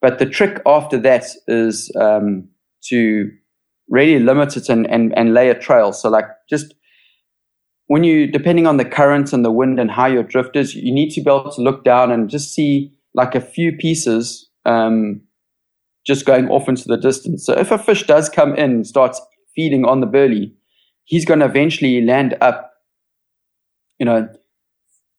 but 0.00 0.18
the 0.18 0.26
trick 0.26 0.60
after 0.66 0.98
that 0.98 1.24
is 1.46 1.92
um, 1.94 2.48
to 2.88 3.30
really 3.88 4.18
limit 4.18 4.56
it 4.56 4.68
and, 4.68 4.86
and 4.90 5.16
and 5.16 5.32
lay 5.32 5.48
a 5.50 5.54
trail. 5.58 5.92
So 5.92 6.08
like 6.10 6.26
just 6.48 6.74
when 7.90 8.04
you 8.04 8.28
depending 8.28 8.68
on 8.68 8.76
the 8.76 8.84
current 8.84 9.32
and 9.32 9.44
the 9.44 9.50
wind 9.50 9.80
and 9.80 9.90
how 9.90 10.06
your 10.06 10.22
drift 10.22 10.54
is, 10.54 10.76
you 10.76 10.94
need 10.94 11.10
to 11.10 11.20
be 11.20 11.28
able 11.28 11.50
to 11.50 11.60
look 11.60 11.82
down 11.82 12.12
and 12.12 12.30
just 12.30 12.54
see 12.54 12.92
like 13.14 13.34
a 13.34 13.40
few 13.40 13.72
pieces 13.76 14.48
um, 14.64 15.20
just 16.06 16.24
going 16.24 16.48
off 16.50 16.68
into 16.68 16.84
the 16.86 16.96
distance. 16.96 17.44
So 17.44 17.52
if 17.52 17.72
a 17.72 17.78
fish 17.78 18.06
does 18.06 18.28
come 18.28 18.54
in 18.54 18.70
and 18.70 18.86
starts 18.86 19.20
feeding 19.56 19.84
on 19.84 19.98
the 19.98 20.06
burley, 20.06 20.54
he's 21.02 21.24
going 21.24 21.40
to 21.40 21.46
eventually 21.46 22.00
land 22.00 22.36
up, 22.40 22.70
you 23.98 24.06
know, 24.06 24.28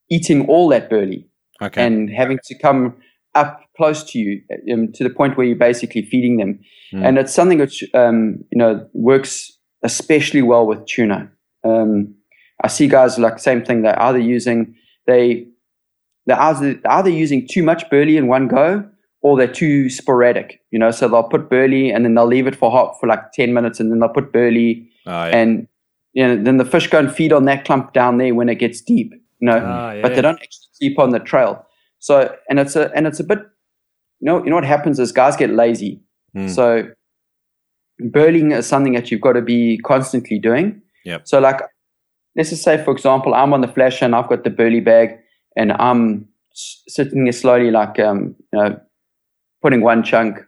eating 0.09 0.47
all 0.47 0.69
that 0.69 0.89
burley 0.89 1.27
Okay. 1.61 1.85
and 1.85 2.09
having 2.09 2.39
to 2.45 2.57
come 2.57 2.95
up 3.35 3.59
close 3.75 4.01
to 4.11 4.17
you 4.17 4.41
um, 4.71 4.93
to 4.93 5.03
the 5.03 5.09
point 5.09 5.35
where 5.35 5.45
you're 5.45 5.57
basically 5.57 6.03
feeding 6.03 6.37
them. 6.37 6.57
Mm. 6.93 7.05
And 7.05 7.17
it's 7.17 7.33
something 7.33 7.59
which, 7.59 7.83
um, 7.93 8.45
you 8.49 8.57
know, 8.57 8.87
works 8.93 9.51
especially 9.83 10.41
well 10.41 10.65
with 10.65 10.85
tuna. 10.85 11.29
Um, 11.65 12.15
I 12.63 12.67
see 12.67 12.87
guys 12.87 13.17
like 13.17 13.39
same 13.39 13.63
thing. 13.63 13.81
They're 13.81 14.01
either 14.01 14.19
using 14.19 14.75
they 15.07 15.47
they're 16.27 16.39
either, 16.39 16.75
they're 16.75 16.91
either 16.91 17.09
using 17.09 17.47
too 17.47 17.63
much 17.63 17.89
burley 17.89 18.15
in 18.17 18.27
one 18.27 18.47
go, 18.47 18.87
or 19.21 19.37
they're 19.37 19.51
too 19.51 19.89
sporadic. 19.89 20.61
You 20.71 20.79
know, 20.79 20.91
so 20.91 21.07
they'll 21.07 21.23
put 21.23 21.49
burley 21.49 21.89
and 21.89 22.05
then 22.05 22.13
they'll 22.15 22.27
leave 22.27 22.47
it 22.47 22.55
for 22.55 22.69
hot 22.71 22.99
for 22.99 23.07
like 23.07 23.31
ten 23.33 23.53
minutes, 23.53 23.79
and 23.79 23.91
then 23.91 23.99
they'll 23.99 24.09
put 24.09 24.31
burley, 24.31 24.87
Oh, 25.07 25.25
yeah. 25.25 25.37
and 25.37 25.67
you 26.13 26.27
know, 26.27 26.43
then 26.43 26.57
the 26.57 26.65
fish 26.65 26.87
go 26.87 26.99
and 26.99 27.11
feed 27.13 27.31
on 27.33 27.45
that 27.45 27.65
clump 27.65 27.93
down 27.93 28.17
there 28.17 28.35
when 28.35 28.49
it 28.49 28.55
gets 28.55 28.81
deep. 28.81 29.11
You 29.39 29.47
know, 29.47 29.59
Ah, 29.63 29.95
but 30.01 30.13
they 30.15 30.21
don't 30.21 30.35
actually 30.35 30.67
sleep 30.73 30.99
on 30.99 31.09
the 31.09 31.19
trail. 31.19 31.65
So, 31.99 32.35
and 32.49 32.59
it's 32.59 32.75
a 32.75 32.91
and 32.95 33.07
it's 33.07 33.19
a 33.19 33.23
bit, 33.23 33.39
you 34.19 34.25
know, 34.27 34.43
you 34.43 34.49
know 34.49 34.55
what 34.55 34.65
happens 34.65 34.99
is 34.99 35.11
guys 35.11 35.35
get 35.35 35.49
lazy. 35.51 36.01
Mm. 36.35 36.49
So, 36.49 36.87
burling 38.11 38.51
is 38.51 38.67
something 38.67 38.93
that 38.93 39.09
you've 39.11 39.21
got 39.21 39.33
to 39.33 39.41
be 39.41 39.79
constantly 39.83 40.39
doing. 40.39 40.81
Yep. 41.05 41.27
So, 41.27 41.39
like, 41.39 41.61
let's 42.35 42.49
just 42.49 42.63
say, 42.63 42.83
for 42.83 42.91
example, 42.91 43.33
I'm 43.33 43.53
on 43.53 43.61
the 43.61 43.67
flasher 43.67 44.05
and 44.05 44.15
I've 44.15 44.29
got 44.29 44.43
the 44.43 44.49
burley 44.49 44.79
bag, 44.79 45.17
and 45.55 45.71
I'm 45.73 46.27
sitting 46.53 47.25
there 47.25 47.33
slowly, 47.33 47.71
like, 47.71 47.99
um, 47.99 48.35
you 48.51 48.59
know, 48.59 48.79
putting 49.61 49.81
one 49.81 50.03
chunk, 50.03 50.39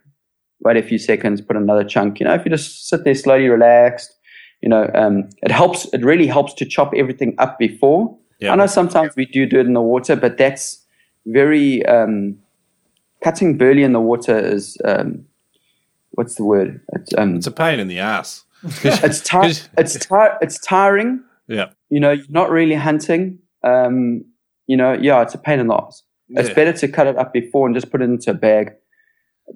wait 0.60 0.76
a 0.76 0.82
few 0.82 0.98
seconds, 0.98 1.40
put 1.40 1.56
another 1.56 1.84
chunk. 1.84 2.20
You 2.20 2.26
know, 2.26 2.34
if 2.34 2.44
you 2.44 2.50
just 2.50 2.88
sit 2.88 3.04
there 3.04 3.14
slowly, 3.14 3.48
relaxed, 3.48 4.12
you 4.60 4.68
know, 4.68 4.90
um, 4.94 5.28
it 5.42 5.50
helps. 5.50 5.86
It 5.92 6.02
really 6.04 6.26
helps 6.26 6.54
to 6.54 6.64
chop 6.64 6.92
everything 6.96 7.34
up 7.38 7.58
before. 7.58 8.16
Yep. 8.40 8.52
I 8.52 8.56
know 8.56 8.66
sometimes 8.66 9.14
we 9.16 9.26
do 9.26 9.46
do 9.46 9.60
it 9.60 9.66
in 9.66 9.74
the 9.74 9.82
water, 9.82 10.16
but 10.16 10.38
that's 10.38 10.82
very 11.26 11.84
um, 11.86 12.38
cutting 13.22 13.56
burley 13.56 13.82
in 13.82 13.92
the 13.92 14.00
water 14.00 14.38
is 14.38 14.76
um, 14.84 15.24
what's 16.12 16.36
the 16.36 16.44
word? 16.44 16.80
It's, 16.92 17.12
um, 17.16 17.36
It's 17.36 17.46
a 17.46 17.52
pain 17.52 17.80
in 17.80 17.88
the 17.88 17.98
ass. 17.98 18.44
it's 18.82 19.20
ti- 19.20 19.68
it's 19.78 19.98
ti- 19.98 20.36
it's 20.40 20.58
tiring. 20.58 21.22
Yeah. 21.48 21.70
You 21.90 22.00
know, 22.00 22.12
you're 22.12 22.24
not 22.28 22.50
really 22.50 22.74
hunting. 22.74 23.38
Um, 23.62 24.24
you 24.66 24.76
know, 24.76 24.92
yeah, 24.94 25.22
it's 25.22 25.34
a 25.34 25.38
pain 25.38 25.60
in 25.60 25.68
the 25.68 25.74
ass. 25.74 26.02
It's 26.28 26.50
better 26.50 26.72
to 26.72 26.88
cut 26.88 27.06
it 27.06 27.18
up 27.18 27.32
before 27.32 27.66
and 27.66 27.74
just 27.74 27.90
put 27.90 28.00
it 28.00 28.04
into 28.04 28.30
a 28.30 28.34
bag. 28.34 28.72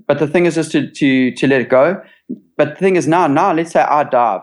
But 0.06 0.18
the 0.18 0.26
thing 0.26 0.46
is 0.46 0.54
just 0.54 0.70
to, 0.72 0.90
to, 0.90 1.32
to 1.32 1.46
let 1.46 1.62
it 1.62 1.70
go. 1.70 2.02
But 2.56 2.70
the 2.70 2.76
thing 2.76 2.96
is 2.96 3.08
now, 3.08 3.26
now 3.26 3.52
let's 3.52 3.72
say 3.72 3.80
I 3.80 4.04
dive 4.04 4.42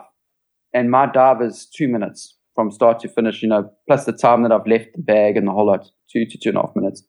and 0.74 0.90
my 0.90 1.06
dive 1.06 1.40
is 1.40 1.66
two 1.66 1.88
minutes 1.88 2.36
from 2.54 2.70
start 2.70 2.98
to 3.00 3.08
finish, 3.08 3.42
you 3.42 3.48
know, 3.48 3.70
plus 3.86 4.04
the 4.06 4.12
time 4.12 4.42
that 4.42 4.50
I've 4.52 4.66
left 4.66 4.88
the 4.94 5.02
bag 5.02 5.36
and 5.36 5.46
the 5.46 5.52
whole 5.52 5.66
lot, 5.66 5.88
two 6.10 6.26
to 6.26 6.38
two 6.38 6.48
and 6.48 6.58
a 6.58 6.62
half 6.62 6.74
minutes. 6.74 7.04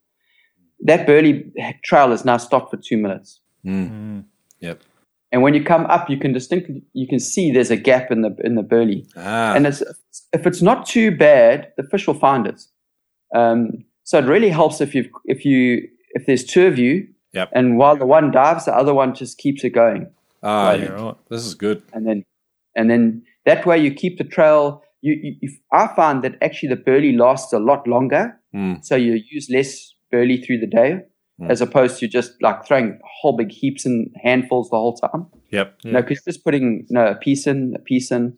That 0.81 1.07
burley 1.07 1.51
trail 1.83 2.11
is 2.11 2.23
now 2.23 2.37
stopped 2.37 2.69
for 2.69 2.77
two 2.77 2.97
minutes. 2.97 3.41
Mm. 3.65 4.25
Yep. 4.59 4.83
And 5.31 5.41
when 5.43 5.53
you 5.53 5.63
come 5.63 5.85
up, 5.87 6.09
you 6.09 6.17
can 6.17 6.31
distinctly 6.33 6.81
you 6.93 7.07
can 7.07 7.19
see 7.19 7.51
there's 7.51 7.71
a 7.71 7.75
gap 7.77 8.11
in 8.11 8.21
the 8.21 8.35
in 8.43 8.55
the 8.55 8.63
burley. 8.63 9.05
Ah. 9.17 9.53
And 9.55 9.67
it's, 9.67 9.83
if 10.33 10.47
it's 10.47 10.61
not 10.61 10.85
too 10.85 11.11
bad, 11.11 11.71
the 11.77 11.83
fish 11.83 12.07
will 12.07 12.19
find 12.19 12.47
it. 12.47 12.61
Um, 13.35 13.83
So 14.03 14.17
it 14.19 14.25
really 14.25 14.49
helps 14.49 14.79
if 14.81 14.95
you 14.95 15.03
if 15.25 15.43
you 15.45 15.87
if 16.15 16.25
there's 16.25 16.45
two 16.45 16.65
of 16.67 16.77
you, 16.79 17.07
Yep. 17.33 17.49
and 17.53 17.77
while 17.77 17.97
the 17.97 18.05
one 18.05 18.31
dives, 18.31 18.65
the 18.65 18.73
other 18.73 18.93
one 18.93 19.13
just 19.13 19.37
keeps 19.37 19.63
it 19.63 19.71
going, 19.75 20.07
Ah, 20.41 20.71
Yeah, 20.71 20.83
yeah. 20.83 20.91
right. 21.03 21.15
This 21.29 21.45
is 21.45 21.55
good. 21.55 21.81
and 21.93 22.05
then 22.07 22.23
and 22.75 22.89
then 22.89 23.23
that 23.45 23.65
way 23.65 23.77
you 23.77 23.93
keep 23.93 24.17
the 24.17 24.23
trail. 24.35 24.81
You, 25.01 25.13
you, 25.23 25.35
you 25.41 25.49
I 25.71 25.87
find 25.95 26.23
that 26.23 26.35
actually 26.41 26.69
the 26.75 26.81
burley 26.89 27.11
lasts 27.17 27.53
a 27.53 27.59
lot 27.59 27.85
longer, 27.87 28.23
Mm. 28.55 28.79
so 28.83 28.95
you 28.95 29.13
use 29.35 29.49
less 29.57 29.93
burley 30.11 30.37
through 30.41 30.59
the 30.61 30.67
day, 30.81 31.01
Mm. 31.39 31.51
as 31.51 31.61
opposed 31.61 31.99
to 31.99 32.07
just 32.07 32.31
like 32.41 32.65
throwing 32.65 32.99
whole 33.21 33.37
big 33.37 33.51
heaps 33.51 33.85
and 33.85 34.09
handfuls 34.23 34.71
the 34.71 34.75
whole 34.75 34.95
time. 34.97 35.27
Yep. 35.51 35.77
You 35.83 35.91
know, 35.91 36.01
because 36.01 36.23
just 36.23 36.43
putting 36.43 36.85
you 36.89 36.93
know, 36.95 37.05
a 37.05 37.13
piece 37.15 37.45
in, 37.45 37.73
a 37.75 37.79
piece 37.79 38.09
in, 38.11 38.35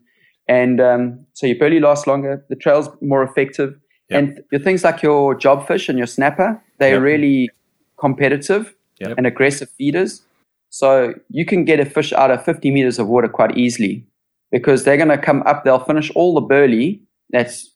and 0.49 0.81
um, 0.81 1.25
so 1.31 1.47
your 1.47 1.57
burley 1.57 1.79
lasts 1.79 2.07
longer. 2.07 2.45
The 2.49 2.57
trail's 2.57 2.89
more 3.01 3.23
effective, 3.23 3.79
Yep. 4.09 4.19
and 4.19 4.39
your 4.51 4.59
things 4.59 4.83
like 4.83 5.01
your 5.01 5.33
jobfish 5.37 5.87
and 5.87 5.97
your 5.97 6.07
snapper, 6.07 6.61
they're 6.79 6.95
Yep. 6.95 7.01
really 7.01 7.49
competitive 7.97 8.75
Yep. 8.99 9.17
and 9.17 9.25
aggressive 9.27 9.69
feeders. 9.69 10.21
So 10.69 11.13
you 11.29 11.45
can 11.45 11.63
get 11.63 11.79
a 11.79 11.85
fish 11.85 12.11
out 12.11 12.31
of 12.31 12.43
50 12.43 12.69
meters 12.69 12.99
of 12.99 13.07
water 13.07 13.27
quite 13.29 13.57
easily 13.57 14.05
because 14.51 14.83
they're 14.83 14.97
going 14.97 15.09
to 15.09 15.17
come 15.17 15.41
up. 15.43 15.63
They'll 15.63 15.79
finish 15.85 16.11
all 16.15 16.33
the 16.33 16.41
burley 16.41 17.01
that's 17.29 17.73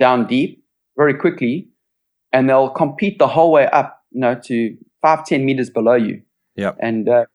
down 0.00 0.26
deep 0.26 0.64
very 0.96 1.12
quickly, 1.14 1.68
and 2.32 2.48
they'll 2.48 2.70
compete 2.70 3.18
the 3.18 3.28
whole 3.28 3.52
way 3.52 3.66
up, 3.66 3.93
you 4.14 4.20
know, 4.20 4.34
to 4.46 4.76
five, 5.02 5.26
10 5.26 5.44
meters 5.44 5.68
below 5.68 5.94
you 5.94 6.22
Yeah. 6.56 6.72
and 6.80 7.08
uh, 7.08 7.26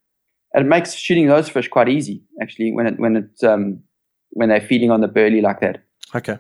it 0.54 0.66
makes 0.66 0.94
shooting 0.96 1.28
those 1.28 1.48
fish 1.50 1.68
quite 1.68 1.90
easy 1.90 2.24
actually 2.42 2.72
when 2.72 2.88
it 2.88 3.00
when 3.00 3.16
it 3.18 3.44
um, 3.44 3.84
when 4.32 4.50
they're 4.50 4.62
feeding 4.62 4.90
on 4.92 5.02
the 5.02 5.08
burley 5.08 5.42
like 5.42 5.60
that. 5.60 5.84
Okay. 6.16 6.38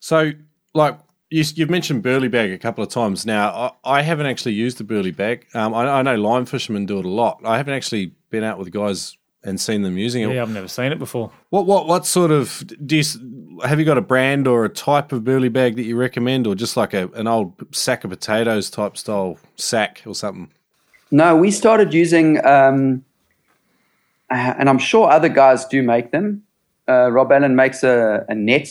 So, 0.00 0.32
like 0.74 0.98
you, 1.30 1.44
you've 1.54 1.68
mentioned 1.70 2.02
burley 2.02 2.28
bag 2.28 2.50
a 2.50 2.58
couple 2.58 2.82
of 2.82 2.90
times 2.90 3.26
now. 3.26 3.74
I, 3.84 3.98
I 3.98 4.02
haven't 4.02 4.26
actually 4.26 4.54
used 4.54 4.78
the 4.78 4.84
burley 4.84 5.10
bag. 5.10 5.46
Um, 5.54 5.74
I, 5.74 5.86
I 5.86 6.02
know 6.02 6.16
line 6.16 6.46
fishermen 6.46 6.86
do 6.86 6.98
it 6.98 7.04
a 7.04 7.08
lot. 7.10 7.40
I 7.44 7.58
haven't 7.58 7.74
actually 7.74 8.14
been 8.30 8.42
out 8.42 8.58
with 8.58 8.70
guys 8.70 9.17
and 9.44 9.60
seen 9.60 9.82
them 9.82 9.96
using 9.96 10.22
it. 10.22 10.34
Yeah, 10.34 10.42
I've 10.42 10.50
never 10.50 10.68
seen 10.68 10.92
it 10.92 10.98
before. 10.98 11.30
What 11.50 11.66
what 11.66 11.86
what 11.86 12.06
sort 12.06 12.30
of 12.30 12.64
do 12.84 12.96
you 12.96 13.60
have 13.64 13.78
you 13.78 13.84
got 13.84 13.98
a 13.98 14.02
brand 14.02 14.46
or 14.46 14.64
a 14.64 14.68
type 14.68 15.12
of 15.12 15.24
burley 15.24 15.48
bag 15.48 15.76
that 15.76 15.84
you 15.84 15.96
recommend, 15.96 16.46
or 16.46 16.54
just 16.54 16.76
like 16.76 16.94
a 16.94 17.08
an 17.14 17.26
old 17.26 17.54
sack 17.74 18.04
of 18.04 18.10
potatoes 18.10 18.70
type 18.70 18.96
style 18.96 19.38
sack 19.56 20.02
or 20.06 20.14
something? 20.14 20.50
No, 21.10 21.36
we 21.36 21.50
started 21.50 21.94
using, 21.94 22.44
um, 22.44 23.02
uh, 24.30 24.54
and 24.58 24.68
I'm 24.68 24.78
sure 24.78 25.08
other 25.08 25.30
guys 25.30 25.64
do 25.64 25.82
make 25.82 26.10
them. 26.10 26.42
Uh, 26.86 27.10
Rob 27.10 27.32
Allen 27.32 27.56
makes 27.56 27.82
a, 27.82 28.26
a 28.28 28.34
net 28.34 28.68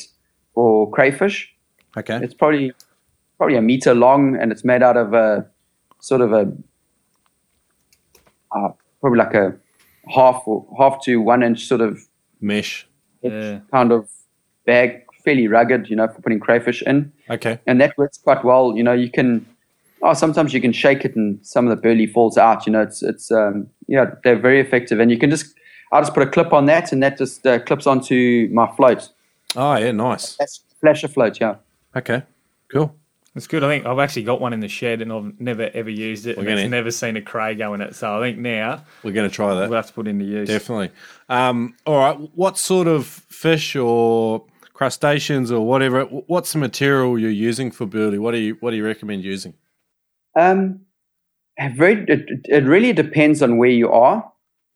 for 0.54 0.90
crayfish. 0.92 1.52
Okay. 1.96 2.20
It's 2.22 2.34
probably 2.34 2.74
probably 3.38 3.56
a 3.56 3.62
meter 3.62 3.96
long, 3.96 4.36
and 4.36 4.52
it's 4.52 4.64
made 4.64 4.84
out 4.84 4.98
of 4.98 5.14
a 5.14 5.48
sort 6.00 6.22
of 6.22 6.32
a 6.34 6.52
uh, 8.52 8.70
probably 9.02 9.18
like 9.18 9.34
a 9.34 9.58
half 10.14 10.44
or 10.46 10.66
half 10.78 11.04
to 11.04 11.22
one 11.22 11.44
inch 11.44 11.66
sort 11.66 11.82
of 11.82 12.08
Mesh. 12.42 12.88
Yeah. 13.22 13.60
kind 13.72 13.92
of 13.92 14.10
bag, 14.66 15.04
fairly 15.24 15.48
rugged, 15.48 15.90
you 15.90 15.96
know, 15.96 16.08
for 16.08 16.22
putting 16.22 16.40
crayfish 16.40 16.82
in. 16.84 17.12
Okay. 17.30 17.60
and 17.68 17.82
that 17.82 17.98
works 17.98 18.18
quite 18.18 18.44
well. 18.44 18.76
You 18.76 18.84
know, 18.84 18.94
you 18.94 19.10
can. 19.10 19.46
Oh, 20.04 20.14
sometimes 20.14 20.54
you 20.54 20.62
can 20.62 20.72
shake 20.72 21.04
it 21.06 21.16
and 21.16 21.44
some 21.44 21.68
of 21.68 21.76
the 21.76 21.82
burley 21.82 22.06
falls 22.06 22.38
out. 22.38 22.68
You 22.68 22.74
know, 22.74 22.82
it's 22.82 23.02
it's 23.02 23.32
um, 23.32 23.68
yeah, 23.88 24.12
they're 24.24 24.40
very 24.40 24.60
effective, 24.60 25.00
and 25.00 25.10
you 25.10 25.18
can 25.18 25.32
just 25.32 25.56
I'll 25.92 26.02
just 26.02 26.14
put 26.14 26.24
a 26.24 26.30
clip 26.30 26.54
on 26.54 26.68
that, 26.68 26.92
and 26.92 27.02
that 27.02 27.18
just 27.18 27.46
uh, 27.48 27.60
clips 27.60 27.88
onto 27.88 28.48
my 28.52 28.72
float. 28.76 29.10
Oh 29.56 29.76
yeah, 29.76 29.92
nice. 29.92 30.36
That's 30.36 30.64
flasher 30.80 31.08
float, 31.08 31.40
yeah. 31.40 31.56
Okay. 31.96 32.22
Cool. 32.72 32.96
It's 33.38 33.48
good. 33.48 33.64
I 33.64 33.68
think 33.70 33.86
I've 33.86 34.00
actually 34.00 34.24
got 34.24 34.42
one 34.42 34.52
in 34.52 34.60
the 34.60 34.68
shed 34.68 35.02
and 35.02 35.14
I've 35.14 35.40
never 35.40 35.70
ever 35.74 35.90
used 35.90 36.26
it. 36.28 36.36
We're 36.38 36.42
And 36.44 36.50
I've 36.52 36.58
gonna- 36.58 36.70
never 36.70 36.92
seen 36.92 37.16
a 37.18 37.22
cray 37.22 37.56
go 37.56 37.74
in 37.76 37.82
it. 37.82 37.96
So 37.96 38.18
I 38.18 38.20
think 38.22 38.40
now 38.40 38.84
We're 39.04 39.12
going 39.14 39.30
to 39.30 39.34
try 39.36 39.54
that. 39.54 39.70
we'll 39.70 39.78
have 39.78 39.88
to 39.88 39.94
put 39.94 40.08
it 40.08 40.10
into 40.10 40.26
use. 40.26 40.50
Definitely. 40.50 40.90
Um, 41.30 41.76
all 41.86 41.98
right. 42.00 42.18
What 42.36 42.58
sort 42.58 42.88
of 42.88 43.06
fish 43.06 43.76
or 43.76 44.44
crustaceans 44.74 45.52
or 45.52 45.66
whatever? 45.66 46.04
What's 46.06 46.52
the 46.54 46.60
material 46.60 47.18
you're 47.20 47.30
using 47.32 47.72
for 47.72 47.86
burley? 47.86 48.18
What 48.20 48.32
do 48.32 48.38
you 48.40 48.58
What 48.60 48.72
do 48.72 48.78
you 48.78 48.86
recommend 48.86 49.24
using? 49.24 49.54
Um, 50.36 50.82
very, 51.76 52.04
it, 52.08 52.26
it 52.46 52.64
really 52.66 52.94
depends 52.94 53.42
on 53.42 53.58
where 53.58 53.70
you 53.72 53.92
are 53.92 54.32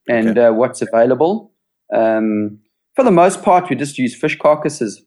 and 0.09 0.37
uh, 0.37 0.51
what's 0.51 0.81
available. 0.81 1.51
Um, 1.93 2.59
for 2.95 3.03
the 3.03 3.11
most 3.11 3.43
part, 3.43 3.69
we 3.69 3.75
just 3.75 3.97
use 3.97 4.15
fish 4.15 4.37
carcasses. 4.37 5.03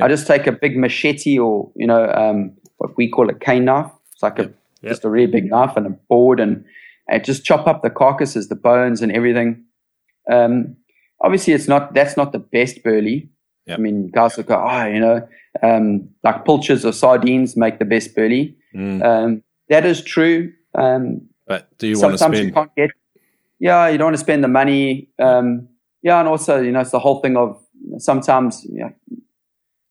I 0.00 0.08
just 0.08 0.26
take 0.26 0.46
a 0.46 0.52
big 0.52 0.76
machete 0.78 1.38
or 1.38 1.70
you 1.76 1.86
know 1.86 2.10
um, 2.12 2.52
what 2.80 2.96
we 2.96 3.08
call 3.08 3.28
a 3.28 3.34
cane 3.34 3.66
knife. 3.66 3.90
It's 4.12 4.22
like 4.22 4.38
a 4.38 4.50
just 4.82 5.04
a 5.04 5.10
really 5.10 5.30
big 5.30 5.50
knife 5.50 5.76
and 5.76 5.86
a 5.86 5.90
board, 5.90 6.40
and, 6.40 6.64
and 7.08 7.22
just 7.24 7.44
chop 7.44 7.66
up 7.66 7.82
the 7.82 7.90
carcasses, 7.90 8.48
the 8.48 8.54
bones, 8.56 9.02
and 9.02 9.12
everything. 9.12 9.62
Um, 10.30 10.76
obviously, 11.20 11.52
it's 11.52 11.68
not 11.68 11.94
that's 11.94 12.16
not 12.16 12.32
the 12.32 12.38
best 12.38 12.82
burley. 12.82 13.28
I 13.68 13.76
mean, 13.76 14.10
guys 14.10 14.36
will 14.36 14.44
go, 14.44 14.56
oh, 14.56 14.86
you 14.86 14.98
know, 14.98 15.28
um, 15.62 16.08
like 16.24 16.44
pilchards 16.44 16.84
or 16.84 16.92
sardines 16.92 17.56
make 17.56 17.78
the 17.78 17.84
best 17.84 18.16
burley. 18.16 18.56
Mm. 18.74 19.04
Um, 19.04 19.42
that 19.68 19.86
is 19.86 20.02
true. 20.02 20.52
Um, 20.74 21.28
But 21.46 21.68
do 21.78 21.86
you 21.86 22.00
want 22.00 22.14
to 22.14 22.18
sometimes 22.18 22.38
you 22.38 22.44
spend? 22.50 22.54
can't 22.54 22.74
get. 22.74 22.90
Yeah, 23.60 23.88
you 23.88 23.98
don't 23.98 24.06
want 24.06 24.16
to 24.16 24.20
spend 24.20 24.42
the 24.42 24.48
money. 24.48 25.08
Um, 25.20 25.68
yeah, 26.02 26.18
and 26.18 26.28
also 26.28 26.60
you 26.60 26.72
know 26.72 26.80
it's 26.80 26.90
the 26.90 26.98
whole 26.98 27.20
thing 27.20 27.36
of 27.36 27.62
sometimes 27.98 28.64
you 28.64 28.80
know, 28.80 28.92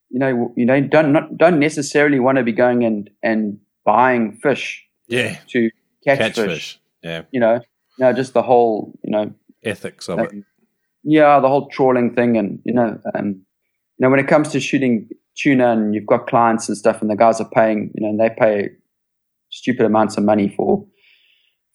you 0.09 0.19
know 0.19 0.53
you 0.55 0.65
know 0.65 0.79
don't 0.81 1.11
not, 1.13 1.37
don't 1.37 1.59
necessarily 1.59 2.19
want 2.19 2.37
to 2.37 2.43
be 2.43 2.51
going 2.51 2.83
and 2.83 3.09
and 3.23 3.59
buying 3.85 4.33
fish 4.43 4.83
Yeah. 5.07 5.37
to 5.49 5.69
catch, 6.05 6.17
Catch 6.19 6.35
fish. 6.35 6.47
fish. 6.47 6.79
Yeah. 7.03 7.21
You 7.31 7.39
know, 7.39 7.61
no, 7.97 8.13
just 8.13 8.33
the 8.33 8.41
whole 8.43 8.93
you 9.03 9.11
know 9.11 9.33
Ethics 9.63 10.07
of 10.09 10.19
it. 10.19 10.31
um, 10.31 10.45
yeah, 11.03 11.39
the 11.39 11.47
whole 11.47 11.67
trawling 11.69 12.13
thing, 12.15 12.37
and 12.37 12.59
you 12.65 12.73
know, 12.73 12.97
um, 13.15 13.27
you 13.97 13.99
know, 13.99 14.09
when 14.09 14.19
it 14.19 14.27
comes 14.27 14.49
to 14.49 14.59
shooting 14.59 15.09
tuna, 15.37 15.71
and 15.71 15.93
you've 15.95 16.05
got 16.05 16.27
clients 16.27 16.67
and 16.69 16.77
stuff, 16.77 17.01
and 17.01 17.09
the 17.09 17.15
guys 17.15 17.39
are 17.41 17.49
paying, 17.49 17.91
you 17.95 18.01
know, 18.01 18.09
and 18.09 18.19
they 18.19 18.29
pay 18.37 18.69
stupid 19.49 19.85
amounts 19.85 20.17
of 20.17 20.23
money 20.23 20.49
for 20.55 20.85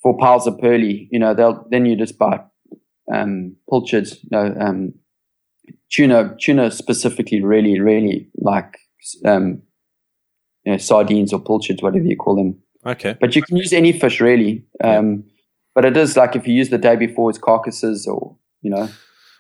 for 0.03 0.17
piles 0.19 0.47
of 0.47 0.59
burley. 0.59 1.09
You 1.11 1.19
know, 1.19 1.35
they'll 1.35 1.67
then 1.71 1.87
you 1.87 1.97
just 1.97 2.19
buy 2.19 2.41
um, 3.13 3.57
pilchards, 3.71 4.15
you 4.23 4.29
know, 4.33 4.55
um, 4.61 4.93
tuna, 5.91 6.35
tuna 6.41 6.71
specifically, 6.71 7.43
really, 7.43 7.81
really 7.81 8.29
like 8.37 8.79
um, 9.25 9.63
you 10.65 10.73
know, 10.73 10.79
sardines 10.79 11.33
or 11.33 11.41
pilchards, 11.41 11.83
whatever 11.83 12.05
you 12.05 12.17
call 12.17 12.37
them. 12.37 12.59
Okay. 12.87 13.17
But 13.21 13.35
you 13.37 13.43
can 13.43 13.57
use 13.57 13.73
any 13.73 13.93
fish 13.93 14.21
really. 14.21 14.65
Um, 14.83 15.25
But 15.75 15.85
it 15.85 15.97
is 15.97 16.17
like 16.17 16.37
if 16.37 16.47
you 16.47 16.55
use 16.55 16.71
the 16.71 16.79
day 16.79 16.95
before 16.97 17.31
it's 17.31 17.39
carcasses 17.39 18.07
or, 18.07 18.37
you 18.63 18.71
know. 18.71 18.89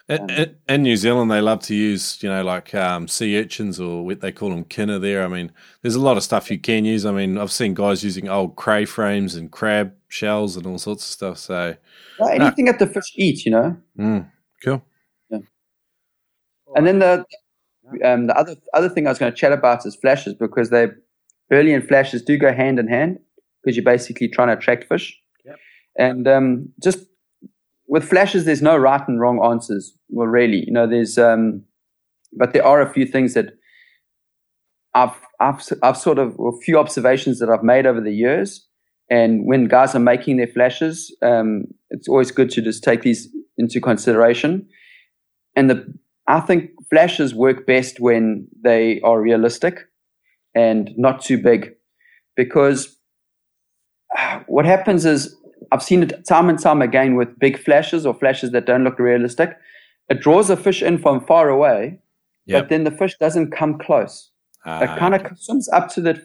In, 0.09 0.29
in- 0.31 0.57
in 0.69 0.83
New 0.83 0.97
Zealand, 0.97 1.31
they 1.31 1.41
love 1.41 1.61
to 1.61 1.75
use, 1.75 2.23
you 2.23 2.29
know, 2.29 2.43
like 2.43 2.75
um, 2.75 3.09
sea 3.09 3.39
urchins 3.39 3.81
or 3.81 4.05
what 4.05 4.21
they 4.21 4.33
call 4.33 4.51
them 4.51 4.65
kina 4.65 4.99
there. 4.99 5.25
I 5.25 5.29
mean, 5.29 5.51
there's 5.81 5.95
a 5.95 6.01
lot 6.01 6.17
of 6.19 6.23
stuff 6.23 6.51
you 6.51 6.59
can 6.59 6.85
use. 6.85 7.07
I 7.07 7.13
mean, 7.13 7.39
I've 7.39 7.53
seen 7.53 7.73
guys 7.73 8.05
using 8.05 8.29
old 8.29 8.57
cray 8.57 8.85
frames 8.85 9.35
and 9.35 9.51
crab 9.51 9.95
shells 10.09 10.57
and 10.57 10.67
all 10.67 10.77
sorts 10.79 11.05
of 11.05 11.11
stuff. 11.11 11.39
So, 11.39 11.77
Well, 12.19 12.29
anything 12.31 12.67
that 12.67 12.79
the 12.79 12.87
fish 12.87 13.13
eat, 13.17 13.47
you 13.47 13.53
know. 13.53 13.77
mm, 13.99 14.27
cool. 14.63 14.83
And 16.75 16.87
then 16.87 16.99
the 16.99 17.25
um, 18.05 18.27
the 18.27 18.37
other 18.37 18.57
other 18.73 18.89
thing 18.89 19.07
I 19.07 19.11
was 19.11 19.19
going 19.19 19.33
to 19.33 19.37
chat 19.37 19.53
about 19.53 19.85
is 19.87 19.97
flashes 19.97 20.35
because 20.35 20.71
they 20.71 20.89
burley 21.51 21.75
and 21.75 21.87
flashes 21.87 22.23
do 22.23 22.39
go 22.39 22.53
hand 22.53 22.79
in 22.79 22.89
hand 22.89 23.19
because 23.63 23.77
you're 23.77 23.85
basically 23.85 24.29
trying 24.29 24.49
to 24.49 24.55
attract 24.55 24.89
fish. 24.89 25.19
And 25.97 26.27
um, 26.27 26.73
just 26.83 27.07
with 27.87 28.09
flashes, 28.09 28.45
there's 28.45 28.63
no 28.63 28.77
right 28.77 29.07
and 29.07 29.21
wrong 29.21 29.45
answers. 29.45 29.97
Well, 30.09 30.27
really, 30.27 30.65
you 30.67 30.73
know, 30.73 30.89
there's 30.89 31.19
um, 31.19 31.63
but 32.37 32.53
there 32.53 32.67
are 32.67 32.81
a 32.81 32.93
few 32.93 33.07
things 33.07 33.35
that 33.35 33.55
I've 34.95 35.15
I've 35.41 35.63
I've 35.83 35.97
sort 35.97 36.19
of 36.19 36.37
a 36.39 36.53
few 36.65 36.79
observations 36.79 37.39
that 37.39 37.49
I've 37.49 37.63
made 37.63 37.87
over 37.87 38.01
the 38.01 38.13
years. 38.13 38.67
And 39.11 39.47
when 39.47 39.69
guys 39.69 39.95
are 39.95 40.01
making 40.01 40.39
their 40.39 40.47
flashes, 40.47 41.15
um, 41.21 41.65
it's 41.91 42.09
always 42.09 42.31
good 42.31 42.51
to 42.51 42.63
just 42.63 42.83
take 42.83 43.03
these 43.03 43.29
into 43.59 43.81
consideration. 43.81 44.67
And 45.55 45.69
the 45.69 45.95
I 46.27 46.41
think 46.41 46.71
flashes 46.89 47.35
work 47.35 47.67
best 47.67 48.01
when 48.01 48.49
they 48.63 49.01
are 49.03 49.21
realistic 49.21 49.81
and 50.55 50.91
not 50.97 51.23
too 51.23 51.37
big, 51.37 51.75
because 52.37 52.97
uh, 54.19 54.41
what 54.47 54.65
happens 54.65 55.05
is 55.05 55.37
I've 55.73 55.83
seen 55.83 56.03
it 56.03 56.27
time 56.27 56.49
and 56.49 56.59
time 56.59 56.81
again 56.83 57.17
with 57.17 57.39
big 57.39 57.59
flashes 57.59 58.07
or 58.07 58.15
flashes 58.15 58.53
that 58.53 58.67
don't 58.67 58.85
look 58.85 58.99
realistic. 58.99 59.57
It 60.09 60.21
draws 60.21 60.51
a 60.51 60.57
fish 60.57 60.83
in 60.83 60.99
from 60.99 61.21
far 61.27 61.49
away, 61.49 61.99
Yep. 62.47 62.63
but 62.65 62.69
then 62.69 62.85
the 62.85 62.91
fish 62.91 63.17
doesn't 63.19 63.53
come 63.53 63.79
close. 63.79 64.31
Ah, 64.67 64.83
it 64.83 64.99
kind 64.99 65.15
of 65.15 65.23
swims 65.39 65.69
up 65.71 65.89
to 65.95 66.01
the 66.03 66.23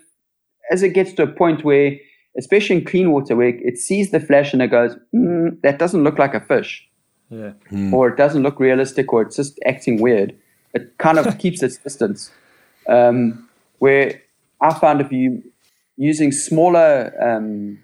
as 0.69 0.83
it 0.83 0.89
gets 0.89 1.13
to 1.13 1.23
a 1.23 1.27
point 1.27 1.63
where, 1.63 1.95
especially 2.37 2.75
in 2.77 2.85
clean 2.85 3.11
water, 3.11 3.35
where 3.37 3.49
it 3.55 3.77
sees 3.77 4.11
the 4.11 4.19
flash 4.19 4.51
and 4.53 4.61
it 4.61 4.67
goes, 4.67 4.95
mm, 5.15 5.59
"That 5.61 5.79
doesn't 5.79 6.03
look 6.03 6.19
like 6.19 6.33
a 6.33 6.41
fish." 6.41 6.88
Yeah. 7.29 7.51
or 7.93 8.09
it 8.09 8.17
doesn't 8.17 8.41
look 8.41 8.59
realistic 8.59 9.13
or 9.13 9.21
it's 9.21 9.35
just 9.35 9.59
acting 9.65 10.01
weird, 10.01 10.35
it 10.73 10.97
kind 10.97 11.19
of 11.19 11.37
keeps 11.43 11.61
its 11.61 11.77
distance. 11.77 12.31
Um, 12.87 13.47
where 13.77 14.21
I 14.61 14.73
found 14.73 14.99
if 15.01 15.11
you 15.11 15.43
using 15.97 16.31
smaller 16.31 17.13
um, 17.21 17.77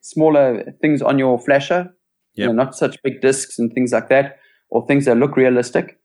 smaller 0.00 0.64
things 0.80 1.02
on 1.02 1.18
your 1.18 1.38
flasher, 1.38 1.92
you 2.34 2.46
know, 2.46 2.52
not 2.52 2.74
such 2.74 3.02
big 3.02 3.20
discs 3.20 3.58
and 3.58 3.72
things 3.72 3.92
like 3.92 4.08
that, 4.08 4.38
or 4.70 4.86
things 4.86 5.04
that 5.04 5.16
look 5.16 5.36
realistic. 5.36 5.98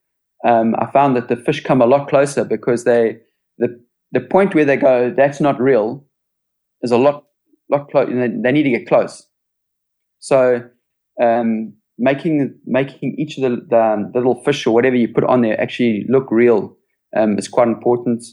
Um, 0.45 0.76
I 0.80 0.89
found 0.91 1.16
that 1.18 1.28
the 1.28 1.36
fish 1.36 1.64
come 1.64 1.82
a 1.82 1.86
lot 1.86 2.07
closer 2.10 2.43
because 2.43 2.84
they 2.84 3.20
the 3.57 3.82
the 4.12 4.22
point 4.22 4.55
where 4.55 4.66
they 4.66 4.78
go 4.78 5.14
that's 5.16 5.39
not 5.39 5.60
real 5.60 6.03
is 6.82 6.91
a 6.91 6.97
lot 6.97 7.26
lot 7.70 7.89
close. 7.89 8.10
They, 8.10 8.28
they 8.28 8.51
need 8.51 8.64
to 8.64 8.70
get 8.70 8.88
close. 8.88 9.28
So 10.20 10.64
um, 11.22 11.74
making 12.00 12.58
making 12.66 13.16
each 13.20 13.38
of 13.38 13.43
the, 13.43 13.50
the, 13.50 14.10
the 14.14 14.20
little 14.20 14.41
fish 14.43 14.66
or 14.66 14.74
whatever 14.74 14.95
you 14.95 15.08
put 15.08 15.24
on 15.26 15.41
there 15.41 15.60
actually 15.62 16.06
look 16.10 16.32
real 16.32 16.76
um, 17.16 17.38
is 17.38 17.47
quite 17.47 17.68
important. 17.68 18.24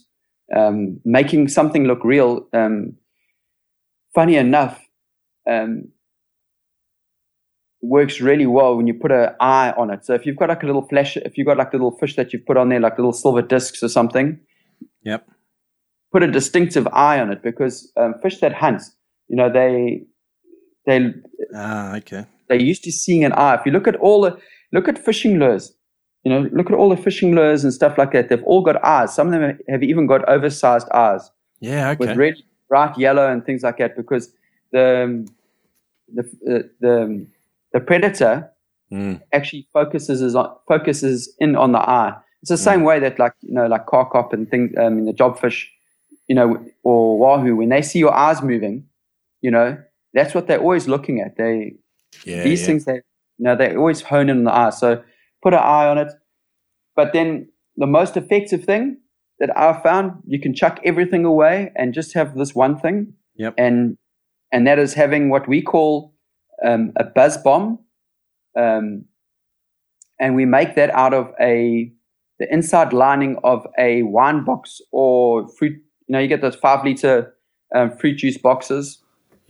Um, 0.56 1.00
making 1.04 1.48
something 1.48 1.84
look 1.84 2.04
real. 2.04 2.46
Um, 2.52 2.94
funny 4.14 4.36
enough, 4.36 4.80
um, 5.50 5.88
works 7.82 8.20
really 8.20 8.46
well 8.46 8.76
when 8.76 8.86
you 8.86 8.94
put 8.94 9.10
an 9.10 9.30
eye 9.40 9.72
on 9.76 9.90
it. 9.90 10.04
So 10.06 10.14
if 10.14 10.24
you've 10.24 10.36
got 10.36 10.48
like 10.48 10.62
a 10.62 10.66
little 10.66 10.86
flash, 10.86 11.16
if 11.16 11.36
you've 11.36 11.46
got 11.46 11.56
like 11.56 11.72
a 11.72 11.76
little 11.76 11.96
fish 11.98 12.16
that 12.16 12.32
you've 12.32 12.46
put 12.46 12.56
on 12.56 12.68
there, 12.68 12.80
like 12.80 12.96
little 12.96 13.12
silver 13.12 13.42
discs 13.42 13.82
or 13.82 13.88
something, 13.88 14.38
Yep. 15.02 15.28
put 16.12 16.22
a 16.22 16.30
distinctive 16.30 16.86
eye 16.92 17.20
on 17.20 17.30
it 17.32 17.42
because 17.42 17.92
um, 17.96 18.14
fish 18.22 18.38
that 18.40 18.52
hunt, 18.54 18.82
you 19.28 19.36
know, 19.36 19.52
they 19.52 20.02
they 20.86 21.12
Ah, 21.54 21.96
okay. 21.96 22.26
They're 22.48 22.60
used 22.60 22.84
to 22.84 22.92
seeing 22.92 23.24
an 23.24 23.32
eye. 23.32 23.54
If 23.54 23.66
you 23.66 23.72
look 23.72 23.86
at 23.88 23.96
all 23.96 24.20
the 24.22 24.38
look 24.72 24.88
at 24.88 24.98
fishing 24.98 25.38
lures, 25.38 25.72
you 26.24 26.30
know, 26.32 26.48
look 26.52 26.70
at 26.70 26.76
all 26.76 26.88
the 26.88 26.96
fishing 26.96 27.34
lures 27.34 27.64
and 27.64 27.72
stuff 27.72 27.96
like 27.98 28.12
that. 28.12 28.28
They've 28.28 28.42
all 28.44 28.62
got 28.62 28.82
eyes. 28.84 29.14
Some 29.14 29.32
of 29.32 29.40
them 29.40 29.58
have 29.68 29.82
even 29.82 30.06
got 30.06 30.28
oversized 30.28 30.88
eyes 30.92 31.30
Yeah, 31.60 31.90
okay. 31.90 32.06
with 32.06 32.16
red, 32.16 32.34
bright 32.68 32.98
yellow 32.98 33.30
and 33.30 33.44
things 33.44 33.62
like 33.62 33.78
that 33.78 33.96
because 33.96 34.32
the 34.72 35.26
the 36.14 36.22
uh, 36.22 36.62
the 36.80 37.26
the 37.72 37.80
predator 37.80 38.50
Mm. 38.92 39.20
actually 39.32 39.66
focuses 39.72 40.22
is 40.22 40.36
on, 40.36 40.48
focuses 40.68 41.34
in 41.40 41.56
on 41.56 41.72
the 41.72 41.80
eye. 41.80 42.14
It's 42.40 42.50
the 42.50 42.56
same 42.56 42.84
way 42.84 43.00
that 43.00 43.18
like 43.18 43.32
you 43.40 43.52
know 43.52 43.66
like 43.66 43.86
carcop 43.86 44.32
and 44.32 44.48
things 44.48 44.70
um, 44.78 44.98
in 44.98 45.06
the 45.06 45.12
jobfish, 45.12 45.66
you 46.28 46.36
know, 46.36 46.64
or 46.84 47.18
wahoo 47.18 47.56
when 47.56 47.70
they 47.70 47.82
see 47.82 47.98
your 47.98 48.14
eyes 48.14 48.42
moving, 48.42 48.86
you 49.40 49.50
know, 49.50 49.76
that's 50.14 50.36
what 50.36 50.46
they're 50.46 50.60
always 50.60 50.86
looking 50.86 51.20
at. 51.20 51.36
They 51.36 51.74
Yeah, 52.24 52.42
these 52.42 52.60
yeah. 52.60 52.66
things 52.66 52.84
they 52.84 52.94
you 52.94 53.44
know 53.44 53.56
they 53.56 53.74
always 53.76 54.02
hone 54.02 54.28
in 54.28 54.38
on 54.38 54.44
the 54.44 54.54
eye. 54.54 54.70
So 54.70 55.02
put 55.42 55.54
an 55.54 55.60
eye 55.60 55.86
on 55.86 55.98
it. 55.98 56.12
But 56.94 57.12
then 57.12 57.48
the 57.76 57.86
most 57.86 58.16
effective 58.16 58.64
thing 58.64 58.98
that 59.38 59.56
I 59.56 59.80
found, 59.82 60.22
you 60.26 60.40
can 60.40 60.54
chuck 60.54 60.80
everything 60.84 61.24
away 61.24 61.70
and 61.76 61.92
just 61.92 62.14
have 62.14 62.34
this 62.36 62.54
one 62.54 62.78
thing. 62.78 63.14
Yep. 63.36 63.54
And 63.58 63.96
and 64.52 64.66
that 64.66 64.78
is 64.78 64.94
having 64.94 65.28
what 65.28 65.48
we 65.48 65.60
call 65.60 66.14
um, 66.64 66.92
a 66.96 67.04
buzz 67.04 67.36
bomb. 67.38 67.80
Um, 68.58 69.04
and 70.18 70.34
we 70.34 70.46
make 70.46 70.76
that 70.76 70.90
out 70.90 71.12
of 71.12 71.32
a 71.40 71.92
the 72.38 72.52
inside 72.52 72.92
lining 72.92 73.38
of 73.44 73.66
a 73.78 74.02
wine 74.02 74.44
box 74.44 74.80
or 74.92 75.48
fruit. 75.58 75.72
You 76.06 76.12
know, 76.12 76.18
you 76.18 76.28
get 76.28 76.40
those 76.40 76.56
five 76.56 76.84
liter 76.84 77.34
um, 77.74 77.96
fruit 77.98 78.16
juice 78.16 78.38
boxes 78.38 79.02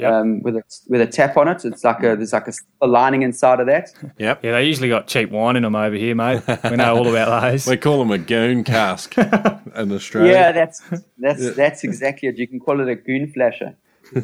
um, 0.04 0.42
with 0.42 0.56
a 0.56 0.62
with 0.88 1.00
a 1.00 1.06
tap 1.06 1.36
on 1.36 1.48
it. 1.48 1.64
It's 1.64 1.84
like 1.84 1.98
a 2.00 2.16
there's 2.16 2.32
like 2.32 2.48
a, 2.48 2.52
a 2.82 2.86
lining 2.86 3.22
inside 3.22 3.60
of 3.60 3.66
that. 3.66 3.90
Yep. 4.18 4.44
Yeah, 4.44 4.52
they 4.52 4.64
usually 4.64 4.88
got 4.88 5.06
cheap 5.06 5.30
wine 5.30 5.56
in 5.56 5.62
them 5.62 5.74
over 5.76 5.96
here, 5.96 6.14
mate. 6.14 6.42
We 6.64 6.76
know 6.76 6.96
all 6.96 7.08
about 7.08 7.40
those. 7.42 7.66
We 7.68 7.76
call 7.76 7.98
them 8.00 8.10
a 8.10 8.18
goon 8.18 8.64
cask 8.64 9.16
in 9.18 9.92
Australia. 9.92 10.32
Yeah, 10.32 10.52
that's 10.52 10.82
that's 11.18 11.42
Yeah. 11.42 11.50
that's 11.50 11.84
exactly 11.84 12.28
it. 12.28 12.38
You 12.38 12.46
can 12.48 12.60
call 12.60 12.80
it 12.80 12.88
a 12.88 12.94
goon 12.96 13.32
flasher. 13.32 13.76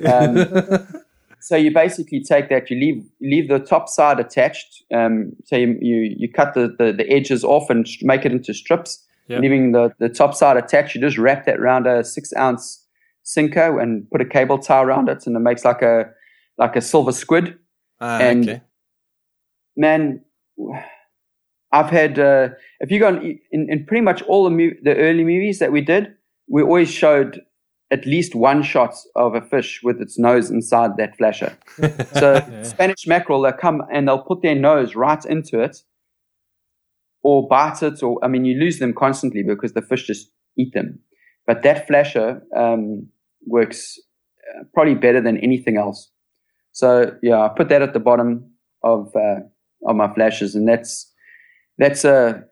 Um, 0.06 0.46
so 1.40 1.56
you 1.56 1.72
basically 1.72 2.22
take 2.22 2.48
that, 2.50 2.70
you 2.70 2.76
leave 2.78 3.04
leave 3.20 3.48
the 3.48 3.58
top 3.58 3.88
side 3.88 4.20
attached. 4.20 4.82
Um, 4.94 5.32
so 5.44 5.56
you, 5.56 5.76
you 5.80 6.14
you 6.18 6.32
cut 6.32 6.54
the, 6.54 6.74
the, 6.78 6.92
the 6.92 7.10
edges 7.10 7.42
off 7.44 7.70
and 7.70 7.86
make 8.02 8.24
it 8.24 8.32
into 8.32 8.54
strips, 8.54 9.04
Yep. 9.28 9.40
leaving 9.40 9.72
the, 9.72 9.92
the 9.98 10.08
top 10.08 10.34
side 10.34 10.56
attached. 10.56 10.94
You 10.94 11.00
just 11.00 11.16
wrap 11.16 11.46
that 11.46 11.58
around 11.60 11.86
a 11.86 12.04
six 12.04 12.32
ounce 12.36 12.81
sinker 13.22 13.78
and 13.80 14.08
put 14.10 14.20
a 14.20 14.24
cable 14.24 14.58
tie 14.58 14.82
around 14.82 15.08
it, 15.08 15.26
and 15.26 15.36
it 15.36 15.40
makes 15.40 15.64
like 15.64 15.82
a 15.82 16.10
like 16.58 16.76
a 16.76 16.80
silver 16.80 17.12
squid. 17.12 17.58
Ah, 18.00 18.18
and 18.18 18.48
okay. 18.48 18.62
man, 19.76 20.24
I've 21.72 21.90
had 21.90 22.18
uh, 22.18 22.50
if 22.80 22.90
you 22.90 22.98
go 22.98 23.08
on, 23.08 23.38
in, 23.50 23.66
in 23.70 23.86
pretty 23.86 24.02
much 24.02 24.22
all 24.22 24.44
the 24.44 24.50
mo- 24.50 24.76
the 24.82 24.96
early 24.96 25.24
movies 25.24 25.58
that 25.58 25.72
we 25.72 25.80
did, 25.80 26.14
we 26.48 26.62
always 26.62 26.90
showed 26.90 27.40
at 27.90 28.06
least 28.06 28.34
one 28.34 28.62
shot 28.62 28.94
of 29.16 29.34
a 29.34 29.42
fish 29.42 29.80
with 29.82 30.00
its 30.00 30.18
nose 30.18 30.50
inside 30.50 30.96
that 30.96 31.16
flasher. 31.16 31.56
So 32.14 32.40
Spanish 32.62 33.06
mackerel, 33.06 33.42
they'll 33.42 33.52
come 33.52 33.82
and 33.92 34.08
they'll 34.08 34.22
put 34.22 34.42
their 34.42 34.54
nose 34.54 34.94
right 34.94 35.24
into 35.24 35.60
it, 35.60 35.78
or 37.22 37.46
bite 37.48 37.82
it, 37.82 38.02
or 38.02 38.18
I 38.22 38.28
mean, 38.28 38.44
you 38.44 38.58
lose 38.58 38.78
them 38.78 38.92
constantly 38.94 39.42
because 39.42 39.72
the 39.72 39.82
fish 39.82 40.06
just 40.06 40.30
eat 40.56 40.72
them. 40.74 41.00
But 41.46 41.62
that 41.62 41.86
flasher 41.86 42.42
um, 42.56 43.08
works 43.46 43.98
uh, 44.48 44.64
probably 44.74 44.94
better 44.94 45.20
than 45.20 45.38
anything 45.38 45.76
else. 45.76 46.10
So 46.72 47.16
yeah, 47.22 47.40
I 47.40 47.48
put 47.48 47.68
that 47.68 47.82
at 47.82 47.92
the 47.92 48.00
bottom 48.00 48.50
of 48.82 49.14
uh, 49.14 49.40
of 49.86 49.96
my 49.96 50.12
flashes, 50.14 50.54
and 50.54 50.68
that's 50.68 51.12
that's 51.78 52.04
a 52.04 52.44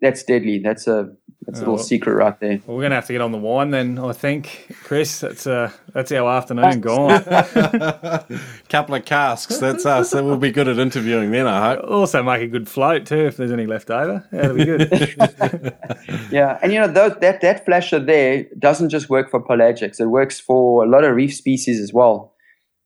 that's 0.00 0.22
deadly. 0.22 0.58
That's 0.58 0.86
a 0.86 1.08
that's 1.48 1.60
a 1.60 1.62
Oh, 1.62 1.64
little 1.64 1.74
well- 1.76 1.82
secret 1.82 2.12
right 2.14 2.38
there. 2.40 2.60
Well, 2.66 2.76
we're 2.76 2.82
gonna 2.82 2.96
have 2.96 3.06
to 3.06 3.12
get 3.14 3.22
on 3.22 3.32
the 3.32 3.38
wine 3.38 3.70
then, 3.70 3.98
I 3.98 4.12
think, 4.12 4.66
Chris. 4.84 5.20
That's 5.20 5.46
uh, 5.46 5.70
that's 5.94 6.12
our 6.12 6.30
afternoon 6.30 6.80
gone. 6.82 7.22
Couple 8.68 8.94
of 8.94 9.04
casks. 9.06 9.56
That's 9.58 9.86
us. 9.86 10.10
That 10.10 10.24
will 10.24 10.36
be 10.36 10.50
good 10.50 10.68
at 10.68 10.78
interviewing 10.78 11.30
then, 11.30 11.46
I 11.46 11.70
hope. 11.76 11.84
also 11.90 12.22
make 12.22 12.42
a 12.42 12.46
good 12.48 12.68
float 12.68 13.06
too 13.06 13.26
if 13.26 13.38
there's 13.38 13.50
any 13.52 13.66
left 13.66 13.90
over. 13.90 14.26
That'll 14.30 14.56
be 14.56 14.64
good. 14.66 15.74
Yeah, 16.30 16.58
and 16.62 16.72
you 16.72 16.78
know 16.78 16.88
those, 16.88 17.14
that 17.20 17.40
that 17.40 17.64
flasher 17.64 17.98
there 17.98 18.44
doesn't 18.58 18.90
just 18.90 19.08
work 19.08 19.30
for 19.30 19.42
pelagics; 19.42 19.98
it 20.00 20.06
works 20.06 20.38
for 20.38 20.84
a 20.84 20.86
lot 20.88 21.02
of 21.04 21.14
reef 21.16 21.34
species 21.34 21.80
as 21.80 21.92
well. 21.92 22.34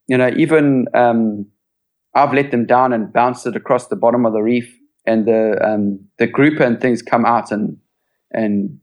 You 0.06 0.16
know, 0.16 0.30
even 0.36 0.86
um, 0.94 1.46
I've 2.14 2.32
let 2.32 2.52
them 2.52 2.66
down 2.66 2.92
and 2.92 3.12
bounced 3.12 3.46
it 3.46 3.56
across 3.56 3.88
the 3.88 3.96
bottom 3.96 4.24
of 4.26 4.32
the 4.32 4.40
reef, 4.42 4.72
and 5.06 5.26
the 5.26 5.58
um, 5.60 6.00
the 6.18 6.28
grouper 6.28 6.62
and 6.62 6.80
things 6.80 7.02
come 7.02 7.24
out 7.24 7.50
and 7.50 7.76
and 8.32 8.78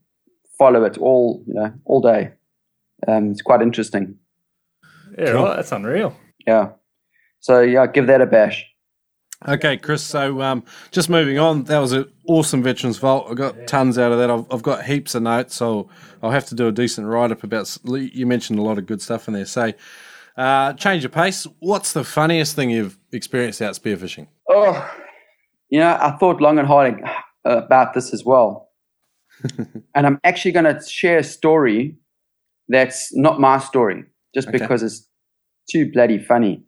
follow 0.58 0.84
it 0.84 0.97
all 0.97 1.43
you 1.47 1.54
know 1.54 1.74
all 1.86 2.02
day. 2.02 2.32
Um, 3.08 3.32
it's 3.32 3.41
quite 3.41 3.62
interesting. 3.62 4.16
yeah, 5.18 5.32
right. 5.32 5.56
That's 5.56 5.72
unreal. 5.72 6.16
Yeah. 6.45 6.72
So 7.39 7.62
yeah, 7.62 7.88
give 7.88 8.08
that 8.08 8.22
a 8.22 8.26
bash. 8.26 8.66
Okay, 9.47 9.78
Chris. 9.78 10.04
So, 10.04 10.41
um, 10.41 10.66
just 10.91 11.10
moving 11.10 11.39
on. 11.39 11.64
That 11.64 11.80
was 11.80 11.93
an 11.93 12.12
awesome 12.28 12.62
Veterans 12.62 12.97
Vault. 12.97 13.28
I 13.32 13.36
got 13.36 13.68
tons 13.68 13.97
out 13.97 14.12
of 14.12 14.18
that. 14.18 14.30
I've, 14.30 14.45
I've 14.52 14.62
got 14.62 14.84
heaps 14.84 15.16
of 15.16 15.24
notes, 15.24 15.56
so 15.56 15.89
I'll 16.22 16.32
have 16.32 16.45
to 16.47 16.56
do 16.56 16.68
a 16.68 16.74
decent 16.74 17.08
write 17.08 17.32
up 17.32 17.43
about. 17.43 17.78
You 17.86 18.26
mentioned 18.26 18.60
a 18.60 18.62
lot 18.62 18.78
of 18.78 18.86
good 18.86 19.02
stuff 19.02 19.30
in 19.30 19.34
there. 19.34 19.45
So, 19.45 19.72
uh, 20.36 20.74
change 20.74 21.06
of 21.06 21.14
pace. 21.14 21.47
What's 21.60 21.93
the 21.93 22.04
funniest 22.04 22.54
thing 22.56 22.70
you've 22.70 23.00
experienced 23.14 23.62
out 23.62 23.76
spearfishing? 23.76 24.28
Oh, 24.50 24.91
you 25.70 25.80
know, 25.80 25.97
I 26.02 26.18
thought 26.20 26.41
long 26.41 26.60
and 26.60 26.68
hard 26.68 27.02
about 27.45 27.93
this 27.93 28.14
as 28.14 28.26
well. 28.26 28.68
and 29.96 30.06
I'm 30.08 30.20
actually 30.24 30.52
going 30.52 30.66
to 30.66 30.82
share 30.88 31.18
a 31.20 31.24
story 31.24 31.96
that's 32.68 33.16
not 33.16 33.40
my 33.40 33.58
story, 33.60 34.06
just 34.34 34.48
Okay. 34.48 34.58
because 34.58 34.84
it's 34.84 35.08
too 35.70 35.92
bloody 35.92 36.20
funny. 36.20 36.64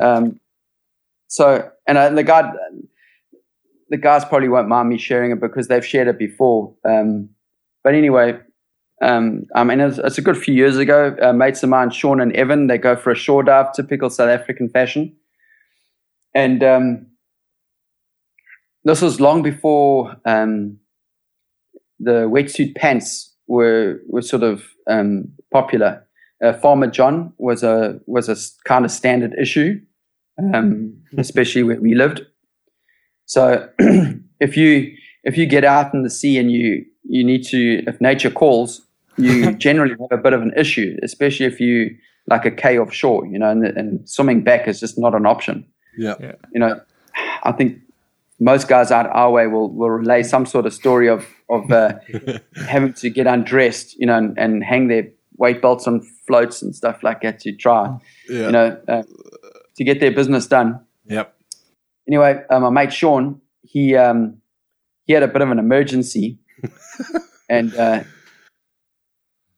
um, 0.00 0.40
so, 1.28 1.68
and 1.86 1.98
uh, 1.98 2.10
the 2.10 2.22
guy, 2.22 2.50
the 3.90 3.96
guys 3.96 4.24
probably 4.24 4.48
won't 4.48 4.68
mind 4.68 4.88
me 4.88 4.98
sharing 4.98 5.30
it 5.32 5.40
because 5.40 5.68
they've 5.68 5.84
shared 5.84 6.08
it 6.08 6.18
before. 6.18 6.74
Um, 6.88 7.28
but 7.84 7.94
anyway, 7.94 8.38
um, 9.02 9.44
I 9.54 9.64
mean, 9.64 9.80
it's, 9.80 9.98
it's 9.98 10.18
a 10.18 10.22
good 10.22 10.38
few 10.38 10.54
years 10.54 10.78
ago. 10.78 11.16
Uh, 11.20 11.32
mates 11.32 11.62
of 11.62 11.68
mine, 11.68 11.90
Sean 11.90 12.20
and 12.20 12.32
Evan, 12.34 12.68
they 12.68 12.78
go 12.78 12.94
for 12.96 13.10
a 13.10 13.16
shore 13.16 13.42
dive, 13.42 13.72
typical 13.74 14.08
South 14.08 14.28
African 14.30 14.68
fashion. 14.68 15.14
And 16.34 16.62
um, 16.62 17.06
this 18.84 19.02
was 19.02 19.20
long 19.20 19.42
before 19.42 20.16
um, 20.24 20.78
the 22.02 22.28
wetsuit 22.28 22.74
pants 22.76 23.32
were 23.46 24.00
were 24.08 24.22
sort 24.22 24.42
of 24.42 24.64
um, 24.88 25.28
popular. 25.52 26.06
Uh, 26.44 26.52
Farmer 26.54 26.88
John 26.88 27.32
was 27.38 27.62
a 27.62 28.00
was 28.06 28.28
a 28.28 28.36
kind 28.64 28.84
of 28.84 28.90
standard 28.90 29.34
issue, 29.40 29.80
um, 30.54 30.94
especially 31.18 31.62
where 31.62 31.80
we 31.80 31.94
lived. 31.94 32.22
So 33.26 33.68
if 34.40 34.56
you 34.56 34.94
if 35.24 35.36
you 35.36 35.46
get 35.46 35.64
out 35.64 35.94
in 35.94 36.02
the 36.02 36.10
sea 36.10 36.38
and 36.38 36.50
you 36.50 36.84
you 37.04 37.24
need 37.24 37.44
to 37.48 37.82
if 37.86 38.00
nature 38.00 38.30
calls, 38.30 38.82
you 39.16 39.52
generally 39.66 39.96
have 40.00 40.18
a 40.18 40.22
bit 40.22 40.32
of 40.32 40.42
an 40.42 40.52
issue, 40.56 40.96
especially 41.02 41.46
if 41.46 41.60
you 41.60 41.96
like 42.28 42.44
a 42.44 42.50
K 42.50 42.78
offshore, 42.78 43.26
you 43.26 43.38
know, 43.38 43.50
and, 43.50 43.64
and 43.64 44.08
swimming 44.08 44.42
back 44.42 44.68
is 44.68 44.78
just 44.80 44.98
not 44.98 45.14
an 45.14 45.26
option 45.26 45.66
Yeah. 46.20 46.32
you 46.52 46.60
know, 46.60 46.80
I 47.44 47.52
think 47.52 47.78
most 48.42 48.66
guys 48.68 48.90
out 48.90 49.06
our 49.12 49.30
way 49.30 49.46
will, 49.46 49.70
will 49.72 49.90
relay 49.90 50.22
some 50.22 50.46
sort 50.46 50.66
of 50.66 50.72
story 50.72 51.08
of 51.08 51.26
of 51.48 51.70
uh, 51.70 51.92
having 52.68 52.92
to 52.94 53.10
get 53.10 53.26
undressed, 53.26 53.98
you 53.98 54.06
know, 54.06 54.16
and, 54.16 54.38
and 54.38 54.64
hang 54.64 54.88
their 54.88 55.04
weight 55.36 55.60
belts 55.62 55.86
on 55.86 56.00
floats 56.26 56.62
and 56.62 56.74
stuff 56.74 57.02
like 57.02 57.20
that 57.22 57.38
to 57.40 57.52
try, 57.54 57.94
Yeah. 58.28 58.46
you 58.46 58.52
know, 58.52 58.80
uh, 58.88 59.02
to 59.76 59.84
get 59.84 60.00
their 60.00 60.12
business 60.12 60.46
done. 60.46 60.80
Yep. 61.06 61.34
Anyway, 62.08 62.42
uh, 62.50 62.60
my 62.60 62.70
mate 62.70 62.92
Sean, 62.92 63.40
he 63.62 63.96
um, 63.96 64.38
he 65.04 65.12
had 65.12 65.22
a 65.22 65.28
bit 65.28 65.42
of 65.42 65.50
an 65.50 65.58
emergency, 65.58 66.38
and 67.48 67.74
uh, 67.76 68.02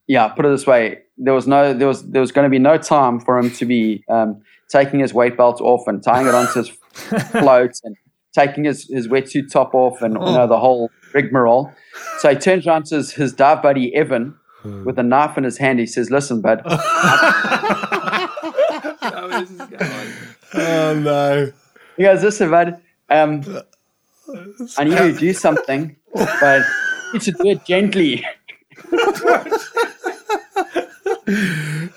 yeah, 0.07 0.27
put 0.29 0.45
it 0.45 0.49
this 0.49 0.67
way, 0.67 0.99
there 1.17 1.33
was 1.33 1.47
no 1.47 1.73
there 1.73 1.87
was 1.87 2.03
there 2.11 2.21
was 2.21 2.31
going 2.31 2.45
to 2.45 2.49
be 2.49 2.59
no 2.59 2.77
time 2.77 3.19
for 3.19 3.37
him 3.39 3.49
to 3.51 3.65
be 3.65 4.03
um, 4.09 4.41
taking 4.69 4.99
his 4.99 5.13
weight 5.13 5.37
belt 5.37 5.59
off 5.61 5.87
and 5.87 6.03
tying 6.03 6.27
it 6.27 6.35
onto 6.35 6.59
his 6.59 6.69
float 7.31 7.71
and 7.83 7.95
taking 8.35 8.65
his, 8.65 8.87
his 8.89 9.07
wetsuit 9.07 9.49
top 9.49 9.73
off 9.73 10.01
and 10.01 10.13
you 10.13 10.19
know 10.19 10.45
the 10.47 10.59
whole 10.59 10.91
rigmarole. 11.13 11.71
So 12.19 12.29
he 12.29 12.35
turns 12.35 12.67
around 12.67 12.85
to 12.87 12.95
his, 12.97 13.13
his 13.13 13.33
dive 13.33 13.63
buddy 13.63 13.95
Evan 13.95 14.35
with 14.83 14.99
a 14.99 15.03
knife 15.03 15.37
in 15.37 15.43
his 15.45 15.57
hand. 15.57 15.79
He 15.79 15.85
says, 15.87 16.11
"Listen, 16.11 16.41
bud." 16.41 16.61
Oh 20.57 20.93
no. 20.97 21.51
He 21.97 22.03
goes, 22.03 22.23
"Listen, 22.23 22.49
bud. 22.49 22.81
Um, 23.09 23.41
I 24.77 24.83
need 24.83 24.91
you 24.91 25.11
to 25.13 25.17
do 25.17 25.33
something, 25.33 25.95
but 26.13 26.63
you 27.13 27.19
should 27.19 27.37
do 27.37 27.49
it 27.49 27.65
gently." 27.65 28.25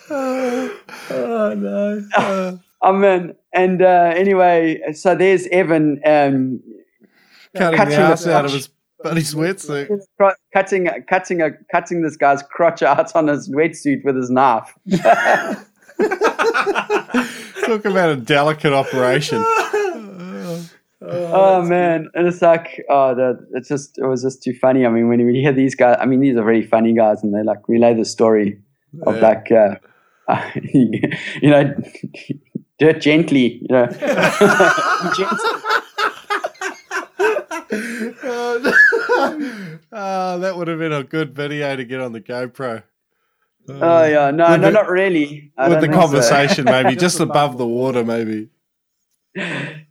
Oh 1.11 1.55
no. 1.55 2.07
Oh 2.17 2.59
man! 2.85 3.35
And 3.53 3.83
uh, 3.83 4.13
anyway, 4.15 4.81
so 4.93 5.15
there's 5.15 5.47
Evan 5.49 6.01
um, 6.05 6.61
Cutting, 7.57 7.77
Cutting 7.77 7.95
the 7.95 7.97
the 7.97 8.03
ass 8.03 8.27
out 8.27 8.45
of 8.45 8.53
his 8.53 8.69
buddy's 9.03 9.35
wetsuit. 9.35 10.01
cutting, 10.53 10.89
cutting, 11.09 11.41
a, 11.41 11.51
cutting 11.73 12.03
this 12.03 12.17
guy's 12.17 12.43
crotch 12.43 12.83
out 12.83 13.15
on 13.17 13.29
his 13.29 13.49
wetsuit 13.51 14.05
with 14.05 14.17
his 14.17 14.31
knife. 14.31 14.75
Talk 17.65 17.85
about 17.85 18.11
a 18.11 18.17
delicate 18.17 18.73
operation. 18.73 19.45
Oh 21.01 21.63
man, 21.63 22.09
and 22.15 22.27
it's 22.27 22.43
like, 22.43 22.85
oh, 22.91 23.15
that 23.15 23.39
it's 23.55 23.69
just, 23.69 23.99
it 23.99 24.05
was 24.07 24.21
just 24.23 24.43
too 24.43 24.53
funny. 24.53 24.85
I 24.85 24.89
mean, 24.91 25.09
when 25.09 25.21
you 25.21 25.29
hear 25.41 25.53
these 25.53 25.77
guys, 25.77 25.97
I 26.01 26.07
mean, 26.07 26.19
these 26.21 26.37
are 26.37 26.43
very 26.43 26.67
funny 26.67 26.93
guys, 26.93 27.23
and 27.23 27.33
they 27.33 27.43
like 27.45 27.67
relay 27.69 27.95
the 27.95 28.05
story 28.05 28.61
of 29.07 29.15
Yeah. 29.15 29.21
like, 29.23 29.53
uh, 29.53 29.77
you 30.73 31.01
know, 31.51 31.73
do 32.79 32.89
it 32.89 33.01
gently, 33.01 33.59
you 33.63 33.67
know. 33.71 33.89
oh, 39.93 40.39
that 40.41 40.57
would 40.57 40.69
have 40.69 40.79
been 40.79 40.93
a 40.93 41.05
good 41.05 41.35
video 41.35 41.77
to 41.77 41.85
get 41.85 42.01
on 42.01 42.13
the 42.13 42.21
GoPro. 42.21 42.83
oh 43.69 44.05
yeah, 44.05 44.31
no, 44.31 44.51
With 44.53 44.61
no, 44.61 44.67
the- 44.69 44.71
not 44.71 44.89
really. 44.89 45.53
I 45.57 45.69
With 45.69 45.79
the 45.79 45.83
think 45.83 45.95
so. 45.95 46.01
conversation, 46.01 46.65
maybe 46.65 46.97
just 47.01 47.21
above 47.21 47.59
the 47.59 47.67
water, 47.67 48.05
maybe. 48.05 48.49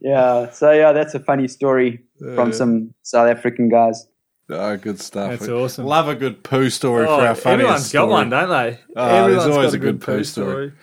Yeah, 0.01 0.49
so 0.51 0.71
yeah, 0.71 0.91
that's 0.93 1.13
a 1.13 1.19
funny 1.19 1.47
story 1.47 2.03
from 2.35 2.51
some 2.51 2.93
South 3.03 3.29
African 3.29 3.69
guys. 3.69 4.07
Oh, 4.49 4.77
good 4.77 4.99
stuff. 5.01 5.31
That's 5.31 5.47
awesome. 5.49 5.85
Love 5.85 6.07
a 6.07 6.15
good 6.15 6.41
poo 6.41 6.69
story 6.69 7.05
Oh, 7.05 7.17
for 7.19 7.25
our 7.27 7.35
funniest 7.35 7.43
everyone's 7.43 7.83
got 7.91 7.99
story. 8.03 8.11
one, 8.11 8.29
don't 8.29 8.49
they? 8.49 8.79
Oh, 8.95 9.05
there's 9.07 9.23
Everyone's 9.23 9.45
always 9.55 9.71
got 9.71 9.75
a 9.75 9.79
good 9.79 10.01
poo 10.01 10.23
story. 10.23 10.73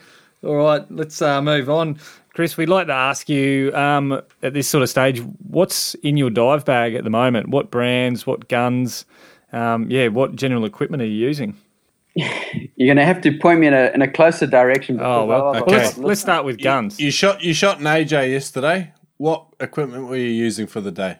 All 0.44 0.56
right, 0.56 0.84
let's 0.90 1.22
uh, 1.22 1.40
move 1.40 1.70
on. 1.70 1.98
Chris, 2.34 2.56
we'd 2.56 2.68
like 2.68 2.88
to 2.88 2.92
ask 2.92 3.28
you 3.28 3.72
um, 3.74 4.20
at 4.42 4.52
this 4.54 4.68
sort 4.68 4.82
of 4.82 4.88
stage, 4.88 5.20
what's 5.48 5.94
in 5.96 6.16
your 6.16 6.30
dive 6.30 6.64
bag 6.64 6.94
at 6.94 7.04
the 7.04 7.10
moment? 7.10 7.48
What 7.48 7.70
brands, 7.70 8.26
what 8.26 8.48
guns, 8.48 9.06
um, 9.52 9.88
yeah, 9.90 10.08
what 10.08 10.34
general 10.34 10.64
equipment 10.64 11.02
are 11.02 11.06
you 11.06 11.26
using? 11.26 11.56
You're 12.14 12.88
going 12.94 12.96
to 12.96 13.04
have 13.04 13.20
to 13.22 13.38
point 13.38 13.60
me 13.60 13.68
in 13.68 13.74
a, 13.74 13.90
in 13.94 14.02
a 14.02 14.10
closer 14.10 14.46
direction. 14.46 15.00
Oh, 15.00 15.24
well, 15.26 15.52
because 15.52 15.66
well, 15.66 15.78
let's, 15.78 15.98
let's 15.98 16.20
start 16.20 16.44
with 16.44 16.60
guns. 16.60 17.00
You 17.00 17.10
shot 17.10 17.42
you 17.42 17.54
shot 17.54 17.78
an 17.78 17.84
AJ 17.84 18.30
yesterday. 18.30 18.92
What 19.16 19.46
equipment 19.60 20.08
were 20.08 20.16
you 20.16 20.26
using 20.26 20.66
for 20.66 20.80
the 20.80 20.92
day? 20.92 21.16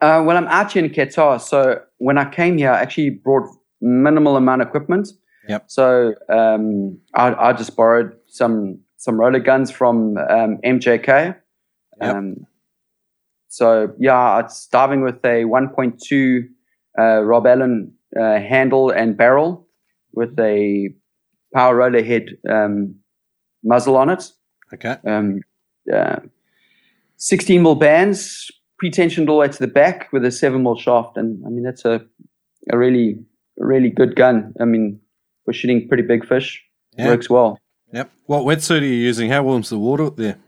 Uh, 0.00 0.22
well, 0.24 0.36
I'm 0.36 0.46
out 0.48 0.72
here 0.72 0.84
in 0.84 0.90
Qatar, 0.90 1.40
so 1.40 1.80
when 1.98 2.18
I 2.18 2.28
came 2.28 2.58
here, 2.58 2.70
I 2.70 2.80
actually 2.80 3.10
brought 3.10 3.48
minimal 3.80 4.36
amount 4.36 4.62
of 4.62 4.68
equipment. 4.68 5.08
Yep. 5.48 5.64
So 5.68 6.14
um, 6.28 6.98
I, 7.14 7.34
I 7.34 7.52
just 7.52 7.74
borrowed 7.74 8.17
some 8.28 8.80
some 8.96 9.18
roller 9.18 9.40
guns 9.40 9.70
from 9.70 10.16
um, 10.16 10.58
MJK. 10.64 11.36
Yep. 12.00 12.16
Um, 12.16 12.46
so 13.48 13.92
yeah, 13.98 14.40
it's 14.40 14.66
diving 14.66 15.02
with 15.02 15.24
a 15.24 15.44
1.2 15.44 16.42
uh, 16.98 17.22
Rob 17.22 17.46
Allen 17.46 17.92
uh, 18.18 18.38
handle 18.38 18.90
and 18.90 19.16
barrel 19.16 19.66
with 20.12 20.38
a 20.38 20.90
power 21.54 21.76
roller 21.76 22.02
head 22.02 22.26
um, 22.50 22.94
muzzle 23.64 23.96
on 23.96 24.10
it. 24.10 24.24
Okay. 24.74 24.96
Um, 25.06 25.40
uh, 25.92 26.20
16 27.16 27.62
mil 27.62 27.74
bands, 27.74 28.50
pre-tensioned 28.78 29.28
all 29.28 29.36
the 29.36 29.40
way 29.40 29.48
to 29.48 29.58
the 29.58 29.66
back 29.66 30.12
with 30.12 30.24
a 30.24 30.30
7 30.30 30.62
mil 30.62 30.76
shaft. 30.76 31.16
And 31.16 31.42
I 31.46 31.48
mean, 31.48 31.62
that's 31.62 31.84
a, 31.84 32.04
a 32.72 32.78
really, 32.78 33.18
really 33.56 33.90
good 33.90 34.14
gun. 34.14 34.54
I 34.60 34.64
mean, 34.64 35.00
we're 35.46 35.52
shooting 35.54 35.88
pretty 35.88 36.02
big 36.02 36.26
fish. 36.26 36.62
Yeah. 36.96 37.06
Works 37.08 37.30
well. 37.30 37.58
Yep. 37.92 38.10
What 38.26 38.42
wetsuit 38.44 38.82
are 38.82 38.84
you 38.84 38.92
using? 38.94 39.30
How 39.30 39.42
warm's 39.42 39.70
the 39.70 39.78
water 39.78 40.04
up 40.04 40.16
there? 40.16 40.38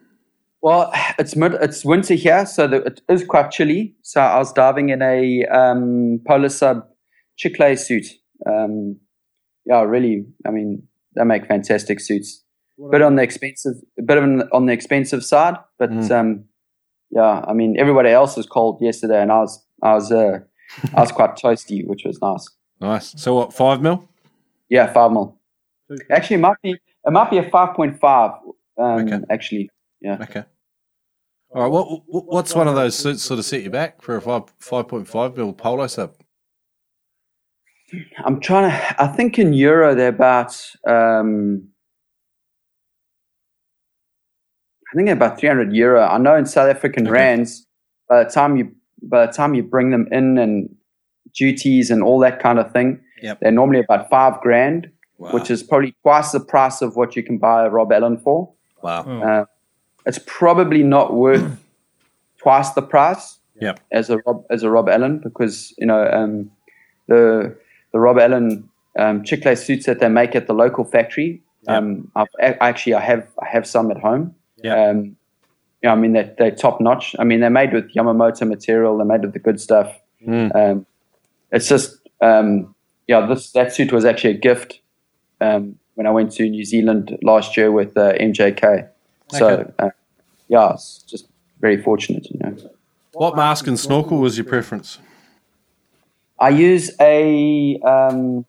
Well, 0.62 0.93
it's 1.18 1.34
mid, 1.36 1.55
it's 1.55 1.84
winter 1.84 2.14
here, 2.14 2.45
so 2.45 2.66
the, 2.68 2.76
it 2.82 3.01
is 3.09 3.24
quite 3.24 3.51
chilly. 3.51 3.95
So 4.03 4.20
I 4.20 4.38
was 4.38 4.53
diving 4.53 4.91
in 4.91 5.01
a 5.01 5.47
um, 5.47 6.20
Polar 6.26 6.51
Sub 6.51 6.86
Chiclay 7.38 7.78
suit. 7.78 8.05
Um, 8.47 8.97
yeah, 9.64 9.80
really. 9.82 10.26
I 10.47 10.51
mean, 10.51 10.82
they 11.16 11.24
make 11.24 11.47
fantastic 11.47 12.01
suits. 12.01 12.45
Bit 12.91 13.03
on 13.03 13.16
the 13.16 13.22
expensive, 13.22 13.74
a 13.99 14.03
bit 14.03 14.16
of 14.18 14.24
on 14.53 14.66
the 14.66 14.72
expensive 14.72 15.22
side, 15.24 15.57
but 15.78 15.91
Mm. 15.91 16.11
um, 16.11 16.45
yeah. 17.11 17.45
I 17.47 17.53
mean, 17.53 17.76
everybody 17.78 18.09
else 18.11 18.36
was 18.36 18.47
cold 18.47 18.78
yesterday, 18.80 19.20
and 19.20 19.30
I 19.30 19.41
was, 19.41 19.66
I 19.82 19.95
was, 19.95 20.11
uh, 20.12 20.38
I 20.95 21.01
was 21.01 21.12
quite 21.12 21.36
toasty, 21.36 21.86
which 21.86 22.03
was 22.05 22.18
nice. 22.22 22.47
Nice. 22.80 23.14
So 23.22 23.34
what? 23.34 23.53
Five 23.53 23.82
mil? 23.82 24.09
Yeah, 24.70 24.91
five 24.93 25.11
mil. 25.12 25.38
Actually, 26.11 26.36
it 26.36 26.41
might 26.41 26.57
be, 26.62 26.76
it 27.07 27.11
might 27.12 27.30
be 27.30 27.38
a 27.38 27.48
five 27.51 27.74
point 27.74 27.98
five. 28.01 28.32
Um, 28.78 29.01
Okay. 29.09 29.20
Actually, 29.30 29.70
yeah. 30.01 30.18
Okay. 30.22 30.44
All 31.55 31.62
right. 31.62 31.70
What, 31.70 32.03
what 32.07 32.24
what's 32.26 32.55
one 32.55 32.68
of 32.68 32.74
those 32.74 32.94
suits 32.96 33.22
sort 33.22 33.38
of 33.38 33.44
set 33.44 33.62
you 33.62 33.70
back 33.70 34.01
for 34.03 34.16
a 34.16 34.20
five 34.22 34.44
five 34.59 34.88
point 34.88 35.09
five 35.09 35.36
mil 35.36 35.53
polo 35.53 35.86
sub? 35.86 36.14
I'm 38.24 38.40
trying 38.40 38.70
to. 38.70 39.03
I 39.03 39.09
think 39.09 39.38
in 39.38 39.53
euro 39.53 39.94
they're 39.94 40.09
about. 40.09 40.55
Um, 40.86 41.68
I 44.92 44.96
think 44.96 45.07
they're 45.07 45.14
about 45.14 45.38
300 45.38 45.72
euro. 45.72 46.03
I 46.05 46.18
know 46.18 46.34
in 46.34 46.46
South 46.46 46.68
African 46.68 47.05
Okay. 47.07 47.12
rands, 47.12 47.64
by 48.09 48.24
the 48.24 48.30
time 48.30 48.57
you 48.57 48.72
by 49.03 49.26
the 49.26 49.32
time 49.32 49.55
you 49.55 49.62
bring 49.62 49.90
them 49.90 50.09
in 50.11 50.36
and 50.36 50.68
duties 51.32 51.90
and 51.90 52.03
all 52.03 52.18
that 52.20 52.40
kind 52.40 52.59
of 52.59 52.72
thing, 52.72 53.01
Yep. 53.22 53.38
they're 53.40 53.53
normally 53.53 53.80
about 53.80 54.11
five 54.11 54.40
grand, 54.40 54.90
Wow. 55.21 55.33
which 55.33 55.51
is 55.51 55.62
probably 55.62 55.95
twice 56.03 56.33
the 56.33 56.41
price 56.41 56.81
of 56.81 56.97
what 56.97 57.14
you 57.14 57.23
can 57.23 57.37
buy 57.37 57.66
a 57.66 57.68
Rob 57.68 57.93
Allen 57.93 58.16
for. 58.16 58.51
wow. 58.83 59.03
Uh, 59.03 59.45
it's 60.07 60.18
probably 60.27 60.83
not 60.83 61.12
worth 61.12 61.45
twice 62.39 62.71
the 62.71 62.83
price 62.83 63.37
Yep. 63.61 63.79
as 63.93 64.09
a 64.09 64.16
Rob 64.27 64.45
as 64.49 64.62
a 64.62 64.71
Rob 64.71 64.89
Allen 64.89 65.18
because 65.18 65.75
you 65.77 65.85
know 65.87 66.09
um, 66.11 66.51
the 67.09 67.55
the 67.93 68.01
Rob 68.01 68.18
Allen 68.18 68.66
um, 68.99 69.23
Chiclay 69.23 69.55
suits 69.59 69.85
that 69.85 70.01
they 70.01 70.09
make 70.09 70.35
at 70.35 70.47
the 70.47 70.55
local 70.55 70.85
factory. 70.85 71.43
Yep. 71.68 71.77
Um, 71.77 72.11
I've, 72.16 72.29
a- 72.41 72.62
actually, 72.62 72.95
I 72.95 73.01
have 73.01 73.29
I 73.43 73.47
have 73.49 73.66
some 73.66 73.91
at 73.91 73.99
home. 73.99 74.35
Yep. 74.64 74.79
Um, 74.79 75.16
yeah, 75.83 75.93
I 75.93 75.97
mean 75.97 76.12
they're, 76.14 76.35
they're 76.39 76.51
top 76.51 76.81
notch. 76.81 77.14
I 77.18 77.25
mean 77.25 77.41
they're 77.41 77.51
made 77.51 77.75
with 77.75 77.93
Yamamoto 77.93 78.49
material. 78.49 78.97
They're 78.97 79.05
made 79.07 79.21
with 79.21 79.35
the 79.35 79.39
good 79.39 79.61
stuff. 79.61 79.95
Mm. 80.27 80.55
Um, 80.57 80.87
it's 81.53 81.68
just 81.68 81.99
um, 82.23 82.75
yeah, 83.07 83.27
this 83.27 83.53
that 83.53 83.75
suit 83.75 83.93
was 83.93 84.07
actually 84.07 84.31
a 84.37 84.39
gift 84.39 84.81
um, 85.41 85.76
when 85.95 86.07
I 86.07 86.11
went 86.11 86.32
to 86.32 86.49
New 86.49 86.64
Zealand 86.64 87.16
last 87.22 87.57
year 87.57 87.70
with 87.72 87.97
uh, 87.97 88.12
MJK. 88.14 88.88
So 89.28 89.47
Okay. 89.47 89.70
uh, 89.78 89.91
yeah, 90.49 90.72
it's 90.72 91.03
just 91.09 91.28
very 91.61 91.80
fortunate, 91.82 92.28
you 92.30 92.38
know. 92.41 92.57
What 93.12 93.36
mask 93.36 93.66
and 93.66 93.78
snorkel 93.78 94.18
was 94.18 94.36
your 94.38 94.47
preference? 94.47 94.99
I 96.38 96.49
use 96.51 96.91
a 97.01 97.78
um, 97.84 98.45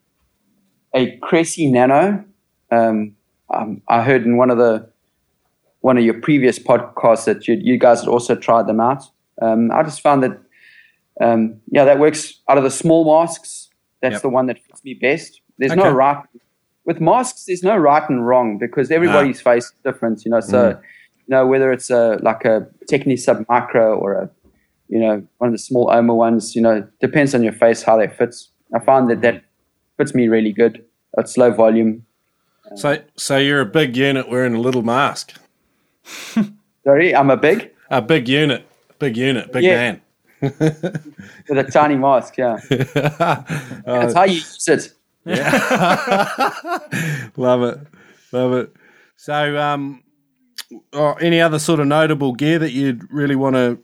a 0.94 1.18
Cressi 1.18 1.70
Nano. 1.72 2.24
Um, 2.72 3.16
um, 3.54 3.82
I 3.90 4.02
heard 4.02 4.24
in 4.26 4.38
one 4.38 4.50
of 4.50 4.58
the 4.58 4.90
one 5.82 5.98
of 5.98 6.04
your 6.04 6.14
previous 6.22 6.58
podcasts 6.60 7.26
that 7.26 7.48
you, 7.48 7.58
you 7.60 7.78
guys 7.78 8.00
had 8.02 8.08
also 8.08 8.36
tried 8.36 8.68
them 8.68 8.80
out. 8.80 9.04
Um, 9.42 9.72
I 9.72 9.84
just 9.84 10.02
found 10.02 10.24
that 10.24 10.40
um, 11.20 11.60
yeah, 11.72 11.84
that 11.86 12.00
works 12.00 12.40
out 12.48 12.58
of 12.58 12.64
the 12.64 12.72
small 12.72 13.04
masks. 13.20 13.70
That's 14.02 14.14
Yep. 14.14 14.22
the 14.24 14.30
one 14.30 14.46
that 14.48 14.58
fits 14.64 14.84
me 14.84 14.94
best. 14.96 15.42
There's 15.60 15.76
no 15.76 15.84
Okay. 15.84 15.92
right 15.94 16.24
with 16.86 17.00
masks. 17.00 17.46
There's 17.46 17.64
no 17.64 17.78
right 17.78 18.08
and 18.10 18.26
wrong 18.26 18.58
because 18.58 18.92
everybody's 18.92 19.42
face 19.42 19.66
is 19.66 19.74
different. 19.84 20.26
You 20.26 20.32
know, 20.32 20.40
so 20.40 20.74
mm. 20.74 20.82
you 21.18 21.36
know 21.36 21.46
whether 21.48 21.72
it's 21.72 21.90
a 21.90 22.20
like 22.22 22.46
a 22.46 22.68
Technisub 22.90 23.46
Micro 23.48 23.98
or 23.98 24.14
a 24.14 24.30
you 24.90 25.00
know 25.00 25.24
one 25.38 25.50
of 25.50 25.54
the 25.54 25.60
small 25.60 25.92
Omer 25.92 26.14
ones. 26.16 26.56
You 26.56 26.62
know, 26.62 26.88
depends 27.00 27.36
on 27.36 27.44
your 27.44 27.54
face 27.54 27.84
how 27.84 27.98
they 27.98 28.08
fit. 28.08 28.36
I 28.74 28.80
find 28.80 29.10
that 29.10 29.22
that 29.22 29.44
fits 29.98 30.14
me 30.14 30.28
really 30.28 30.52
good. 30.52 30.84
It's 31.18 31.38
low 31.38 31.52
volume. 31.52 32.06
So, 32.76 33.00
so 33.18 33.38
you're 33.38 33.62
a 33.62 33.66
big 33.66 33.98
unit 33.98 34.30
wearing 34.30 34.56
a 34.56 34.60
little 34.60 34.82
mask. 34.82 35.34
Sorry, 36.84 37.14
I'm 37.16 37.30
a 37.30 37.38
big 37.38 37.72
A 37.90 38.02
big 38.02 38.28
unit, 38.28 38.66
big 38.98 39.18
unit, 39.18 39.52
big 39.52 39.64
Yeah. 39.64 39.76
man. 39.76 40.02
with 40.42 41.58
a 41.58 41.70
tiny 41.72 41.96
mask. 41.96 42.38
Yeah, 42.38 42.60
that's 43.86 44.14
how 44.16 44.24
you 44.24 44.36
use 44.36 44.68
it. 44.68 44.92
Love 47.38 47.64
it, 47.64 47.80
love 48.32 48.54
it. 48.54 48.74
So, 49.16 49.58
um, 49.58 50.04
oh, 50.94 51.14
any 51.14 51.42
other 51.42 51.60
sort 51.60 51.80
of 51.80 51.88
notable 51.88 52.34
gear 52.34 52.60
that 52.60 52.72
you'd 52.72 53.12
really 53.12 53.36
want 53.36 53.56
to 53.56 53.80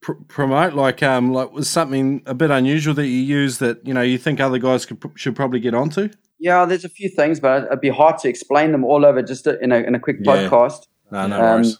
pr- 0.00 0.12
promote? 0.28 0.74
Like, 0.74 1.02
um, 1.02 1.32
like 1.32 1.52
was 1.52 1.68
something 1.68 2.22
a 2.26 2.34
bit 2.34 2.50
unusual 2.50 2.94
that 2.94 3.06
you 3.06 3.18
use 3.18 3.58
that 3.58 3.84
you 3.86 3.94
know 3.94 4.02
you 4.02 4.18
think 4.18 4.40
other 4.40 4.58
guys 4.58 4.86
could 4.86 5.02
should 5.16 5.36
probably 5.36 5.60
get 5.60 5.74
onto? 5.74 6.08
Yeah, 6.38 6.64
there's 6.66 6.84
a 6.84 6.88
few 6.88 7.08
things, 7.08 7.40
but 7.40 7.64
it'd 7.64 7.80
be 7.80 7.88
hard 7.88 8.18
to 8.18 8.28
explain 8.28 8.72
them 8.72 8.84
all 8.84 9.04
over 9.04 9.22
just 9.22 9.46
in 9.46 9.72
a 9.72 9.78
in 9.78 9.94
a 9.94 10.00
quick 10.00 10.16
Yeah. 10.20 10.48
podcast. 10.48 10.86
No, 11.10 11.26
no 11.26 11.36
Um, 11.36 11.42
worries. 11.62 11.78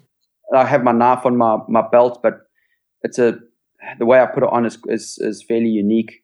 I 0.55 0.65
have 0.67 0.85
my 0.85 0.93
knife 0.93 1.25
on 1.27 1.37
my, 1.37 1.59
my 1.69 1.83
belt, 1.91 2.21
but 2.23 2.41
it's 3.03 3.19
a 3.19 3.39
the 3.99 4.07
way 4.07 4.21
I 4.21 4.27
put 4.27 4.43
it 4.43 4.49
on 4.51 4.65
is 4.67 4.79
is, 4.87 5.19
is 5.21 5.43
fairly 5.47 5.69
unique. 5.69 6.23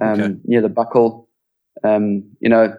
Um, 0.00 0.20
Okay. 0.20 0.34
Near 0.44 0.60
the 0.60 0.68
buckle, 0.68 1.27
um, 1.84 2.24
you 2.40 2.48
know, 2.48 2.74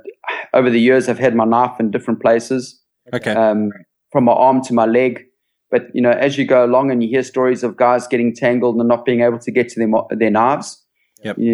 over 0.53 0.69
the 0.69 0.79
years 0.79 1.09
I've 1.09 1.19
had 1.19 1.35
my 1.35 1.45
knife 1.45 1.79
in 1.79 1.91
different 1.91 2.21
places, 2.21 2.81
Okay. 3.13 3.31
um, 3.31 3.71
from 4.11 4.25
my 4.25 4.33
arm 4.33 4.61
to 4.63 4.73
my 4.73 4.85
leg. 4.85 5.25
But 5.71 5.83
you 5.93 6.01
know, 6.01 6.11
as 6.11 6.37
you 6.37 6.45
go 6.45 6.65
along 6.65 6.91
and 6.91 7.03
you 7.03 7.09
hear 7.09 7.23
stories 7.23 7.63
of 7.63 7.77
guys 7.77 8.07
getting 8.07 8.33
tangled 8.33 8.75
and 8.77 8.87
not 8.87 9.05
being 9.05 9.21
able 9.21 9.39
to 9.39 9.51
get 9.51 9.69
to 9.69 9.79
their 9.79 10.17
their 10.17 10.31
knives, 10.31 10.83
Yep. 11.23 11.37
you, 11.37 11.53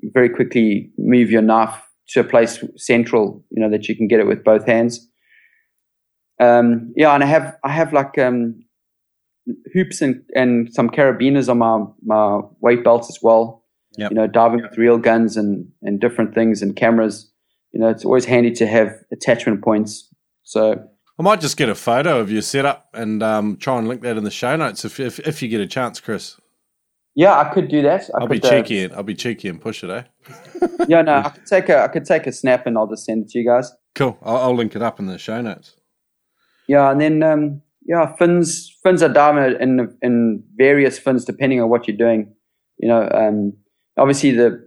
you 0.00 0.10
very 0.12 0.28
quickly 0.28 0.90
move 0.98 1.30
your 1.30 1.40
knife 1.42 1.74
to 2.08 2.20
a 2.20 2.24
place 2.24 2.62
central, 2.76 3.42
you 3.50 3.60
know, 3.62 3.70
that 3.70 3.88
you 3.88 3.96
can 3.96 4.06
get 4.08 4.20
it 4.20 4.26
with 4.26 4.44
both 4.44 4.66
hands. 4.66 5.08
Um, 6.38 6.92
yeah, 6.96 7.14
and 7.14 7.22
I 7.24 7.26
have 7.26 7.56
I 7.64 7.70
have 7.70 7.92
like 7.92 8.18
um, 8.18 8.62
hoops 9.72 10.02
and, 10.02 10.22
and 10.34 10.72
some 10.72 10.90
carabiners 10.90 11.48
on 11.48 11.58
my, 11.58 11.84
my 12.04 12.40
weight 12.60 12.84
belts 12.84 13.08
as 13.08 13.18
well. 13.22 13.63
Yep. 13.96 14.10
You 14.10 14.14
know, 14.16 14.26
diving 14.26 14.62
with 14.62 14.76
real 14.76 14.98
guns 14.98 15.36
and, 15.36 15.68
and 15.82 16.00
different 16.00 16.34
things 16.34 16.62
and 16.62 16.74
cameras. 16.74 17.30
You 17.72 17.80
know, 17.80 17.88
it's 17.88 18.04
always 18.04 18.24
handy 18.24 18.50
to 18.52 18.66
have 18.66 18.92
attachment 19.12 19.62
points. 19.62 20.08
So 20.42 20.82
I 21.18 21.22
might 21.22 21.40
just 21.40 21.56
get 21.56 21.68
a 21.68 21.74
photo 21.74 22.18
of 22.18 22.30
your 22.30 22.42
setup 22.42 22.88
and 22.92 23.22
um, 23.22 23.56
try 23.56 23.78
and 23.78 23.86
link 23.86 24.02
that 24.02 24.16
in 24.16 24.24
the 24.24 24.30
show 24.30 24.56
notes 24.56 24.84
if 24.84 24.98
if, 24.98 25.20
if 25.20 25.42
you 25.42 25.48
get 25.48 25.60
a 25.60 25.66
chance, 25.66 26.00
Chris. 26.00 26.40
yeah, 27.14 27.38
I 27.38 27.52
could 27.52 27.68
do 27.68 27.82
that. 27.82 28.10
I 28.14 28.22
I'll 28.22 28.28
be 28.28 28.42
uh, 28.42 28.50
cheeky 28.50 28.84
and 28.84 28.94
I'll 28.94 29.04
be 29.04 29.14
cheeky 29.14 29.48
and 29.48 29.60
push 29.60 29.84
it, 29.84 29.90
eh? 29.90 30.02
yeah, 30.88 31.02
no, 31.02 31.16
I 31.16 31.28
could 31.28 31.46
take 31.46 31.68
a 31.68 31.82
I 31.82 31.88
could 31.88 32.04
take 32.04 32.26
a 32.26 32.32
snap 32.32 32.66
and 32.66 32.76
I'll 32.76 32.88
just 32.88 33.04
send 33.04 33.24
it 33.24 33.30
to 33.30 33.38
you 33.38 33.46
guys. 33.46 33.72
Cool. 33.94 34.18
I'll, 34.22 34.38
I'll 34.38 34.56
link 34.56 34.74
it 34.74 34.82
up 34.82 34.98
in 34.98 35.06
the 35.06 35.18
show 35.18 35.40
notes. 35.40 35.76
Yeah, 36.66 36.90
and 36.90 37.00
then 37.00 37.22
um, 37.22 37.62
yeah, 37.86 38.14
fins 38.16 38.76
fins 38.82 39.02
are 39.02 39.08
diving 39.08 39.60
in 39.60 39.96
in 40.02 40.42
various 40.56 40.98
fins 40.98 41.24
depending 41.24 41.60
on 41.60 41.68
what 41.68 41.86
you're 41.86 41.96
doing. 41.96 42.34
You 42.78 42.88
know, 42.88 43.08
um, 43.14 43.52
obviously 43.96 44.30
the 44.30 44.64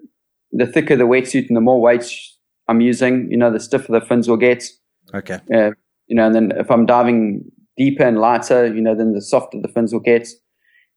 the 0.52 0.66
thicker 0.66 0.96
the 0.96 1.04
wetsuit 1.04 1.48
and 1.48 1.58
the 1.58 1.62
more 1.62 1.82
weights 1.82 2.38
I'm 2.68 2.82
using, 2.82 3.30
you 3.30 3.38
know, 3.38 3.52
the 3.52 3.60
stiffer 3.60 3.92
the 3.92 4.02
fins 4.02 4.28
will 4.28 4.38
get. 4.38 4.64
Okay. 5.14 5.40
Uh, 5.54 5.72
you 6.08 6.16
know, 6.16 6.26
and 6.26 6.36
then 6.36 6.52
if 6.58 6.70
I'm 6.72 6.86
diving 6.86 7.44
deeper 7.78 8.04
and 8.04 8.20
lighter, 8.20 8.74
you 8.74 8.82
know, 8.82 8.96
then 8.96 9.14
the 9.14 9.22
softer 9.22 9.60
the 9.62 9.68
fins 9.68 9.94
will 9.94 10.00
get. 10.00 10.28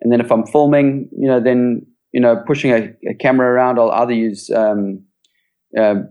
And 0.01 0.13
then 0.13 0.21
if 0.21 0.33
I'm 0.33 0.47
filming, 0.47 1.09
you 1.17 1.29
know, 1.29 1.41
then 1.41 1.87
you 2.13 2.21
know, 2.21 2.43
pushing 2.47 2.73
a, 2.73 2.93
a 3.09 3.15
camera 3.15 3.49
around, 3.49 3.79
I'll 3.79 3.91
either 3.93 4.13
use 4.13 4.51
um, 4.51 5.05
um, 5.79 6.09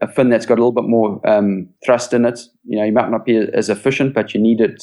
a 0.00 0.08
fin 0.08 0.30
that's 0.30 0.46
got 0.46 0.54
a 0.54 0.62
little 0.62 0.72
bit 0.72 0.88
more 0.88 1.20
um, 1.28 1.68
thrust 1.84 2.12
in 2.12 2.24
it. 2.24 2.40
You 2.64 2.78
know, 2.78 2.84
you 2.84 2.92
might 2.92 3.10
not 3.10 3.24
be 3.24 3.36
as 3.36 3.68
efficient, 3.68 4.14
but 4.14 4.32
you 4.32 4.40
need 4.40 4.60
it. 4.60 4.82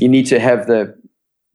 You 0.00 0.08
need 0.08 0.26
to 0.26 0.40
have 0.40 0.66
the 0.66 0.94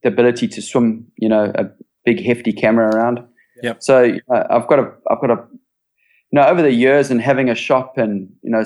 the 0.03 0.09
ability 0.09 0.47
to 0.47 0.61
swim. 0.61 1.07
You 1.17 1.29
know, 1.29 1.51
a 1.55 1.65
big 2.05 2.23
hefty 2.23 2.53
camera 2.53 2.89
around. 2.89 3.19
Yep. 3.63 3.83
So 3.83 4.17
uh, 4.33 4.43
I've 4.49 4.67
got 4.67 4.79
a 4.79 4.91
I've 5.09 5.21
got 5.21 5.31
a 5.31 5.47
you 5.51 6.33
know 6.33 6.45
over 6.45 6.61
the 6.61 6.71
years 6.71 7.09
and 7.11 7.21
having 7.21 7.49
a 7.49 7.55
shop 7.55 7.97
and 7.97 8.29
you 8.41 8.51
know 8.51 8.63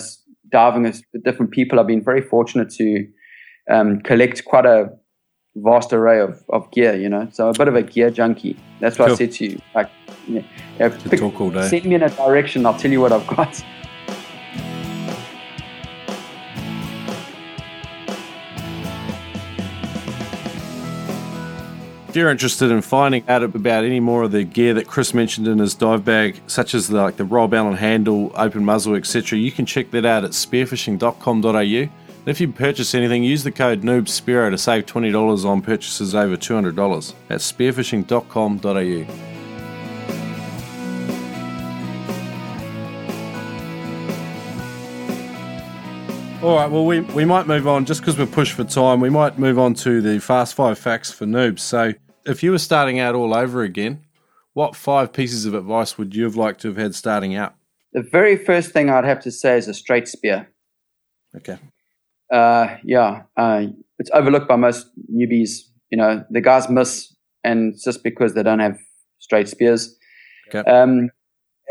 diving 0.52 0.84
with 0.84 1.02
different 1.24 1.52
people, 1.52 1.80
I've 1.80 1.88
been 1.88 2.04
very 2.04 2.22
fortunate 2.22 2.70
to 2.72 3.08
um, 3.70 4.02
collect 4.02 4.46
quite 4.46 4.66
a 4.66 4.90
vast 5.56 5.94
array 5.94 6.20
of, 6.20 6.44
of 6.50 6.70
gear. 6.72 6.96
You 6.96 7.10
know, 7.10 7.30
so 7.32 7.50
a 7.50 7.54
bit 7.54 7.68
of 7.68 7.76
a 7.76 7.84
gear 7.84 8.12
junkie. 8.12 8.58
That's 8.80 9.00
what 9.00 9.06
Cool. 9.08 9.14
I 9.14 9.18
said 9.18 9.32
to 9.34 9.46
you. 9.46 9.62
Like, 9.74 9.90
you 10.28 10.36
you 10.36 10.44
know, 10.80 10.90
pick- 10.90 11.20
talk 11.20 11.40
all 11.40 11.50
day. 11.52 11.68
send 11.68 11.86
me 11.86 11.96
in 11.96 12.04
a 12.04 12.10
direction. 12.10 12.66
I'll 12.66 12.78
tell 12.78 12.92
you 12.92 13.02
what 13.02 13.12
I've 13.12 13.28
got. 13.28 13.64
If 22.12 22.18
you're 22.18 22.30
interested 22.30 22.72
in 22.72 22.82
finding 22.82 23.24
out 23.30 23.42
about 23.42 23.86
any 23.86 24.02
more 24.02 24.24
of 24.24 24.34
the 24.34 24.44
gear 24.44 24.74
that 24.74 24.86
Chris 24.86 25.14
mentioned 25.14 25.48
in 25.48 25.60
his 25.60 25.74
dive 25.74 26.04
bag, 26.04 26.42
such 26.46 26.76
as 26.76 26.90
the, 26.90 27.02
like 27.02 27.16
the 27.16 27.24
Rob 27.24 27.54
Allen 27.54 27.78
handle, 27.78 28.34
open 28.36 28.66
muzzle, 28.66 28.96
etc., 28.96 29.40
you 29.40 29.50
can 29.50 29.66
check 29.66 29.92
that 29.92 30.06
out 30.06 30.26
at 30.26 30.32
spearfishing.com.au. 30.32 31.54
And 31.54 31.90
if 32.26 32.42
you 32.42 32.50
purchase 32.50 32.94
anything, 32.94 33.24
use 33.24 33.46
the 33.46 33.52
code 33.54 33.84
NoobSpearo 33.84 34.52
to 34.52 34.58
save 34.58 34.88
$20 34.88 35.46
on 35.46 35.62
purchases 35.62 36.14
over 36.14 36.36
$200 36.36 37.14
at 37.30 37.40
spearfishing.com.au. 37.40 39.31
All 46.44 46.56
right, 46.56 46.72
well, 46.72 46.88
we, 46.88 47.02
we 47.02 47.24
might 47.24 47.46
move 47.46 47.68
on 47.68 47.86
just 47.86 48.02
because 48.02 48.18
we're 48.18 48.26
pushed 48.26 48.54
for 48.54 48.64
time. 48.64 49.00
We 49.00 49.12
might 49.12 49.38
move 49.38 49.60
on 49.60 49.76
to 49.76 50.02
the 50.02 50.20
fast 50.20 50.56
five 50.56 50.80
facts 50.80 51.12
for 51.12 51.26
noobs. 51.26 51.60
So, 51.60 51.94
if 52.26 52.42
you 52.42 52.50
were 52.50 52.58
starting 52.58 52.98
out 52.98 53.14
all 53.14 53.36
over 53.36 53.62
again, 53.62 54.04
what 54.54 54.76
five 54.76 55.14
pieces 55.14 55.46
of 55.46 55.54
advice 55.54 56.00
would 56.00 56.16
you 56.16 56.24
have 56.24 56.36
liked 56.36 56.62
to 56.62 56.70
have 56.70 56.78
had 56.78 56.96
starting 56.96 57.36
out? 57.36 57.54
The 57.94 58.02
very 58.02 58.38
first 58.38 58.72
thing 58.72 58.90
I'd 58.90 59.06
have 59.06 59.20
to 59.22 59.32
say 59.32 59.56
is 59.56 59.68
a 59.68 59.74
straight 59.76 60.08
spear. 60.08 60.50
Okay. 61.38 61.60
Uh, 62.34 62.76
yeah, 62.84 63.22
uh, 63.38 63.68
it's 64.00 64.10
overlooked 64.12 64.48
by 64.48 64.56
most 64.56 64.88
newbies. 65.14 65.60
You 65.92 66.00
know, 66.00 66.26
the 66.32 66.42
guys 66.42 66.68
miss, 66.70 67.16
and 67.44 67.76
it's 67.76 67.84
just 67.84 68.04
because 68.04 68.34
they 68.34 68.42
don't 68.42 68.62
have 68.62 68.80
straight 69.20 69.48
spears. 69.48 69.96
Okay. 70.48 70.68
Um, 70.68 71.12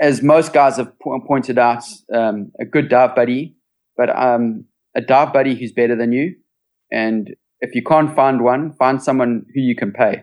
as 0.00 0.22
most 0.22 0.52
guys 0.52 0.76
have 0.76 0.96
po- 1.00 1.20
pointed 1.26 1.58
out, 1.58 1.82
um, 2.14 2.52
a 2.60 2.64
good 2.64 2.88
dive 2.88 3.16
buddy, 3.16 3.56
but 4.00 4.08
um, 4.18 4.64
a 4.96 5.02
dive 5.02 5.30
buddy 5.30 5.54
who's 5.54 5.72
better 5.72 5.94
than 5.94 6.10
you. 6.10 6.34
And 6.90 7.36
if 7.60 7.74
you 7.74 7.82
can't 7.82 8.16
find 8.16 8.42
one, 8.42 8.72
find 8.78 9.02
someone 9.02 9.44
who 9.54 9.60
you 9.60 9.76
can 9.76 9.92
pay. 9.92 10.22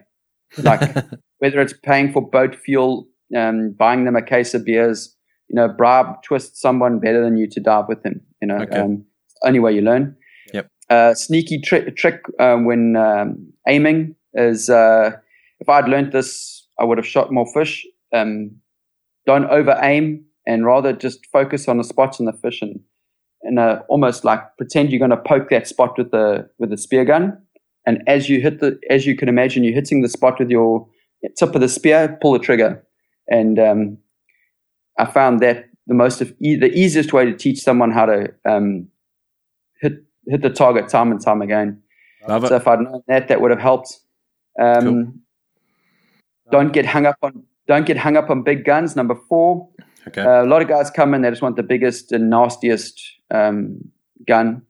Like 0.57 0.82
whether 1.38 1.61
it's 1.61 1.75
paying 1.84 2.11
for 2.11 2.28
boat 2.28 2.55
fuel, 2.55 3.07
um, 3.38 3.75
buying 3.78 4.05
them 4.05 4.15
a 4.15 4.23
case 4.23 4.55
of 4.55 4.65
beers, 4.65 5.15
you 5.47 5.55
know, 5.55 5.67
bribe, 5.67 6.23
twist 6.23 6.57
someone 6.57 6.99
better 6.99 7.23
than 7.23 7.38
you 7.38 7.47
to 7.51 7.59
dive 7.59 7.86
with 7.88 8.01
them. 8.01 8.19
You 8.41 8.47
know, 8.47 8.57
Okay. 8.61 8.80
um, 8.80 9.05
only 9.43 9.59
way 9.59 9.73
you 9.73 9.82
learn. 9.82 10.15
Yep. 10.55 10.67
Uh, 10.89 11.13
sneaky 11.13 11.61
tri- 11.61 11.91
trick 11.95 12.21
uh, 12.39 12.55
when 12.55 12.95
um, 12.95 13.53
aiming 13.67 14.15
is 14.34 14.71
uh, 14.71 15.11
if 15.59 15.69
I'd 15.69 15.88
learned 15.88 16.13
this, 16.13 16.67
I 16.80 16.84
would 16.84 16.97
have 16.97 17.05
shot 17.05 17.32
more 17.32 17.45
fish. 17.53 17.86
Um, 18.11 18.55
don't 19.28 19.45
over 19.45 19.78
aim 19.84 20.25
and 20.47 20.65
rather 20.65 20.93
just 20.93 21.28
focus 21.32 21.67
on 21.67 21.78
the 21.78 21.84
spots 21.84 22.19
in 22.19 22.25
the 22.25 22.34
fish 22.34 22.63
and, 22.63 22.80
and 23.48 23.58
uh, 23.58 23.82
almost 23.88 24.26
like 24.26 24.41
pretend 24.58 24.91
you're 24.91 25.00
going 25.00 25.10
to 25.12 25.18
poke 25.18 25.50
that 25.50 25.68
spot 25.68 25.98
with 25.98 26.12
the 26.12 26.48
with 26.60 26.70
the 26.70 26.78
spear 26.78 27.06
gun. 27.06 27.38
And 27.86 28.04
as 28.06 28.28
you 28.28 28.41
hit 28.41 28.60
the, 28.60 28.78
as 28.89 29.06
you 29.06 29.16
can 29.16 29.30
imagine, 29.30 29.64
you're 29.64 29.74
hitting 29.74 30.02
the 30.02 30.10
spot 30.10 30.39
with 30.39 30.50
your 30.50 30.86
tip 31.38 31.56
of 31.56 31.62
the 31.62 31.70
spear, 31.70 32.18
pull 32.22 32.34
the 32.34 32.39
trigger. 32.39 32.84
And 33.30 33.58
um, 33.58 33.98
I 35.00 35.06
found 35.06 35.39
that 35.39 35.70
the 35.88 35.93
most 35.93 36.20
of 36.20 36.34
e- 36.41 36.58
the 36.58 36.72
easiest 36.74 37.14
way 37.14 37.24
to 37.24 37.34
teach 37.34 37.62
someone 37.62 37.91
how 37.91 38.06
to 38.06 38.34
um, 38.43 38.89
hit 39.80 40.04
hit 40.28 40.41
the 40.41 40.50
target 40.50 40.89
time 40.89 41.12
and 41.12 41.22
time 41.22 41.41
again. 41.41 41.82
Love 42.28 42.43
it. 42.43 42.50
So 42.50 42.58
if 42.58 42.68
I'd 42.68 42.82
known 42.82 43.04
that, 43.08 43.30
that 43.30 43.39
would 43.39 43.52
have 43.52 43.62
helped. 43.62 44.00
Um, 44.60 45.22
Don't 46.52 46.74
get 46.74 46.86
hung 46.86 47.06
up 47.06 47.18
on 47.22 47.43
don't 47.68 47.86
get 47.86 47.98
hung 47.98 48.18
up 48.18 48.30
on 48.30 48.43
big 48.43 48.66
guns. 48.66 48.95
Number 48.95 49.16
four. 49.30 49.70
Okay. 50.08 50.22
Uh, 50.22 50.43
a 50.43 50.48
lot 50.48 50.62
of 50.62 50.70
guys 50.70 50.89
come 50.89 51.14
in, 51.14 51.22
they 51.22 51.30
just 51.30 51.41
want 51.41 51.58
the 51.58 51.64
biggest 51.64 52.14
and 52.14 52.30
nastiest 52.30 53.16
um, 53.34 53.80
gun. 54.28 54.61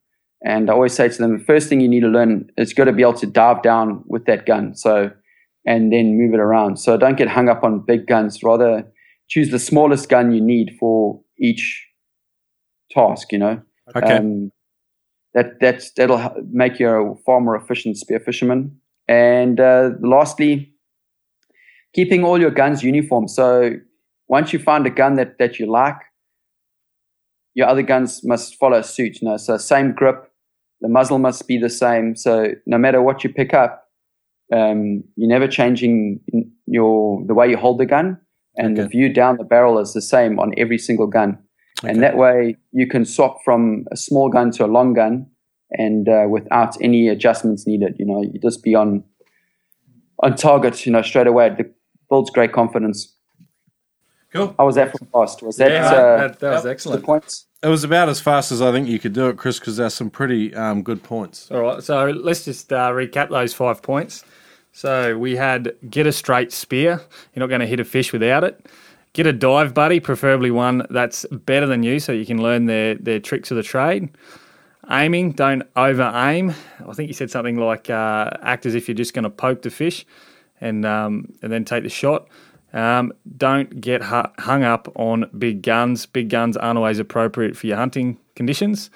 And 0.44 0.70
I 0.70 0.74
always 0.74 0.94
say 0.94 1.10
to 1.10 1.18
them, 1.18 1.40
the 1.40 1.44
first 1.44 1.68
thing 1.68 1.80
you 1.80 1.88
need 1.88 2.02
to 2.02 2.08
learn 2.08 2.50
is 2.58 2.74
got 2.74 2.86
to 2.86 2.92
be 2.92 3.02
able 3.02 3.14
to 3.14 3.26
dive 3.26 3.64
down 3.64 4.04
with 4.08 4.26
that 4.26 4.46
gun. 4.46 4.76
So, 4.76 5.12
and 5.66 5.92
then 5.92 6.18
move 6.18 6.34
it 6.34 6.40
around. 6.40 6.78
So 6.78 6.96
don't 6.96 7.18
get 7.18 7.28
hung 7.28 7.50
up 7.50 7.64
on 7.64 7.84
big 7.86 8.08
guns. 8.08 8.44
Rather 8.44 8.86
choose 9.28 9.50
the 9.50 9.60
smallest 9.60 10.10
gun 10.10 10.32
you 10.32 10.42
need 10.42 10.76
for 10.80 11.20
each 11.40 11.86
task, 12.92 13.32
you 13.32 13.40
know. 13.40 13.62
Okay. 13.96 14.18
Um, 14.18 14.52
that 15.34 15.60
that's 15.60 15.92
that'll 15.94 16.34
make 16.50 16.80
you 16.80 16.90
a 16.90 17.16
far 17.26 17.40
more 17.42 17.56
efficient 17.56 17.98
spear 17.98 18.20
fisherman. 18.20 18.80
And 19.08 19.60
uh, 19.60 19.92
lastly, 20.02 20.74
keeping 21.94 22.24
all 22.24 22.40
your 22.40 22.52
guns 22.52 22.84
uniform. 22.84 23.28
So 23.28 23.72
once 24.28 24.52
you 24.52 24.60
find 24.60 24.86
a 24.88 24.90
gun 24.90 25.16
that 25.16 25.38
that 25.40 25.60
you 25.60 25.66
like, 25.68 25.98
your 27.58 27.68
other 27.68 27.82
guns 27.82 28.22
must 28.24 28.56
follow 28.56 28.84
suit. 28.84 29.20
You 29.20 29.30
know, 29.30 29.38
so 29.38 29.58
same 29.58 29.92
grip, 29.92 30.32
the 30.80 30.88
muzzle 30.88 31.18
must 31.18 31.48
be 31.48 31.58
the 31.58 31.72
same. 31.72 32.16
So 32.16 32.50
no 32.68 32.78
matter 32.78 33.02
what 33.02 33.24
you 33.24 33.34
pick 33.34 33.52
up, 33.52 33.84
um, 34.54 35.04
you're 35.16 35.28
never 35.28 35.48
changing 35.48 36.20
your 36.68 37.26
the 37.26 37.34
way 37.34 37.50
you 37.50 37.58
hold 37.58 37.80
the 37.80 37.88
gun, 37.88 38.20
and 38.56 38.78
okay. 38.78 38.84
the 38.84 38.88
view 38.88 39.12
down 39.12 39.38
the 39.38 39.44
barrel 39.44 39.80
is 39.80 39.94
the 39.94 40.04
same 40.04 40.40
on 40.40 40.54
every 40.56 40.78
single 40.78 41.08
gun. 41.08 41.40
Okay. 41.80 41.92
And 41.92 42.04
that 42.04 42.16
way, 42.16 42.56
you 42.72 42.88
can 42.88 43.06
swap 43.06 43.38
from 43.44 43.86
a 43.92 43.98
small 43.98 44.30
gun 44.30 44.52
to 44.52 44.66
a 44.66 44.68
long 44.68 44.94
gun, 44.94 45.26
and 45.72 46.08
uh, 46.08 46.28
without 46.30 46.80
any 46.80 47.08
adjustments 47.10 47.66
needed. 47.66 47.96
You 47.98 48.06
know, 48.06 48.22
you 48.22 48.40
just 48.40 48.64
be 48.64 48.76
on 48.76 49.04
on 50.22 50.36
target. 50.36 50.86
You 50.86 50.92
know, 50.92 51.02
straight 51.02 51.28
away. 51.28 51.48
It 51.58 51.76
builds 52.08 52.30
great 52.30 52.54
confidence. 52.54 53.17
Cool. 54.38 54.56
How 54.58 54.66
was 54.66 54.76
that 54.76 54.92
for 54.92 55.06
fast? 55.06 55.42
Was 55.42 55.58
that, 55.58 55.72
yeah, 55.72 55.88
uh, 55.88 56.18
that, 56.18 56.40
that 56.40 56.52
was 56.52 56.66
excellent. 56.66 57.04
points? 57.04 57.46
It 57.64 57.68
was 57.68 57.84
about 57.84 58.08
as 58.08 58.20
fast 58.20 58.52
as 58.52 58.62
I 58.62 58.72
think 58.72 58.88
you 58.88 59.00
could 59.00 59.14
do 59.14 59.30
it, 59.30 59.38
Chris, 59.38 59.60
because 59.60 59.78
there's 59.78 59.94
some 59.94 60.10
pretty 60.10 60.54
um, 60.54 60.84
good 60.84 61.02
points. 61.04 61.50
All 61.52 61.62
right, 61.62 61.84
so 61.84 62.06
let's 62.06 62.46
just 62.46 62.72
uh, 62.72 62.92
recap 62.92 63.30
those 63.30 63.54
five 63.54 63.82
points. 63.82 64.24
So 64.72 65.18
we 65.18 65.36
had 65.36 65.76
get 65.90 66.06
a 66.06 66.12
straight 66.12 66.52
spear. 66.52 67.02
You're 67.34 67.42
not 67.42 67.48
going 67.48 67.62
to 67.62 67.68
hit 67.68 67.80
a 67.80 67.84
fish 67.84 68.14
without 68.14 68.44
it. 68.44 68.64
Get 69.14 69.26
a 69.26 69.34
dive 69.34 69.74
buddy, 69.74 70.00
preferably 70.00 70.52
one 70.52 70.86
that's 70.92 71.26
better 71.32 71.66
than 71.66 71.82
you, 71.82 72.00
so 72.00 72.12
you 72.12 72.28
can 72.28 72.44
learn 72.44 72.68
their 72.68 72.94
their 72.94 73.20
tricks 73.20 73.50
of 73.50 73.58
the 73.58 73.64
trade. 73.64 74.10
Aiming, 74.92 75.32
don't 75.32 75.64
over 75.76 76.12
aim. 76.16 76.54
I 76.88 76.94
think 76.94 77.08
you 77.08 77.14
said 77.14 77.32
something 77.32 77.58
like 77.58 77.90
uh, 77.90 78.30
act 78.44 78.68
as 78.68 78.76
if 78.76 78.88
you're 78.88 78.96
just 78.96 79.16
going 79.16 79.24
to 79.24 79.32
poke 79.32 79.64
the 79.64 79.72
fish, 79.72 80.06
and 80.62 80.86
um, 80.86 81.34
and 81.42 81.52
then 81.52 81.66
take 81.66 81.82
the 81.82 81.90
shot. 81.90 82.28
Um, 82.74 83.14
don't 83.38 83.80
get 83.82 84.02
hung 84.02 84.64
up 84.64 84.92
on 84.96 85.30
big 85.38 85.62
guns. 85.62 86.06
Big 86.06 86.30
guns 86.30 86.58
aren't 86.58 86.78
always 86.78 87.00
appropriate 87.00 87.56
for 87.56 87.68
your 87.68 87.78
hunting 87.78 88.18
conditions, 88.36 88.90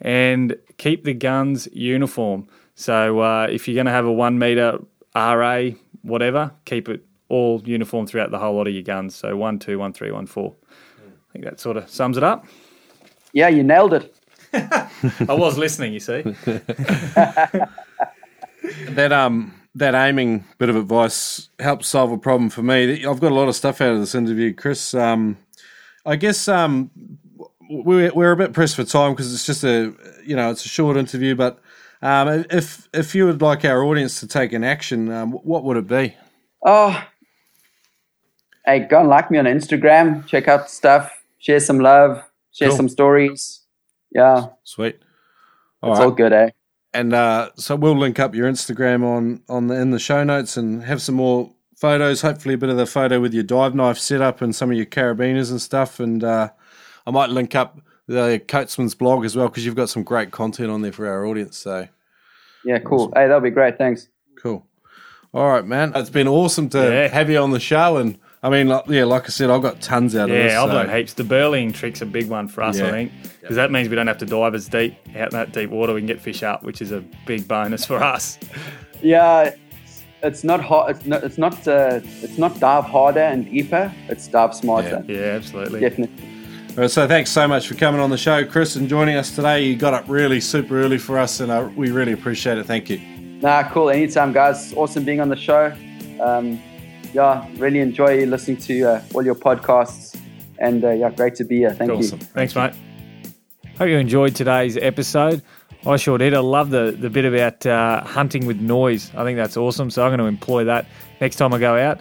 and 0.00 0.56
keep 0.76 1.04
the 1.04 1.14
guns 1.14 1.68
uniform. 1.72 2.46
So 2.74 3.20
uh, 3.20 3.48
if 3.50 3.66
you're 3.66 3.74
going 3.74 3.86
to 3.86 3.92
have 3.92 4.04
a 4.04 4.12
one 4.12 4.38
meter 4.38 4.78
RA, 5.14 5.70
whatever, 6.02 6.52
keep 6.66 6.88
it 6.88 7.04
all 7.28 7.62
uniform 7.64 8.06
throughout 8.06 8.30
the 8.30 8.38
whole 8.38 8.54
lot 8.54 8.68
of 8.68 8.74
your 8.74 8.82
guns. 8.82 9.14
So 9.16 9.36
one, 9.36 9.58
two, 9.58 9.78
one, 9.78 9.92
three, 9.92 10.10
one, 10.10 10.26
four. 10.26 10.54
I 10.98 11.32
think 11.32 11.44
that 11.44 11.58
sort 11.58 11.76
of 11.76 11.88
sums 11.88 12.16
it 12.16 12.22
up. 12.22 12.46
Yeah, 13.32 13.48
you 13.48 13.62
nailed 13.62 13.94
it. 13.94 14.14
I 14.52 14.88
was 15.28 15.58
listening, 15.58 15.92
you 15.92 16.00
see. 16.00 16.22
that 18.90 19.12
um 19.12 19.54
that 19.76 19.94
aiming 19.94 20.44
bit 20.56 20.70
of 20.70 20.76
advice 20.76 21.50
helps 21.58 21.86
solve 21.86 22.10
a 22.10 22.18
problem 22.18 22.48
for 22.48 22.62
me. 22.62 23.04
I've 23.04 23.20
got 23.20 23.30
a 23.30 23.34
lot 23.34 23.48
of 23.48 23.54
stuff 23.54 23.80
out 23.80 23.92
of 23.92 24.00
this 24.00 24.14
interview, 24.14 24.54
Chris. 24.54 24.94
Um, 24.94 25.36
I 26.06 26.16
guess 26.16 26.48
um, 26.48 26.90
we're 27.68 28.10
we're 28.14 28.32
a 28.32 28.36
bit 28.36 28.54
pressed 28.54 28.76
for 28.76 28.84
time 28.84 29.12
because 29.12 29.32
it's 29.34 29.44
just 29.44 29.64
a 29.64 29.94
you 30.24 30.34
know 30.34 30.50
it's 30.50 30.64
a 30.64 30.68
short 30.68 30.96
interview, 30.96 31.34
but 31.34 31.60
um, 32.00 32.46
if 32.50 32.88
if 32.94 33.14
you 33.14 33.26
would 33.26 33.42
like 33.42 33.64
our 33.66 33.82
audience 33.84 34.18
to 34.20 34.26
take 34.26 34.54
an 34.54 34.64
action, 34.64 35.12
um, 35.12 35.32
what 35.32 35.62
would 35.64 35.76
it 35.76 35.86
be? 35.86 36.16
Oh, 36.64 37.04
hey, 38.64 38.80
go 38.80 39.00
and 39.00 39.08
like 39.10 39.30
me 39.30 39.38
on 39.38 39.44
Instagram. 39.44 40.26
Check 40.26 40.48
out 40.48 40.70
stuff. 40.70 41.22
Share 41.38 41.60
some 41.60 41.80
love. 41.80 42.24
Share 42.52 42.68
cool. 42.68 42.76
some 42.78 42.88
stories. 42.88 43.60
Yeah, 44.10 44.46
sweet. 44.64 44.98
All 45.82 45.92
it's 45.92 45.98
right. 45.98 46.04
all 46.06 46.12
good, 46.12 46.32
eh? 46.32 46.50
And 46.96 47.12
uh, 47.12 47.50
so 47.56 47.76
we'll 47.76 47.98
link 47.98 48.18
up 48.18 48.34
your 48.34 48.50
Instagram 48.50 49.04
on 49.04 49.42
on 49.50 49.66
the 49.66 49.74
in 49.74 49.90
the 49.90 49.98
show 49.98 50.24
notes 50.24 50.56
and 50.56 50.82
have 50.84 51.02
some 51.02 51.16
more 51.16 51.52
photos. 51.76 52.22
Hopefully, 52.22 52.54
a 52.54 52.58
bit 52.58 52.70
of 52.70 52.78
the 52.78 52.86
photo 52.86 53.20
with 53.20 53.34
your 53.34 53.42
dive 53.42 53.74
knife 53.74 53.98
set 53.98 54.22
up 54.22 54.40
and 54.40 54.56
some 54.56 54.70
of 54.70 54.78
your 54.78 54.86
carabiners 54.86 55.50
and 55.50 55.60
stuff. 55.60 56.00
And 56.00 56.24
uh, 56.24 56.48
I 57.06 57.10
might 57.10 57.28
link 57.28 57.54
up 57.54 57.78
the 58.06 58.40
Coatsman's 58.48 58.94
blog 58.94 59.26
as 59.26 59.36
well 59.36 59.48
because 59.48 59.66
you've 59.66 59.76
got 59.76 59.90
some 59.90 60.04
great 60.04 60.30
content 60.30 60.70
on 60.70 60.80
there 60.80 60.90
for 60.90 61.06
our 61.06 61.26
audience. 61.26 61.58
So, 61.58 61.86
yeah, 62.64 62.78
cool. 62.78 63.02
Awesome. 63.02 63.12
Hey, 63.14 63.26
that'll 63.26 63.40
be 63.40 63.50
great. 63.50 63.76
Thanks. 63.76 64.08
Cool. 64.40 64.66
All 65.34 65.48
right, 65.48 65.66
man. 65.66 65.92
It's 65.94 66.08
been 66.08 66.28
awesome 66.28 66.70
to 66.70 66.78
yeah. 66.78 67.08
have 67.08 67.28
you 67.28 67.38
on 67.38 67.50
the 67.50 67.60
show. 67.60 67.98
And 67.98 68.18
I 68.46 68.48
mean, 68.48 68.68
like, 68.68 68.84
yeah, 68.86 69.02
like 69.02 69.24
I 69.24 69.30
said, 69.30 69.50
I've 69.50 69.60
got 69.60 69.80
tons 69.80 70.14
out 70.14 70.28
yeah, 70.28 70.34
of 70.36 70.42
this. 70.44 70.52
Yeah, 70.52 70.62
I've 70.62 70.70
so. 70.70 70.74
learned 70.76 70.92
heaps. 70.92 71.14
The 71.14 71.24
burleying 71.24 71.72
trick's 71.72 72.00
a 72.00 72.06
big 72.06 72.28
one 72.28 72.46
for 72.46 72.62
us, 72.62 72.78
yeah. 72.78 72.86
I 72.86 72.90
think, 72.92 73.12
because 73.40 73.56
that 73.56 73.72
means 73.72 73.88
we 73.88 73.96
don't 73.96 74.06
have 74.06 74.18
to 74.18 74.24
dive 74.24 74.54
as 74.54 74.68
deep 74.68 74.96
out 75.16 75.32
in 75.32 75.36
that 75.36 75.50
deep 75.50 75.70
water. 75.70 75.92
We 75.92 76.00
can 76.00 76.06
get 76.06 76.20
fish 76.20 76.44
up, 76.44 76.62
which 76.62 76.80
is 76.80 76.92
a 76.92 77.00
big 77.26 77.48
bonus 77.48 77.84
for 77.84 78.02
us. 78.02 78.38
Yeah, 79.02 79.54
it's 80.22 80.42
not 80.42 80.64
hard. 80.64 80.96
It's 80.96 81.04
not. 81.04 81.22
It's 81.22 81.36
not. 81.36 81.68
Uh, 81.68 82.00
it's 82.22 82.38
not 82.38 82.58
dive 82.58 82.84
harder 82.84 83.20
and 83.20 83.44
deeper. 83.44 83.92
It's 84.08 84.26
dive 84.26 84.54
smarter. 84.54 85.04
Yeah, 85.06 85.14
yeah 85.14 85.32
absolutely. 85.32 85.80
Definitely. 85.80 86.74
Right, 86.74 86.90
so 86.90 87.06
thanks 87.06 87.30
so 87.30 87.46
much 87.46 87.68
for 87.68 87.74
coming 87.74 88.00
on 88.00 88.08
the 88.08 88.16
show, 88.16 88.42
Chris, 88.46 88.74
and 88.74 88.88
joining 88.88 89.16
us 89.16 89.36
today. 89.36 89.64
You 89.64 89.76
got 89.76 89.92
up 89.92 90.04
really 90.08 90.40
super 90.40 90.80
early 90.80 90.96
for 90.96 91.18
us, 91.18 91.40
and 91.40 91.52
uh, 91.52 91.68
we 91.76 91.90
really 91.90 92.12
appreciate 92.12 92.56
it. 92.56 92.64
Thank 92.64 92.88
you. 92.88 93.00
Nah, 93.42 93.68
cool. 93.68 93.90
Anytime, 93.90 94.32
guys. 94.32 94.72
Awesome 94.72 95.04
being 95.04 95.20
on 95.20 95.28
the 95.28 95.36
show. 95.36 95.76
Um, 96.18 96.58
yeah, 97.12 97.46
really 97.56 97.80
enjoy 97.80 98.24
listening 98.26 98.56
to 98.58 98.84
uh, 98.84 99.02
all 99.14 99.24
your 99.24 99.34
podcasts, 99.34 100.20
and 100.58 100.84
uh, 100.84 100.90
yeah, 100.90 101.10
great 101.10 101.34
to 101.36 101.44
be 101.44 101.58
here. 101.58 101.74
Thank 101.74 101.90
awesome. 101.90 102.20
you. 102.20 102.26
Thanks, 102.26 102.54
mate. 102.54 102.72
Hope 103.78 103.88
you 103.88 103.98
enjoyed 103.98 104.34
today's 104.34 104.76
episode. 104.76 105.42
I 105.86 105.96
sure 105.96 106.18
did. 106.18 106.34
I 106.34 106.40
love 106.40 106.70
the, 106.70 106.96
the 106.98 107.10
bit 107.10 107.24
about 107.24 107.64
uh, 107.64 108.02
hunting 108.02 108.46
with 108.46 108.60
noise. 108.60 109.12
I 109.14 109.22
think 109.22 109.36
that's 109.36 109.56
awesome. 109.56 109.90
So 109.90 110.02
I'm 110.02 110.10
going 110.10 110.18
to 110.18 110.24
employ 110.24 110.64
that 110.64 110.86
next 111.20 111.36
time 111.36 111.52
I 111.52 111.58
go 111.58 111.76
out. 111.76 112.00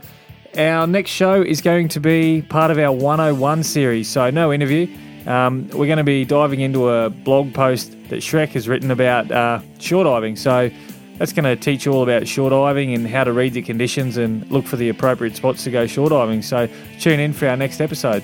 Our 0.57 0.87
next 0.87 1.11
show 1.11 1.41
is 1.41 1.61
going 1.61 1.89
to 1.89 1.99
be 1.99 2.41
part 2.43 2.71
of 2.71 2.77
our 2.79 2.91
101 2.91 3.63
series, 3.63 4.07
so 4.07 4.29
no 4.29 4.53
interview. 4.53 4.87
Um, 5.27 5.67
we're 5.69 5.87
going 5.87 5.97
to 5.97 6.03
be 6.03 6.23
diving 6.23 6.61
into 6.61 6.89
a 6.89 7.09
blog 7.09 7.53
post 7.53 7.91
that 8.09 8.17
Shrek 8.17 8.49
has 8.49 8.69
written 8.69 8.89
about 8.89 9.31
uh, 9.31 9.59
shore 9.79 10.05
diving. 10.05 10.35
So 10.35 10.69
that's 11.17 11.33
going 11.33 11.43
to 11.43 11.55
teach 11.55 11.85
you 11.85 11.93
all 11.93 12.03
about 12.03 12.27
shore 12.27 12.49
diving 12.49 12.93
and 12.93 13.07
how 13.07 13.23
to 13.23 13.31
read 13.31 13.53
the 13.53 13.61
conditions 13.61 14.17
and 14.17 14.49
look 14.51 14.65
for 14.65 14.75
the 14.75 14.89
appropriate 14.89 15.35
spots 15.35 15.63
to 15.63 15.71
go 15.71 15.87
shore 15.87 16.09
diving. 16.09 16.41
So 16.41 16.67
tune 16.99 17.19
in 17.19 17.33
for 17.33 17.47
our 17.47 17.57
next 17.57 17.79
episode. 17.81 18.23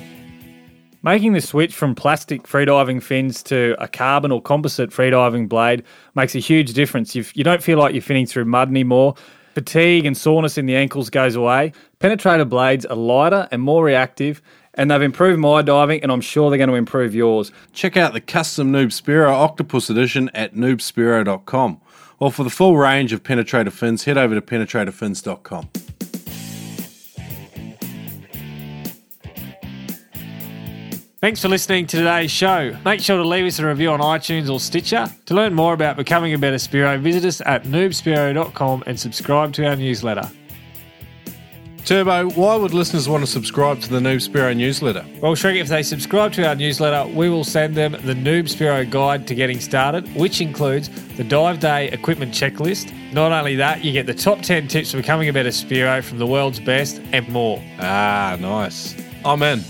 Making 1.03 1.33
the 1.33 1.41
switch 1.41 1.73
from 1.73 1.95
plastic 1.95 2.43
freediving 2.43 3.01
fins 3.01 3.41
to 3.43 3.75
a 3.79 3.87
carbon 3.87 4.31
or 4.31 4.39
composite 4.39 4.91
freediving 4.91 5.49
blade 5.49 5.83
makes 6.13 6.35
a 6.35 6.39
huge 6.39 6.73
difference. 6.73 7.15
You've, 7.15 7.35
you 7.35 7.43
do 7.43 7.49
not 7.49 7.63
feel 7.63 7.79
like 7.79 7.93
you're 7.93 8.03
finning 8.03 8.29
through 8.29 8.45
mud 8.45 8.69
anymore. 8.69 9.15
Fatigue 9.55 10.05
and 10.05 10.15
soreness 10.15 10.57
in 10.57 10.67
the 10.67 10.75
ankles 10.75 11.09
goes 11.09 11.35
away. 11.35 11.73
Penetrator 11.99 12.47
blades 12.47 12.85
are 12.85 12.95
lighter 12.95 13.47
and 13.51 13.61
more 13.61 13.83
reactive, 13.83 14.41
and 14.75 14.91
they've 14.91 15.01
improved 15.01 15.39
my 15.39 15.61
diving, 15.61 16.03
and 16.03 16.11
I'm 16.11 16.21
sure 16.21 16.49
they're 16.49 16.57
going 16.57 16.69
to 16.69 16.75
improve 16.75 17.15
yours. 17.15 17.51
Check 17.73 17.97
out 17.97 18.13
the 18.13 18.21
custom 18.21 18.71
Noob 18.71 18.87
Spearo 18.87 19.31
Octopus 19.31 19.89
Edition 19.89 20.29
at 20.35 20.53
noobspearo.com. 20.53 21.81
Or 22.21 22.31
for 22.31 22.43
the 22.43 22.51
full 22.51 22.77
range 22.77 23.13
of 23.13 23.23
penetrator 23.23 23.71
fins, 23.71 24.03
head 24.03 24.15
over 24.17 24.35
to 24.35 24.41
penetratorfins.com. 24.41 25.69
Thanks 31.19 31.41
for 31.41 31.49
listening 31.49 31.87
to 31.87 31.97
today's 31.97 32.31
show. 32.31 32.77
Make 32.85 32.99
sure 32.99 33.17
to 33.17 33.27
leave 33.27 33.45
us 33.45 33.57
a 33.59 33.65
review 33.65 33.89
on 33.89 33.99
iTunes 33.99 34.51
or 34.51 34.59
Stitcher. 34.59 35.07
To 35.25 35.33
learn 35.33 35.53
more 35.53 35.73
about 35.73 35.97
becoming 35.97 36.33
a 36.33 36.37
better 36.37 36.57
Spearo, 36.57 36.99
visit 36.99 37.25
us 37.25 37.41
at 37.41 37.63
noobspearo.com 37.63 38.83
and 38.85 38.99
subscribe 38.99 39.53
to 39.53 39.67
our 39.67 39.75
newsletter. 39.75 40.29
Turbo, 41.85 42.29
why 42.31 42.55
would 42.55 42.73
listeners 42.73 43.09
want 43.09 43.23
to 43.23 43.27
subscribe 43.27 43.81
to 43.81 43.89
the 43.89 43.99
Noob 43.99 44.17
Spearo 44.17 44.55
newsletter? 44.55 45.03
Well, 45.19 45.33
Shrek, 45.33 45.59
if 45.59 45.67
they 45.67 45.81
subscribe 45.81 46.31
to 46.33 46.47
our 46.47 46.55
newsletter, 46.55 47.09
we 47.09 47.27
will 47.27 47.43
send 47.43 47.75
them 47.75 47.93
the 48.03 48.13
Noob 48.13 48.43
Spearo 48.43 48.87
guide 48.89 49.27
to 49.27 49.35
getting 49.35 49.59
started, 49.59 50.07
which 50.15 50.41
includes 50.41 50.89
the 51.17 51.23
dive 51.23 51.59
day 51.59 51.89
equipment 51.89 52.33
checklist. 52.33 52.93
Not 53.13 53.31
only 53.31 53.55
that, 53.55 53.83
you 53.83 53.91
get 53.91 54.05
the 54.05 54.13
top 54.13 54.41
10 54.41 54.67
tips 54.67 54.91
for 54.91 54.97
becoming 54.97 55.27
a 55.27 55.33
better 55.33 55.49
Spearo 55.49 56.03
from 56.03 56.19
the 56.19 56.27
world's 56.27 56.59
best 56.59 57.01
and 57.11 57.27
more. 57.29 57.61
Ah, 57.79 58.37
nice. 58.39 58.95
I'm 59.25 59.41
in. 59.41 59.61